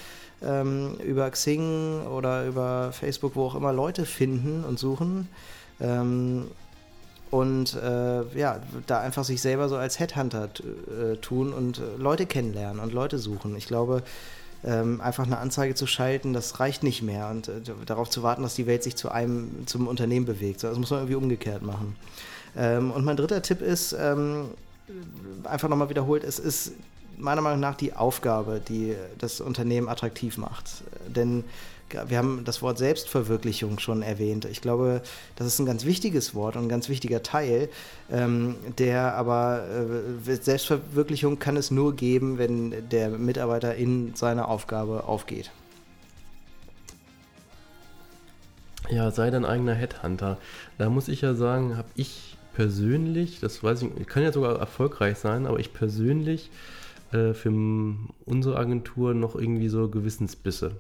ähm, 0.44 0.96
über 1.06 1.30
Xing 1.30 2.06
oder 2.08 2.46
über 2.46 2.92
Facebook, 2.92 3.36
wo 3.36 3.46
auch 3.46 3.56
immer, 3.56 3.74
Leute 3.74 4.06
finden 4.06 4.64
und 4.64 4.80
suchen. 4.80 5.28
Ähm, 5.80 6.48
und 7.30 7.76
äh, 7.76 8.38
ja, 8.38 8.60
da 8.88 9.00
einfach 9.00 9.24
sich 9.24 9.42
selber 9.42 9.70
so 9.70 9.78
als 9.78 10.00
Headhunter 10.00 10.50
äh, 10.50 11.16
tun 11.18 11.54
und 11.54 11.80
äh, 11.80 11.82
Leute 11.98 12.26
kennenlernen 12.26 12.82
und 12.82 12.92
Leute 12.92 13.20
suchen. 13.20 13.56
Ich 13.56 13.68
glaube, 13.68 14.04
ähm, 14.66 15.00
einfach 15.02 15.26
eine 15.26 15.38
Anzeige 15.38 15.74
zu 15.74 15.88
schalten, 15.88 16.34
das 16.34 16.60
reicht 16.60 16.84
nicht 16.84 17.02
mehr 17.02 17.30
und 17.30 17.48
äh, 17.48 17.62
darauf 17.86 18.10
zu 18.10 18.22
warten, 18.22 18.44
dass 18.44 18.56
die 18.56 18.68
Welt 18.68 18.84
sich 18.84 18.96
zu 18.98 19.10
einem, 19.10 19.66
zum 19.66 19.88
Unternehmen 19.88 20.26
bewegt. 20.26 20.60
So, 20.60 20.68
das 20.68 20.78
muss 20.78 20.92
man 20.92 21.00
irgendwie 21.00 21.16
umgekehrt 21.16 21.64
machen. 21.64 21.96
Ähm, 22.56 22.92
und 22.92 23.06
mein 23.06 23.16
dritter 23.16 23.42
Tipp 23.42 23.62
ist, 23.62 23.94
ähm, 23.94 24.50
einfach 25.44 25.70
nochmal 25.70 25.90
wiederholt, 25.90 26.24
es 26.24 26.40
ist 26.40 26.74
meiner 27.18 27.42
Meinung 27.42 27.60
nach 27.60 27.76
die 27.76 27.94
Aufgabe, 27.94 28.62
die 28.68 28.96
das 29.20 29.42
Unternehmen 29.42 29.88
attraktiv 29.88 30.38
macht. 30.38 30.84
Denn 31.08 31.44
wir 32.08 32.18
haben 32.18 32.44
das 32.46 32.62
Wort 32.62 32.78
Selbstverwirklichung 32.78 33.80
schon 33.80 34.02
erwähnt. 34.02 34.46
Ich 34.46 34.62
glaube, 34.62 35.02
das 35.36 35.48
ist 35.48 35.60
ein 35.60 35.66
ganz 35.66 35.86
wichtiges 35.86 36.34
Wort 36.34 36.56
und 36.56 36.64
ein 36.64 36.70
ganz 36.70 36.90
wichtiger 36.90 37.22
Teil, 37.22 37.70
ähm, 38.10 38.56
der 38.78 39.16
aber 39.16 39.64
äh, 40.26 40.36
Selbstverwirklichung 40.36 41.40
kann 41.40 41.58
es 41.58 41.72
nur 41.72 41.96
geben, 41.96 42.38
wenn 42.38 42.90
der 42.90 43.10
Mitarbeiter 43.10 43.76
in 43.76 44.16
seiner 44.16 44.48
Aufgabe 44.48 45.04
aufgeht. 45.04 45.52
Ja, 48.90 49.12
sei 49.12 49.30
dein 49.30 49.46
eigener 49.46 49.74
Headhunter. 49.74 50.38
Da 50.78 50.90
muss 50.90 51.08
ich 51.08 51.22
ja 51.22 51.34
sagen, 51.34 51.78
habe 51.78 51.88
ich 51.96 52.38
persönlich, 52.62 53.40
das 53.40 53.64
weiß 53.64 53.82
ich, 53.82 54.08
kann 54.08 54.22
ja 54.22 54.32
sogar 54.32 54.60
erfolgreich 54.60 55.18
sein, 55.18 55.48
aber 55.48 55.60
ich 55.60 55.74
persönlich 55.74 56.52
äh, 57.12 57.34
für 57.34 57.52
unsere 58.26 58.58
Agentur 58.58 59.16
noch 59.16 59.36
irgendwie 59.36 59.68
so 59.68 59.90
Gewissensbisse. 59.90 60.74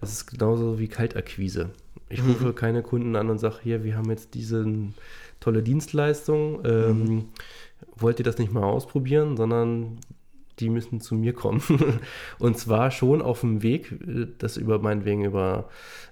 Das 0.00 0.10
ist 0.10 0.26
genauso 0.26 0.78
wie 0.78 0.88
Kaltakquise. 0.88 1.68
Ich 2.08 2.24
rufe 2.24 2.46
mhm. 2.46 2.54
keine 2.54 2.82
Kunden 2.82 3.14
an 3.14 3.28
und 3.28 3.36
sage, 3.36 3.56
hier, 3.62 3.84
wir 3.84 3.94
haben 3.98 4.08
jetzt 4.08 4.32
diese 4.32 4.66
tolle 5.38 5.62
Dienstleistung, 5.62 6.64
ähm, 6.64 7.04
mhm. 7.04 7.24
wollt 7.96 8.18
ihr 8.18 8.24
das 8.24 8.38
nicht 8.38 8.52
mal 8.52 8.64
ausprobieren, 8.64 9.36
sondern 9.36 9.98
die 10.58 10.68
müssen 10.68 11.00
zu 11.00 11.14
mir 11.14 11.32
kommen. 11.32 11.62
und 12.38 12.58
zwar 12.58 12.90
schon 12.90 13.22
auf 13.22 13.40
dem 13.40 13.62
Weg, 13.62 13.92
äh, 13.92 14.26
das 14.38 14.56
über 14.56 14.78
meinetwegen 14.78 15.24
über, 15.24 15.68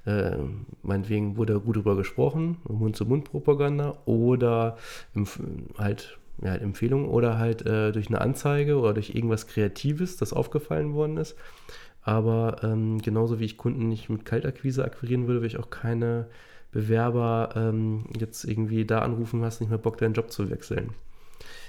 äh, 0.06 0.36
meinetwegen 0.82 1.36
wurde 1.36 1.60
gut 1.60 1.76
drüber 1.76 1.96
gesprochen, 1.96 2.58
Mund-zu-Mund-Propaganda 2.68 3.98
oder 4.04 4.76
im, 5.14 5.26
halt 5.78 6.18
ja, 6.42 6.50
halt 6.50 6.62
Empfehlungen 6.62 7.08
oder 7.08 7.38
halt 7.38 7.66
äh, 7.66 7.92
durch 7.92 8.08
eine 8.08 8.20
Anzeige 8.20 8.78
oder 8.78 8.94
durch 8.94 9.14
irgendwas 9.14 9.46
Kreatives, 9.46 10.16
das 10.16 10.32
aufgefallen 10.32 10.94
worden 10.94 11.16
ist. 11.18 11.36
Aber 12.02 12.56
ähm, 12.62 12.98
genauso 13.02 13.40
wie 13.40 13.44
ich 13.44 13.58
Kunden 13.58 13.88
nicht 13.88 14.08
mit 14.08 14.24
Kaltakquise 14.24 14.84
akquirieren 14.84 15.26
würde, 15.26 15.40
würde 15.40 15.48
ich 15.48 15.58
auch 15.58 15.70
keine 15.70 16.28
Bewerber 16.72 17.50
ähm, 17.56 18.06
jetzt 18.18 18.44
irgendwie 18.44 18.86
da 18.86 19.00
anrufen, 19.00 19.42
hast 19.42 19.60
nicht 19.60 19.68
mehr 19.68 19.78
Bock, 19.78 19.98
deinen 19.98 20.14
Job 20.14 20.30
zu 20.30 20.50
wechseln. 20.50 20.90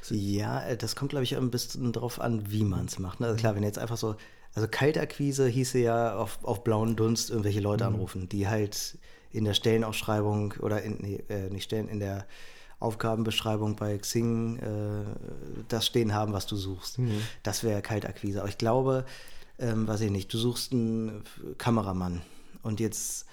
Ja, 0.10 0.64
äh, 0.64 0.78
das 0.78 0.96
kommt, 0.96 1.12
glaube 1.12 1.24
ich, 1.24 1.38
ein 1.38 1.52
bisschen 1.52 1.92
darauf 1.94 2.20
an, 2.20 2.52
wie 2.52 2.64
man 2.64 2.86
es 2.86 3.00
macht. 3.00 3.20
Ne? 3.20 3.28
Also 3.28 3.38
klar, 3.38 3.56
wenn 3.56 3.64
jetzt 3.64 3.80
einfach 3.80 3.98
so, 3.98 4.16
also 4.54 4.68
Kaltakquise 4.68 5.48
hieße 5.48 5.80
ja 5.80 6.16
auf, 6.16 6.40
auf 6.44 6.64
blauen 6.64 6.96
Dunst 6.96 7.30
irgendwelche 7.30 7.62
Leute 7.62 7.88
mhm. 7.88 7.96
anrufen, 7.96 8.30
die 8.30 8.48
halt 8.48 8.98
in 9.32 9.46
der 9.46 9.54
Stellenausschreibung 9.54 10.56
oder 10.60 10.82
in, 10.82 10.98
nee, 11.00 11.24
äh, 11.30 11.50
nicht 11.50 11.64
Stellen, 11.64 11.88
in 11.88 12.00
der 12.00 12.26
Aufgabenbeschreibung 12.80 13.76
bei 13.76 13.98
Xing 13.98 14.58
äh, 14.58 15.06
das 15.68 15.86
stehen 15.86 16.14
haben, 16.14 16.34
was 16.34 16.48
du 16.48 16.56
suchst. 16.56 16.98
Mhm. 16.98 17.22
Das 17.44 17.64
wäre 17.64 17.82
Kaltakquise. 17.82 18.40
Aber 18.40 18.50
ich 18.50 18.58
glaube, 18.58 19.06
ähm, 19.60 19.88
weiß 19.88 20.02
ich 20.02 20.12
nicht, 20.12 20.34
du 20.34 20.38
suchst 20.38 20.74
einen 20.74 21.24
Kameramann 21.58 22.22
und 22.64 22.80
jetzt 22.80 23.28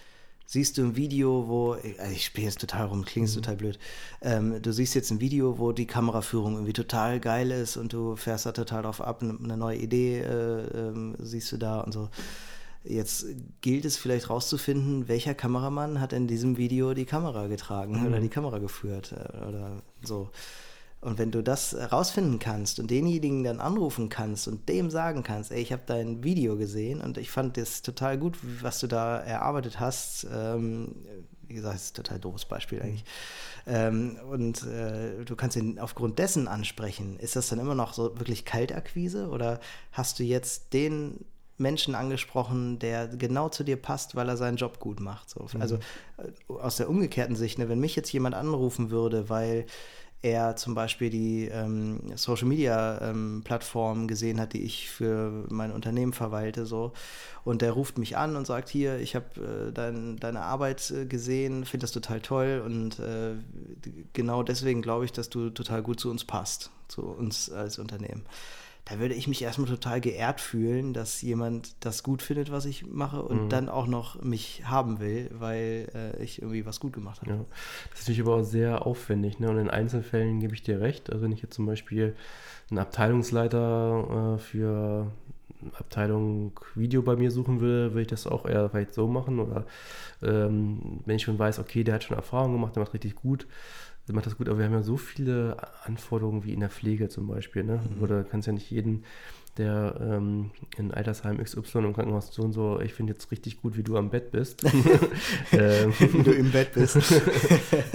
siehst 0.51 0.79
du 0.79 0.83
ein 0.83 0.97
Video, 0.97 1.47
wo, 1.47 1.73
also 1.73 2.11
ich 2.11 2.25
spiele 2.25 2.47
jetzt 2.47 2.61
total 2.61 2.87
rum, 2.87 3.05
klingt 3.05 3.29
mhm. 3.29 3.35
total 3.35 3.57
blöd, 3.57 3.79
ähm, 4.23 4.61
du 4.63 4.73
siehst 4.73 4.95
jetzt 4.95 5.11
ein 5.11 5.21
Video, 5.21 5.59
wo 5.59 5.73
die 5.73 5.87
Kameraführung 5.87 6.55
irgendwie 6.55 6.73
total 6.73 7.21
geil 7.21 7.51
ist 7.51 7.77
und 7.77 7.93
du 7.93 8.17
fährst 8.17 8.47
da 8.47 8.53
total 8.53 8.83
drauf 8.83 9.03
ab, 9.03 9.23
eine 9.23 9.57
neue 9.59 9.77
Idee 9.77 10.21
äh, 10.21 10.89
äh, 10.89 11.15
siehst 11.19 11.53
du 11.53 11.59
da 11.59 11.81
und 11.81 11.93
so. 11.93 12.09
Jetzt 12.83 13.27
gilt 13.61 13.85
es 13.85 13.99
vielleicht 13.99 14.31
rauszufinden, 14.31 15.09
welcher 15.09 15.35
Kameramann 15.35 16.01
hat 16.01 16.15
in 16.15 16.27
diesem 16.27 16.57
Video 16.57 16.95
die 16.95 17.05
Kamera 17.05 17.47
getragen 17.49 18.01
mhm. 18.01 18.07
oder 18.07 18.21
die 18.21 18.31
Kamera 18.31 18.59
geführt 18.59 19.13
äh, 19.13 19.47
oder 19.47 19.83
so. 20.03 20.31
Und 21.01 21.19
wenn 21.19 21.31
du 21.31 21.43
das 21.43 21.77
rausfinden 21.93 22.41
kannst 22.41 22.81
und 22.81 22.91
denjenigen 22.91 23.45
dann 23.45 23.61
anrufen 23.61 24.09
kannst 24.09 24.49
und 24.49 24.69
dem 24.69 24.91
sagen 24.91 25.23
kannst, 25.23 25.53
ey, 25.53 25.61
ich 25.61 25.73
habe 25.73 25.83
dein 25.87 26.25
Video 26.25 26.57
gesehen 26.57 27.01
und 27.01 27.19
ich 27.19 27.31
fand 27.31 27.57
das 27.57 27.83
total 27.83 28.19
gut, 28.19 28.37
was 28.63 28.81
du 28.81 28.89
da 28.89 29.19
erarbeitet 29.19 29.79
hast. 29.79 30.27
Ähm, 30.33 30.97
wie 31.47 31.55
gesagt, 31.55 31.77
das 31.77 31.85
ist 31.85 31.93
ein 31.93 32.03
total 32.03 32.19
doofes 32.19 32.45
Beispiel 32.45 32.83
eigentlich. 32.83 33.05
Ähm, 33.67 34.19
und 34.29 34.67
äh, 34.67 35.25
du 35.25 35.37
kannst 35.37 35.57
ihn 35.57 35.79
aufgrund 35.79 36.19
dessen 36.19 36.49
ansprechen. 36.49 37.19
Ist 37.19 37.37
das 37.37 37.49
dann 37.49 37.59
immer 37.59 37.75
noch 37.75 37.95
so 37.95 38.19
wirklich 38.19 38.45
Kaltakquise 38.45 39.29
oder 39.29 39.61
hast 39.93 40.19
du 40.19 40.25
jetzt 40.25 40.73
den 40.73 41.25
Menschen 41.59 41.95
angesprochen, 41.95 42.79
der 42.79 43.09
genau 43.09 43.49
zu 43.49 43.65
dir 43.65 43.77
passt, 43.77 44.15
weil 44.15 44.29
er 44.29 44.37
seinen 44.37 44.57
Job 44.57 44.79
gut 44.79 45.01
macht? 45.01 45.31
So. 45.31 45.47
Mhm. 45.53 45.63
Also 45.63 45.77
äh, 45.77 46.53
aus 46.53 46.77
der 46.77 46.89
umgekehrten 46.89 47.37
Sicht, 47.37 47.59
ne, 47.59 47.69
wenn 47.69 47.81
mich 47.81 47.97
jetzt 47.97 48.13
jemand 48.13 48.35
anrufen 48.35 48.91
würde, 48.91 49.29
weil 49.29 49.67
er 50.23 50.57
zum 50.57 50.75
Beispiel 50.75 51.11
die 51.11 51.47
ähm, 51.47 52.01
Social 52.17 52.49
Media 52.49 53.01
ähm, 53.01 53.43
Plattform 53.45 54.09
gesehen 54.09 54.41
hat, 54.41 54.53
die 54.53 54.63
ich 54.63 54.91
für 54.91 55.45
mein 55.49 55.71
Unternehmen 55.71 56.13
verwalte, 56.13 56.67
so. 56.67 56.93
Und 57.45 57.63
der 57.63 57.73
ruft 57.73 57.99
mich 57.99 58.17
an 58.17 58.35
und 58.35 58.47
sagt: 58.47 58.69
Hier, 58.69 58.99
ich 58.99 59.15
habe 59.15 59.69
äh, 59.69 59.73
dein, 59.73 60.17
deine 60.17 60.41
Arbeit 60.41 60.91
äh, 60.91 61.07
gesehen, 61.07 61.65
finde 61.65 61.85
das 61.85 61.93
total 61.93 62.21
toll 62.21 62.63
und 62.65 62.99
äh, 62.99 63.35
genau 64.13 64.43
deswegen 64.43 64.83
glaube 64.83 65.05
ich, 65.05 65.13
dass 65.13 65.31
du 65.31 65.51
total 65.51 65.83
gut 65.83 66.01
zu 66.01 66.11
uns 66.11 66.25
passt, 66.25 66.71
zu 66.89 67.03
uns 67.03 67.51
als 67.51 67.79
Unternehmen 67.79 68.25
da 68.89 68.99
würde 68.99 69.15
ich 69.15 69.29
mich 69.29 69.43
erstmal 69.43 69.69
total 69.69 70.01
geehrt 70.01 70.41
fühlen, 70.41 70.95
dass 70.95 71.21
jemand 71.21 71.85
das 71.85 72.03
gut 72.03 72.23
findet, 72.23 72.51
was 72.51 72.65
ich 72.65 72.87
mache 72.87 73.23
und 73.23 73.45
mhm. 73.45 73.49
dann 73.51 73.69
auch 73.69 73.87
noch 73.87 74.23
mich 74.23 74.63
haben 74.65 74.99
will, 74.99 75.31
weil 75.33 75.89
äh, 75.95 76.23
ich 76.23 76.41
irgendwie 76.41 76.65
was 76.65 76.81
gut 76.81 76.95
gemacht 76.95 77.21
habe. 77.21 77.31
Ja. 77.33 77.45
Das 77.91 78.01
ist 78.01 78.09
natürlich 78.09 78.23
aber 78.23 78.37
auch 78.37 78.45
sehr 78.45 78.87
aufwendig. 78.87 79.41
Ne? 79.41 79.51
Und 79.51 79.59
in 79.59 79.69
Einzelfällen 79.69 80.41
gebe 80.41 80.55
ich 80.55 80.63
dir 80.63 80.81
recht. 80.81 81.11
Also 81.11 81.25
wenn 81.25 81.33
ich 81.33 81.43
jetzt 81.43 81.55
zum 81.55 81.67
Beispiel 81.67 82.17
einen 82.71 82.79
Abteilungsleiter 82.79 84.37
äh, 84.37 84.39
für 84.39 85.11
Abteilung 85.79 86.59
Video 86.75 87.03
bei 87.03 87.17
mir 87.17 87.31
suchen 87.31 87.61
will, 87.61 87.91
würde 87.91 88.03
ich 88.03 88.09
das 88.09 88.27
auch 88.27 88.47
eher 88.47 88.71
vielleicht 88.71 88.95
so 88.95 89.07
machen. 89.07 89.39
Oder 89.39 89.67
ähm, 90.23 91.01
wenn 91.05 91.17
ich 91.17 91.23
schon 91.23 91.39
weiß, 91.39 91.59
okay, 91.59 91.85
der 91.85 91.97
hat 91.97 92.05
schon 92.05 92.17
Erfahrung 92.17 92.53
gemacht, 92.53 92.77
der 92.77 92.83
macht 92.83 92.95
richtig 92.95 93.17
gut, 93.17 93.47
macht 94.15 94.27
das 94.27 94.37
gut, 94.37 94.49
aber 94.49 94.59
wir 94.59 94.67
haben 94.67 94.73
ja 94.73 94.83
so 94.83 94.97
viele 94.97 95.57
Anforderungen 95.85 96.45
wie 96.45 96.53
in 96.53 96.61
der 96.61 96.71
Pflege 96.71 97.09
zum 97.09 97.27
Beispiel. 97.27 97.65
Ne? 97.65 97.81
Mhm. 97.97 98.03
Oder 98.03 98.25
kannst 98.25 98.47
ja 98.47 98.53
nicht 98.53 98.71
jeden 98.71 99.05
der 99.59 99.97
ähm, 100.01 100.51
in 100.77 100.93
Altersheim 100.93 101.43
XY 101.43 101.79
im 101.79 101.93
Krankenhaus 101.93 102.33
so 102.33 102.43
und 102.43 102.53
so, 102.53 102.81
ich 102.81 102.95
finde 102.95 103.13
jetzt 103.13 103.31
richtig 103.31 103.61
gut, 103.61 103.77
wie 103.77 103.83
du 103.83 103.97
am 103.97 104.11
Bett 104.11 104.31
bist. 104.31 104.65
ähm, 105.53 105.93
wie 105.99 106.23
du 106.23 106.33
im 106.33 106.51
Bett 106.53 106.73
bist. 106.73 106.97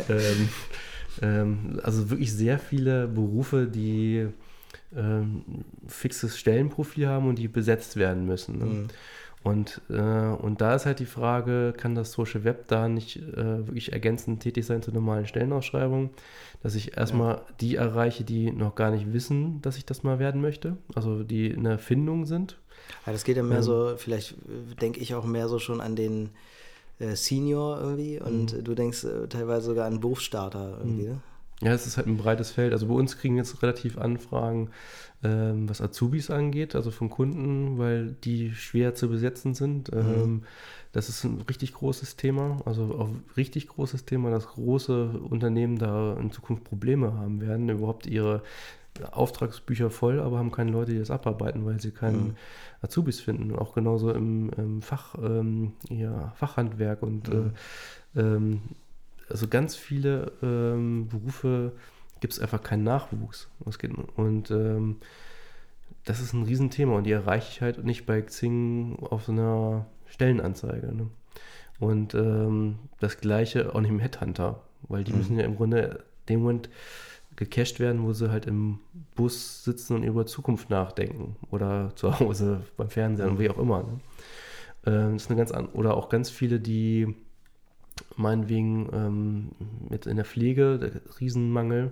ähm, 0.09 0.49
ähm, 1.21 1.79
also 1.81 2.09
wirklich 2.09 2.33
sehr 2.33 2.59
viele 2.59 3.07
Berufe, 3.07 3.67
die 3.67 4.27
ähm, 4.95 5.43
fixes 5.87 6.37
Stellenprofil 6.37 7.07
haben 7.07 7.27
und 7.27 7.39
die 7.39 7.47
besetzt 7.47 7.95
werden 7.95 8.25
müssen. 8.25 8.59
Ne? 8.59 8.65
Mhm. 8.65 8.87
Und, 9.43 9.81
äh, 9.89 9.99
und 9.99 10.61
da 10.61 10.75
ist 10.75 10.85
halt 10.85 10.99
die 10.99 11.05
Frage, 11.05 11.73
kann 11.75 11.95
das 11.95 12.13
Social 12.13 12.45
Web 12.45 12.67
da 12.67 12.87
nicht 12.87 13.17
äh, 13.17 13.67
wirklich 13.67 13.91
ergänzend 13.91 14.41
tätig 14.41 14.65
sein 14.65 14.81
zur 14.81 14.93
normalen 14.93 15.27
Stellenausschreibung? 15.27 16.11
Dass 16.61 16.75
ich 16.75 16.95
erstmal 16.97 17.35
ja. 17.35 17.45
die 17.59 17.75
erreiche, 17.75 18.23
die 18.23 18.51
noch 18.51 18.75
gar 18.75 18.89
nicht 18.89 19.11
wissen, 19.11 19.61
dass 19.61 19.77
ich 19.77 19.85
das 19.85 20.03
mal 20.03 20.17
werden 20.17 20.39
möchte, 20.39 20.77
also 20.95 21.23
die 21.23 21.47
in 21.47 21.65
der 21.65 21.77
Findung 21.77 22.25
sind. 22.25 22.57
Ja, 23.05 23.11
das 23.11 23.25
geht 23.25 23.35
ja 23.35 23.43
mehr 23.43 23.57
ähm, 23.57 23.63
so, 23.63 23.93
vielleicht 23.97 24.31
äh, 24.31 24.75
denke 24.79 25.01
ich 25.01 25.13
auch 25.13 25.25
mehr 25.25 25.49
so 25.49 25.59
schon 25.59 25.81
an 25.81 25.97
den 25.97 26.29
äh, 26.99 27.15
Senior 27.15 27.81
irgendwie 27.81 28.21
und 28.21 28.53
mhm. 28.53 28.63
du 28.63 28.75
denkst 28.75 29.03
äh, 29.03 29.27
teilweise 29.27 29.67
sogar 29.67 29.87
an 29.87 29.99
Berufsstarter 29.99 30.77
irgendwie, 30.79 31.03
mhm. 31.03 31.09
ne? 31.09 31.21
Ja, 31.61 31.71
es 31.71 31.87
ist 31.87 31.97
halt 31.97 32.07
ein 32.07 32.17
breites 32.17 32.51
Feld. 32.51 32.73
Also 32.73 32.87
bei 32.87 32.93
uns 32.93 33.17
kriegen 33.17 33.37
jetzt 33.37 33.61
relativ 33.61 33.97
Anfragen, 33.97 34.69
ähm, 35.23 35.69
was 35.69 35.81
Azubis 35.81 36.29
angeht, 36.29 36.75
also 36.75 36.91
von 36.91 37.09
Kunden, 37.09 37.77
weil 37.77 38.15
die 38.23 38.53
schwer 38.53 38.95
zu 38.95 39.09
besetzen 39.09 39.53
sind. 39.53 39.93
Mhm. 39.93 39.99
Ähm, 39.99 40.43
das 40.91 41.09
ist 41.09 41.23
ein 41.23 41.41
richtig 41.41 41.73
großes 41.73 42.17
Thema, 42.17 42.61
also 42.65 42.83
auch 42.95 43.09
richtig 43.35 43.67
großes 43.67 44.05
Thema, 44.05 44.29
dass 44.29 44.47
große 44.47 45.09
Unternehmen 45.29 45.79
da 45.79 46.15
in 46.19 46.31
Zukunft 46.31 46.65
Probleme 46.65 47.13
haben 47.13 47.41
werden, 47.41 47.69
überhaupt 47.69 48.05
ihre 48.05 48.43
Auftragsbücher 49.11 49.89
voll, 49.89 50.19
aber 50.19 50.37
haben 50.37 50.51
keine 50.51 50.71
Leute, 50.71 50.91
die 50.91 50.99
das 50.99 51.09
abarbeiten, 51.09 51.65
weil 51.65 51.81
sie 51.81 51.91
keinen 51.91 52.27
mhm. 52.27 52.35
Azubis 52.81 53.21
finden. 53.21 53.55
Auch 53.55 53.73
genauso 53.73 54.11
im, 54.11 54.51
im 54.55 54.81
Fach, 54.83 55.15
ähm, 55.15 55.73
ja, 55.89 56.31
Fachhandwerk 56.35 57.01
und 57.01 57.27
mhm. 57.33 57.53
äh, 58.15 58.21
ähm, 58.21 58.61
also 59.33 59.47
ganz 59.47 59.75
viele 59.75 60.31
ähm, 60.43 61.07
Berufe 61.09 61.71
gibt 62.21 62.33
es 62.33 62.39
einfach 62.39 62.61
keinen 62.61 62.83
Nachwuchs. 62.83 63.49
Und 64.15 64.51
ähm, 64.51 64.97
das 66.05 66.21
ist 66.21 66.33
ein 66.33 66.43
Riesenthema 66.43 66.95
und 66.95 67.05
die 67.05 67.11
erreiche 67.11 67.49
ich 67.49 67.61
halt 67.61 67.83
nicht 67.83 68.05
bei 68.05 68.21
Xing 68.21 68.97
auf 68.99 69.23
so 69.23 69.31
einer 69.31 69.87
Stellenanzeige. 70.05 70.93
Ne? 70.93 71.07
Und 71.79 72.13
ähm, 72.13 72.77
das 72.99 73.17
gleiche 73.17 73.73
auch 73.73 73.81
nicht 73.81 73.89
im 73.89 73.99
Headhunter, 73.99 74.61
weil 74.83 75.03
die 75.03 75.11
mhm. 75.11 75.17
müssen 75.17 75.39
ja 75.39 75.45
im 75.45 75.55
Grunde 75.55 76.03
dem 76.29 76.41
Moment 76.41 76.69
gecached 77.35 77.79
werden, 77.79 78.03
wo 78.03 78.13
sie 78.13 78.29
halt 78.29 78.45
im 78.45 78.79
Bus 79.15 79.63
sitzen 79.63 79.95
und 79.95 80.03
über 80.03 80.27
Zukunft 80.27 80.69
nachdenken 80.69 81.37
oder 81.49 81.91
zu 81.95 82.19
Hause 82.19 82.61
beim 82.77 82.91
Fernsehen 82.91 83.25
mhm. 83.25 83.31
und 83.33 83.39
wie 83.39 83.49
auch 83.49 83.57
immer. 83.57 83.79
Ne? 83.79 83.99
Ähm, 84.85 85.13
das 85.13 85.23
ist 85.23 85.31
eine 85.31 85.37
ganz 85.39 85.51
an 85.51 85.69
oder 85.69 85.97
auch 85.97 86.09
ganz 86.09 86.29
viele, 86.29 86.59
die 86.59 87.15
meinetwegen 88.15 88.89
ähm, 88.93 89.51
mit 89.89 90.05
in 90.05 90.15
der 90.15 90.25
Pflege, 90.25 90.79
der 90.79 90.91
Riesenmangel. 91.19 91.91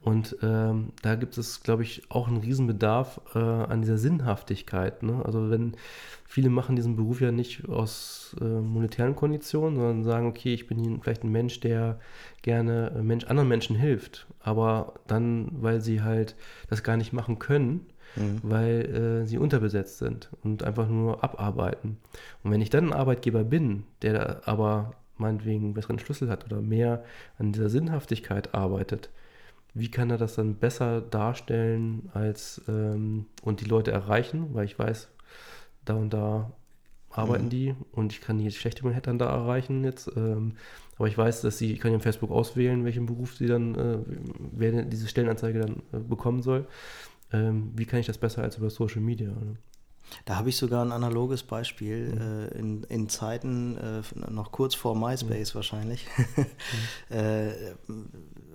Und 0.00 0.36
ähm, 0.42 0.92
da 1.02 1.16
gibt 1.16 1.36
es, 1.38 1.62
glaube 1.62 1.82
ich, 1.82 2.02
auch 2.08 2.28
einen 2.28 2.36
Riesenbedarf 2.38 3.20
äh, 3.34 3.38
an 3.38 3.82
dieser 3.82 3.98
Sinnhaftigkeit. 3.98 5.02
Ne? 5.02 5.22
Also 5.24 5.50
wenn 5.50 5.76
viele 6.24 6.50
machen 6.50 6.76
diesen 6.76 6.94
Beruf 6.94 7.20
ja 7.20 7.32
nicht 7.32 7.68
aus 7.68 8.36
äh, 8.40 8.44
monetären 8.44 9.16
Konditionen, 9.16 9.76
sondern 9.76 10.04
sagen, 10.04 10.28
okay, 10.28 10.54
ich 10.54 10.66
bin 10.66 11.00
vielleicht 11.00 11.24
ein 11.24 11.32
Mensch, 11.32 11.58
der 11.60 11.98
gerne 12.42 12.92
äh, 12.96 13.02
Mensch, 13.02 13.24
anderen 13.24 13.48
Menschen 13.48 13.74
hilft, 13.74 14.26
aber 14.40 14.94
dann, 15.08 15.48
weil 15.60 15.80
sie 15.80 16.02
halt 16.02 16.36
das 16.70 16.84
gar 16.84 16.96
nicht 16.96 17.12
machen 17.12 17.38
können, 17.40 17.86
mhm. 18.14 18.40
weil 18.42 19.22
äh, 19.24 19.26
sie 19.26 19.38
unterbesetzt 19.38 19.98
sind 19.98 20.28
und 20.44 20.62
einfach 20.62 20.88
nur 20.88 21.24
abarbeiten. 21.24 21.96
Und 22.44 22.52
wenn 22.52 22.60
ich 22.60 22.70
dann 22.70 22.86
ein 22.86 22.92
Arbeitgeber 22.92 23.42
bin, 23.42 23.84
der 24.02 24.46
aber 24.46 24.92
meinetwegen 25.18 25.64
einen 25.64 25.74
besseren 25.74 25.98
Schlüssel 25.98 26.28
hat 26.28 26.44
oder 26.44 26.60
mehr 26.60 27.04
an 27.38 27.52
dieser 27.52 27.68
Sinnhaftigkeit 27.68 28.54
arbeitet, 28.54 29.10
wie 29.74 29.90
kann 29.90 30.10
er 30.10 30.18
das 30.18 30.34
dann 30.34 30.56
besser 30.56 31.00
darstellen 31.00 32.10
als 32.14 32.62
ähm, 32.68 33.26
und 33.42 33.60
die 33.60 33.66
Leute 33.66 33.90
erreichen, 33.90 34.54
weil 34.54 34.64
ich 34.64 34.78
weiß, 34.78 35.08
da 35.84 35.94
und 35.94 36.12
da 36.12 36.52
arbeiten 37.10 37.46
mhm. 37.46 37.50
die 37.50 37.74
und 37.92 38.12
ich 38.12 38.20
kann 38.20 38.38
die 38.38 38.50
schlechte 38.50 38.84
Manhattan 38.84 39.18
da 39.18 39.26
erreichen 39.26 39.84
jetzt. 39.84 40.10
Ähm, 40.16 40.54
aber 40.96 41.08
ich 41.08 41.16
weiß, 41.16 41.42
dass 41.42 41.58
sie, 41.58 41.72
ich 41.72 41.80
kann 41.80 41.92
ja 41.92 41.96
im 41.96 42.00
Facebook 42.00 42.30
auswählen, 42.30 42.84
welchen 42.84 43.06
Beruf 43.06 43.36
sie 43.36 43.46
dann, 43.46 43.74
äh, 43.76 43.98
wer 44.52 44.82
diese 44.82 45.06
Stellenanzeige 45.06 45.60
dann 45.60 45.82
äh, 45.92 45.98
bekommen 46.00 46.42
soll. 46.42 46.66
Ähm, 47.32 47.72
wie 47.76 47.86
kann 47.86 48.00
ich 48.00 48.06
das 48.06 48.18
besser 48.18 48.42
als 48.42 48.56
über 48.56 48.68
Social 48.70 49.00
Media? 49.00 49.28
Ne? 49.28 49.56
Da 50.24 50.36
habe 50.36 50.48
ich 50.48 50.56
sogar 50.56 50.84
ein 50.84 50.92
analoges 50.92 51.42
Beispiel 51.42 52.14
mhm. 52.14 52.20
äh, 52.20 52.58
in, 52.58 52.82
in 52.84 53.08
Zeiten, 53.08 53.76
äh, 53.76 54.30
noch 54.30 54.52
kurz 54.52 54.74
vor 54.74 54.96
MySpace 54.96 55.54
mhm. 55.54 55.56
wahrscheinlich. 55.56 56.06
mhm. 56.36 57.16
äh, 57.16 57.52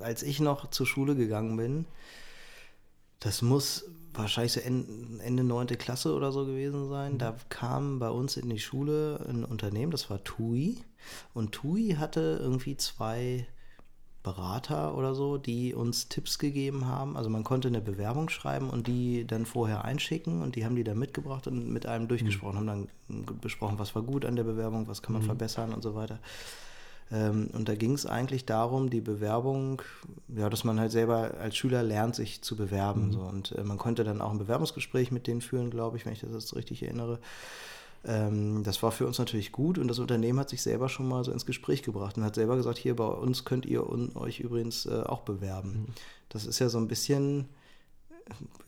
als 0.02 0.24
ich 0.24 0.40
noch 0.40 0.70
zur 0.70 0.86
Schule 0.86 1.16
gegangen 1.16 1.58
bin, 1.58 1.86
das 3.20 3.42
muss 3.42 3.86
wahrscheinlich 4.14 4.54
so 4.54 4.60
Ende, 4.60 5.44
9. 5.44 5.68
Klasse 5.78 6.14
oder 6.14 6.32
so 6.32 6.46
gewesen 6.46 6.90
sein. 6.90 7.18
Da 7.18 7.32
mhm. 7.32 7.36
kam 7.50 8.00
bei 8.00 8.10
uns 8.10 8.38
in 8.38 8.50
die 8.50 8.60
Schule 8.60 9.26
ein 9.28 9.44
Unternehmen, 9.44 9.92
das 9.92 10.10
war 10.10 10.24
TUI. 10.24 10.78
Und 11.34 11.54
TUI 11.54 11.96
hatte 12.00 12.40
irgendwie 12.42 12.78
zwei 12.78 13.48
Berater 14.24 14.96
oder 14.98 15.14
so, 15.14 15.38
die 15.38 15.74
uns 15.74 16.08
Tipps 16.08 16.40
gegeben 16.40 16.88
haben. 16.88 17.18
Also 17.18 17.30
man 17.30 17.44
konnte 17.44 17.68
eine 17.68 17.82
Bewerbung 17.82 18.30
schreiben 18.30 18.70
und 18.70 18.88
die 18.88 19.28
dann 19.28 19.46
vorher 19.46 19.84
einschicken 19.84 20.42
und 20.42 20.56
die 20.56 20.66
haben 20.66 20.76
die 20.76 20.86
dann 20.86 20.98
mitgebracht 20.98 21.46
und 21.48 21.70
mit 21.70 21.86
einem 21.86 22.08
durchgesprochen, 22.08 22.64
mhm. 22.64 22.70
haben 22.70 22.88
dann 23.10 23.40
besprochen, 23.42 23.80
was 23.80 23.94
war 23.96 24.02
gut 24.02 24.24
an 24.24 24.38
der 24.38 24.46
Bewerbung, 24.46 24.88
was 24.88 25.02
kann 25.02 25.14
man 25.14 25.24
mhm. 25.24 25.28
verbessern 25.28 25.74
und 25.74 25.82
so 25.82 25.94
weiter. 25.94 26.20
Ähm, 27.12 27.50
und 27.52 27.68
da 27.68 27.76
ging 27.76 27.94
es 27.94 28.06
eigentlich 28.06 28.46
darum, 28.46 28.90
die 28.90 29.02
Bewerbung, 29.02 29.82
ja, 30.30 30.50
dass 30.50 30.64
man 30.64 30.80
halt 30.80 30.92
selber 30.92 31.36
als 31.40 31.58
Schüler 31.58 31.84
lernt, 31.84 32.16
sich 32.16 32.42
zu 32.42 32.56
bewerben. 32.56 33.08
Mhm. 33.08 33.12
So. 33.12 33.20
Und 33.20 33.52
äh, 33.52 33.64
man 33.64 33.78
konnte 33.78 34.06
dann 34.06 34.22
auch 34.22 34.32
ein 34.32 34.40
Bewerbungsgespräch 34.40 35.12
mit 35.12 35.28
denen 35.28 35.42
führen, 35.42 35.70
glaube 35.70 35.98
ich, 35.98 36.06
wenn 36.06 36.14
ich 36.14 36.22
das 36.22 36.32
jetzt 36.32 36.56
richtig 36.56 36.82
erinnere. 36.84 37.20
Ähm, 38.06 38.64
das 38.64 38.84
war 38.84 38.92
für 38.92 39.08
uns 39.08 39.18
natürlich 39.18 39.52
gut 39.52 39.78
und 39.78 39.88
das 39.88 40.00
Unternehmen 40.00 40.40
hat 40.40 40.50
sich 40.50 40.62
selber 40.62 40.90
schon 40.90 41.08
mal 41.08 41.24
so 41.24 41.32
ins 41.32 41.46
Gespräch 41.46 41.84
gebracht 41.84 42.18
und 42.18 42.24
hat 42.24 42.36
selber 42.36 42.58
gesagt, 42.58 42.78
hier 42.78 42.96
bei 42.96 43.08
uns 43.08 43.46
könnt 43.46 43.66
ihr 43.66 43.88
euch 44.16 44.40
übrigens 44.40 44.86
äh, 44.86 45.04
auch 45.04 45.22
bewerben. 45.22 45.70
Mhm. 45.70 45.86
Das 46.30 46.46
ist 46.46 46.60
ja 46.60 46.70
so 46.70 46.78
ein 46.80 46.88
bisschen 46.88 47.48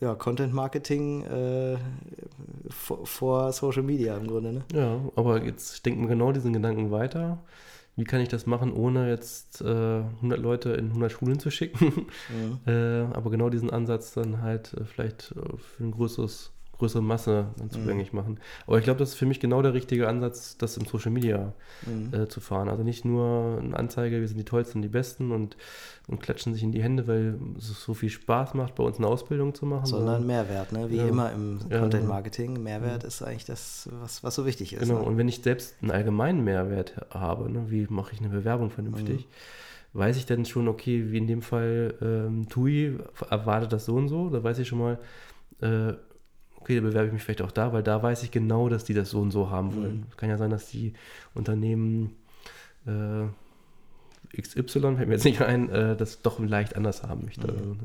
ja, 0.00 0.14
Content 0.14 0.52
Marketing 0.52 1.24
äh, 1.24 1.76
vor, 2.68 3.06
vor, 3.06 3.52
Social 3.52 3.82
Media 3.82 4.16
im 4.16 4.26
Grunde. 4.26 4.52
Ne? 4.52 4.64
Ja, 4.72 5.00
aber 5.16 5.42
jetzt 5.42 5.84
denken 5.84 6.02
wir 6.02 6.08
genau 6.08 6.32
diesen 6.32 6.52
Gedanken 6.52 6.90
weiter. 6.90 7.38
Wie 7.96 8.04
kann 8.04 8.20
ich 8.20 8.28
das 8.28 8.44
machen, 8.44 8.72
ohne 8.74 9.08
jetzt 9.08 9.62
äh, 9.62 9.64
100 9.64 10.38
Leute 10.38 10.70
in 10.72 10.88
100 10.88 11.12
Schulen 11.12 11.40
zu 11.40 11.50
schicken? 11.50 12.06
Mhm. 12.28 12.60
äh, 12.66 13.02
aber 13.14 13.30
genau 13.30 13.48
diesen 13.48 13.70
Ansatz 13.70 14.12
dann 14.12 14.42
halt 14.42 14.74
äh, 14.74 14.84
vielleicht 14.84 15.32
äh, 15.32 15.56
für 15.56 15.84
ein 15.84 15.92
größeres 15.92 16.52
größere 16.78 17.02
Masse 17.02 17.46
dann 17.56 17.70
zugänglich 17.70 18.12
mhm. 18.12 18.18
machen. 18.18 18.40
Aber 18.66 18.78
ich 18.78 18.84
glaube, 18.84 18.98
das 18.98 19.10
ist 19.10 19.14
für 19.14 19.26
mich 19.26 19.40
genau 19.40 19.62
der 19.62 19.74
richtige 19.74 20.08
Ansatz, 20.08 20.56
das 20.58 20.76
im 20.76 20.86
Social 20.86 21.10
Media 21.10 21.52
mhm. 21.86 22.12
äh, 22.12 22.28
zu 22.28 22.40
fahren. 22.40 22.68
Also 22.68 22.82
nicht 22.82 23.04
nur 23.04 23.58
eine 23.62 23.76
Anzeige, 23.76 24.20
wir 24.20 24.28
sind 24.28 24.38
die 24.38 24.44
Tollsten, 24.44 24.82
die 24.82 24.88
Besten 24.88 25.32
und, 25.32 25.56
und 26.08 26.20
klatschen 26.20 26.52
sich 26.52 26.62
in 26.62 26.72
die 26.72 26.82
Hände, 26.82 27.06
weil 27.06 27.38
es 27.58 27.80
so 27.80 27.94
viel 27.94 28.10
Spaß 28.10 28.54
macht, 28.54 28.74
bei 28.74 28.84
uns 28.84 28.98
eine 28.98 29.06
Ausbildung 29.06 29.54
zu 29.54 29.66
machen. 29.66 29.86
Sondern 29.86 30.26
Mehrwert, 30.26 30.72
ne? 30.72 30.90
wie 30.90 30.96
ja. 30.96 31.06
immer 31.06 31.32
im 31.32 31.60
Content 31.60 31.92
genau. 31.92 32.06
Marketing. 32.06 32.62
Mehrwert 32.62 33.02
ja. 33.02 33.08
ist 33.08 33.22
eigentlich 33.22 33.46
das, 33.46 33.88
was, 34.00 34.22
was 34.22 34.34
so 34.34 34.44
wichtig 34.46 34.74
ist. 34.74 34.80
Genau, 34.80 35.00
ne? 35.00 35.04
und 35.04 35.16
wenn 35.16 35.28
ich 35.28 35.42
selbst 35.42 35.74
einen 35.80 35.90
allgemeinen 35.90 36.44
Mehrwert 36.44 36.94
habe, 37.10 37.50
ne? 37.50 37.70
wie 37.70 37.86
mache 37.88 38.12
ich 38.12 38.20
eine 38.20 38.28
Bewerbung 38.28 38.70
vernünftig? 38.70 39.26
Mhm. 39.26 39.98
Weiß 39.98 40.18
ich 40.18 40.26
dann 40.26 40.44
schon, 40.44 40.68
okay, 40.68 41.10
wie 41.10 41.16
in 41.16 41.26
dem 41.26 41.40
Fall 41.40 41.94
ähm, 42.02 42.48
TUI 42.50 42.98
erwartet 43.30 43.72
das 43.72 43.86
so 43.86 43.94
und 43.94 44.08
so, 44.08 44.28
da 44.28 44.44
weiß 44.44 44.58
ich 44.58 44.68
schon 44.68 44.78
mal, 44.78 44.98
äh, 45.62 45.94
okay, 46.66 46.74
da 46.74 46.80
bewerbe 46.80 47.06
ich 47.06 47.12
mich 47.12 47.22
vielleicht 47.22 47.42
auch 47.42 47.52
da, 47.52 47.72
weil 47.72 47.84
da 47.84 48.02
weiß 48.02 48.24
ich 48.24 48.32
genau, 48.32 48.68
dass 48.68 48.82
die 48.82 48.92
das 48.92 49.10
so 49.10 49.20
und 49.20 49.30
so 49.30 49.50
haben 49.50 49.76
wollen. 49.76 50.00
Mhm. 50.00 50.16
Kann 50.16 50.30
ja 50.30 50.36
sein, 50.36 50.50
dass 50.50 50.66
die 50.66 50.94
Unternehmen 51.32 52.16
äh, 52.86 53.26
XY, 54.36 54.96
fällt 54.96 55.06
mir 55.06 55.14
jetzt 55.14 55.24
nicht 55.24 55.40
ein, 55.42 55.70
äh, 55.70 55.96
das 55.96 56.22
doch 56.22 56.40
leicht 56.40 56.74
anders 56.74 57.04
haben 57.04 57.24
möchte. 57.24 57.52
Mhm. 57.52 57.70
Ne? 57.70 57.76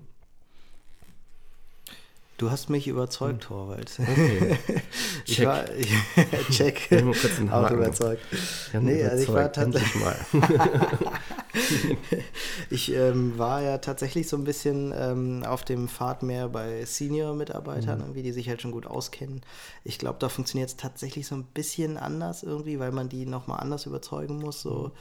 Du 2.39 2.49
hast 2.49 2.71
mich 2.71 2.87
überzeugt, 2.87 3.43
hm. 3.43 3.49
Torwald. 3.49 3.99
Okay. 3.99 4.57
ich 5.27 5.35
check. 5.35 5.45
war, 5.45 5.63
ich, 5.77 5.93
check. 6.49 6.91
Ich 6.91 7.03
kurz 7.03 7.37
einen 7.37 7.51
Auch 7.51 7.69
überzeugt. 7.69 8.23
nee, 8.73 9.03
also 9.03 9.23
ich 9.23 9.29
war 9.31 9.51
tatsächlich 9.51 10.03
mal. 10.03 10.15
ich 12.69 12.93
ähm, 12.93 13.37
war 13.37 13.61
ja 13.61 13.77
tatsächlich 13.79 14.27
so 14.27 14.37
ein 14.37 14.43
bisschen 14.43 14.93
ähm, 14.95 15.43
auf 15.45 15.63
dem 15.63 15.87
Pfad 15.87 16.23
mehr 16.23 16.49
bei 16.49 16.85
Senior-Mitarbeitern, 16.85 18.09
mhm. 18.09 18.13
die 18.13 18.31
sich 18.31 18.49
halt 18.49 18.61
schon 18.61 18.71
gut 18.71 18.87
auskennen. 18.87 19.41
Ich 19.83 19.99
glaube, 19.99 20.19
da 20.19 20.29
funktioniert 20.29 20.69
es 20.69 20.77
tatsächlich 20.77 21.27
so 21.27 21.35
ein 21.35 21.43
bisschen 21.43 21.97
anders 21.97 22.43
irgendwie, 22.43 22.79
weil 22.79 22.91
man 22.91 23.09
die 23.09 23.25
nochmal 23.25 23.59
anders 23.59 23.85
überzeugen 23.85 24.39
muss, 24.39 24.61
so 24.61 24.85
mhm. 24.85 24.91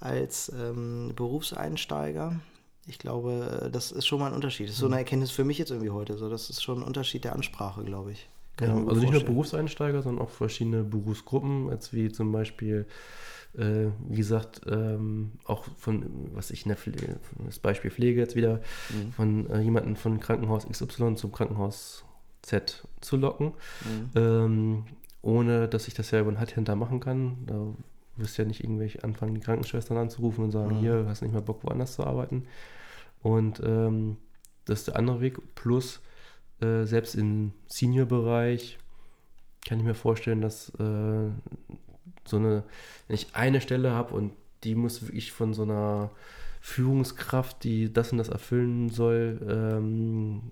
als 0.00 0.52
ähm, 0.54 1.12
Berufseinsteiger. 1.16 2.38
Ich 2.86 2.98
glaube, 2.98 3.68
das 3.72 3.92
ist 3.92 4.06
schon 4.06 4.20
mal 4.20 4.28
ein 4.28 4.34
Unterschied. 4.34 4.68
Das 4.68 4.74
ist 4.74 4.80
so 4.80 4.86
eine 4.86 4.96
mhm. 4.96 5.00
Erkenntnis 5.00 5.30
für 5.30 5.44
mich 5.44 5.58
jetzt 5.58 5.70
irgendwie 5.70 5.90
heute. 5.90 6.16
So, 6.16 6.30
das 6.30 6.48
ist 6.48 6.62
schon 6.62 6.78
ein 6.78 6.84
Unterschied 6.84 7.24
der 7.24 7.34
Ansprache, 7.34 7.84
glaube 7.84 8.12
ich. 8.12 8.28
Ja, 8.60 8.74
also 8.74 9.00
nicht 9.00 9.12
nur 9.12 9.22
Berufseinsteiger, 9.22 10.02
sondern 10.02 10.24
auch 10.24 10.30
verschiedene 10.30 10.82
Berufsgruppen, 10.82 11.70
als 11.70 11.92
wie 11.92 12.10
zum 12.10 12.32
Beispiel 12.32 12.86
äh, 13.56 13.86
wie 14.08 14.16
gesagt, 14.16 14.62
ähm, 14.68 15.32
auch 15.44 15.64
von, 15.78 16.30
was 16.34 16.50
ich 16.50 16.64
das 16.64 17.58
Beispiel 17.58 17.90
Pflege 17.90 18.20
jetzt 18.20 18.36
wieder, 18.36 18.60
mhm. 18.90 19.12
von 19.12 19.50
äh, 19.50 19.60
jemandem 19.60 19.96
von 19.96 20.20
Krankenhaus 20.20 20.68
XY 20.68 21.14
zum 21.16 21.32
Krankenhaus 21.32 22.04
Z 22.42 22.86
zu 23.00 23.16
locken, 23.16 23.52
mhm. 23.84 24.10
ähm, 24.14 24.84
ohne 25.22 25.68
dass 25.68 25.88
ich 25.88 25.94
das 25.94 26.10
ja 26.10 26.20
über 26.20 26.30
den 26.30 26.40
Handhändler 26.40 26.76
machen 26.76 27.00
kann. 27.00 27.38
Da 27.46 27.74
wirst 28.16 28.38
du 28.38 28.42
ja 28.42 28.48
nicht 28.48 28.62
irgendwelche 28.62 29.02
anfangen, 29.04 29.34
die 29.34 29.40
Krankenschwestern 29.40 29.96
anzurufen 29.96 30.44
und 30.44 30.50
sagen, 30.50 30.76
mhm. 30.76 30.80
hier, 30.80 31.04
hast 31.08 31.22
nicht 31.22 31.32
mehr 31.32 31.42
Bock, 31.42 31.64
woanders 31.64 31.94
zu 31.94 32.04
arbeiten. 32.04 32.46
Und 33.22 33.60
ähm, 33.64 34.16
das 34.64 34.80
ist 34.80 34.88
der 34.88 34.96
andere 34.96 35.20
Weg. 35.20 35.38
Plus, 35.54 36.00
äh, 36.60 36.84
selbst 36.84 37.14
im 37.14 37.52
Senior-Bereich 37.66 38.78
kann 39.66 39.78
ich 39.78 39.84
mir 39.84 39.94
vorstellen, 39.94 40.40
dass 40.40 40.70
äh, 40.78 41.30
so 42.28 42.36
eine, 42.36 42.64
wenn 43.06 43.14
ich 43.14 43.34
eine 43.34 43.60
Stelle 43.60 43.92
habe 43.92 44.14
und 44.14 44.32
die 44.64 44.74
muss 44.74 45.02
wirklich 45.02 45.32
von 45.32 45.54
so 45.54 45.62
einer 45.62 46.10
Führungskraft, 46.60 47.62
die 47.64 47.92
das 47.92 48.12
und 48.12 48.18
das 48.18 48.28
erfüllen 48.28 48.90
soll, 48.90 49.40
ähm, 49.48 50.42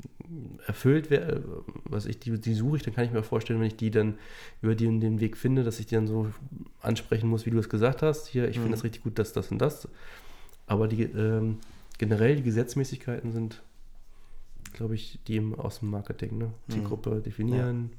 erfüllt 0.67 1.11
werden, 1.11 1.45
was 1.85 2.07
ich, 2.07 2.19
die, 2.19 2.41
die 2.41 2.55
suche 2.55 2.77
ich, 2.77 2.83
dann 2.83 2.95
kann 2.95 3.05
ich 3.05 3.13
mir 3.13 3.23
vorstellen, 3.23 3.61
wenn 3.61 3.67
ich 3.67 3.77
die 3.77 3.91
dann 3.91 4.19
über 4.63 4.75
den, 4.75 5.01
den 5.01 5.21
Weg 5.21 5.37
finde, 5.37 5.65
dass 5.65 5.81
ich 5.81 5.87
die 5.87 5.95
dann 5.95 6.07
so 6.07 6.29
ansprechen 6.81 7.29
muss, 7.29 7.47
wie 7.47 7.51
du 7.51 7.59
es 7.59 7.69
gesagt 7.69 8.03
hast. 8.03 8.29
Hier, 8.29 8.49
ich 8.49 8.57
mhm. 8.57 8.63
finde 8.63 8.77
das 8.77 8.85
richtig 8.85 9.03
gut, 9.03 9.19
dass 9.19 9.33
das 9.33 9.51
und 9.51 9.59
das. 9.59 9.89
Aber 10.67 10.89
die 10.89 11.03
ähm, 11.03 11.59
generell 11.99 12.37
die 12.37 12.43
Gesetzmäßigkeiten 12.43 13.33
sind, 13.33 13.63
glaube 14.73 14.95
ich, 14.95 15.19
die 15.27 15.37
im, 15.37 15.55
aus 15.55 15.81
dem 15.81 15.91
Marketing, 15.91 16.39
ne? 16.39 16.53
Die 16.69 16.79
mhm. 16.79 16.85
Gruppe 16.85 17.21
definieren, 17.21 17.91
ja. 17.93 17.99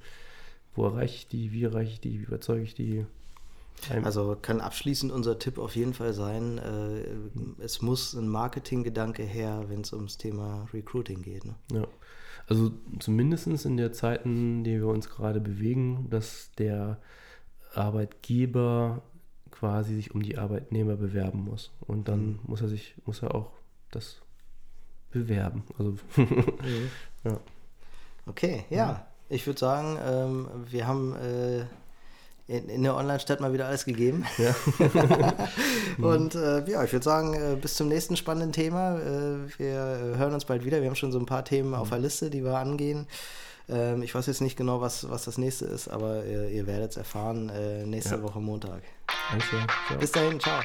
wo 0.75 0.85
erreiche 0.85 1.15
ich 1.15 1.27
die, 1.27 1.51
wie 1.51 1.63
erreiche 1.63 1.93
ich 1.93 1.99
die, 1.99 2.19
wie 2.19 2.23
überzeuge 2.23 2.63
ich 2.63 2.75
die. 2.75 3.05
Also 4.03 4.35
kann 4.41 4.59
abschließend 4.59 5.11
unser 5.11 5.39
Tipp 5.39 5.57
auf 5.57 5.75
jeden 5.75 5.93
Fall 5.93 6.13
sein, 6.13 6.57
äh, 6.57 7.63
es 7.63 7.81
muss 7.81 8.13
ein 8.13 8.27
Marketinggedanke 8.27 9.23
her, 9.23 9.65
wenn 9.67 9.81
es 9.81 9.93
ums 9.93 10.17
Thema 10.17 10.67
Recruiting 10.73 11.21
geht. 11.21 11.45
Ne? 11.45 11.55
Ja, 11.71 11.87
also 12.47 12.71
zumindest 12.99 13.47
in 13.65 13.77
der 13.77 13.93
Zeiten, 13.93 14.63
die 14.63 14.77
wir 14.77 14.87
uns 14.87 15.09
gerade 15.09 15.39
bewegen, 15.39 16.09
dass 16.09 16.51
der 16.57 16.97
Arbeitgeber 17.73 19.03
quasi 19.51 19.95
sich 19.95 20.13
um 20.13 20.21
die 20.21 20.37
Arbeitnehmer 20.37 20.95
bewerben 20.95 21.43
muss. 21.43 21.71
Und 21.81 22.07
dann 22.07 22.25
mhm. 22.27 22.39
muss 22.43 22.61
er 22.61 22.67
sich, 22.67 22.95
muss 23.05 23.21
er 23.21 23.35
auch 23.35 23.51
das 23.91 24.21
bewerben. 25.11 25.63
Also 25.77 25.91
mhm. 26.15 26.89
ja. 27.23 27.39
Okay, 28.25 28.65
ja. 28.69 28.77
ja. 28.77 29.07
Ich 29.29 29.45
würde 29.45 29.59
sagen, 29.59 29.97
ähm, 30.01 30.47
wir 30.69 30.87
haben 30.87 31.15
äh, 31.15 31.65
in, 32.47 32.69
in 32.69 32.83
der 32.83 32.95
Online-Stadt 32.95 33.39
mal 33.41 33.53
wieder 33.53 33.67
alles 33.67 33.85
gegeben. 33.85 34.25
Ja. 34.37 34.55
und 36.05 36.35
äh, 36.35 36.69
ja, 36.69 36.83
ich 36.83 36.93
würde 36.93 37.03
sagen, 37.03 37.33
äh, 37.33 37.55
bis 37.55 37.75
zum 37.75 37.87
nächsten 37.89 38.15
spannenden 38.15 38.53
Thema. 38.53 38.97
Äh, 38.97 39.59
wir 39.59 40.15
hören 40.17 40.33
uns 40.33 40.45
bald 40.45 40.63
wieder. 40.63 40.81
Wir 40.81 40.87
haben 40.87 40.95
schon 40.95 41.11
so 41.11 41.19
ein 41.19 41.25
paar 41.25 41.43
Themen 41.43 41.73
auf 41.73 41.89
der 41.89 41.99
Liste, 41.99 42.29
die 42.29 42.43
wir 42.43 42.57
angehen. 42.57 43.07
Ähm, 43.69 44.01
ich 44.01 44.15
weiß 44.15 44.27
jetzt 44.27 44.41
nicht 44.41 44.55
genau, 44.55 44.79
was, 44.79 45.09
was 45.09 45.25
das 45.25 45.37
nächste 45.37 45.65
ist, 45.65 45.89
aber 45.89 46.23
ihr, 46.25 46.49
ihr 46.49 46.67
werdet 46.67 46.91
es 46.91 46.97
erfahren 46.97 47.49
äh, 47.49 47.85
nächste 47.85 48.15
ja. 48.15 48.23
Woche 48.23 48.39
Montag. 48.39 48.81
Danke. 49.29 49.67
Bis 49.99 50.11
dahin, 50.11 50.39
ciao. 50.39 50.61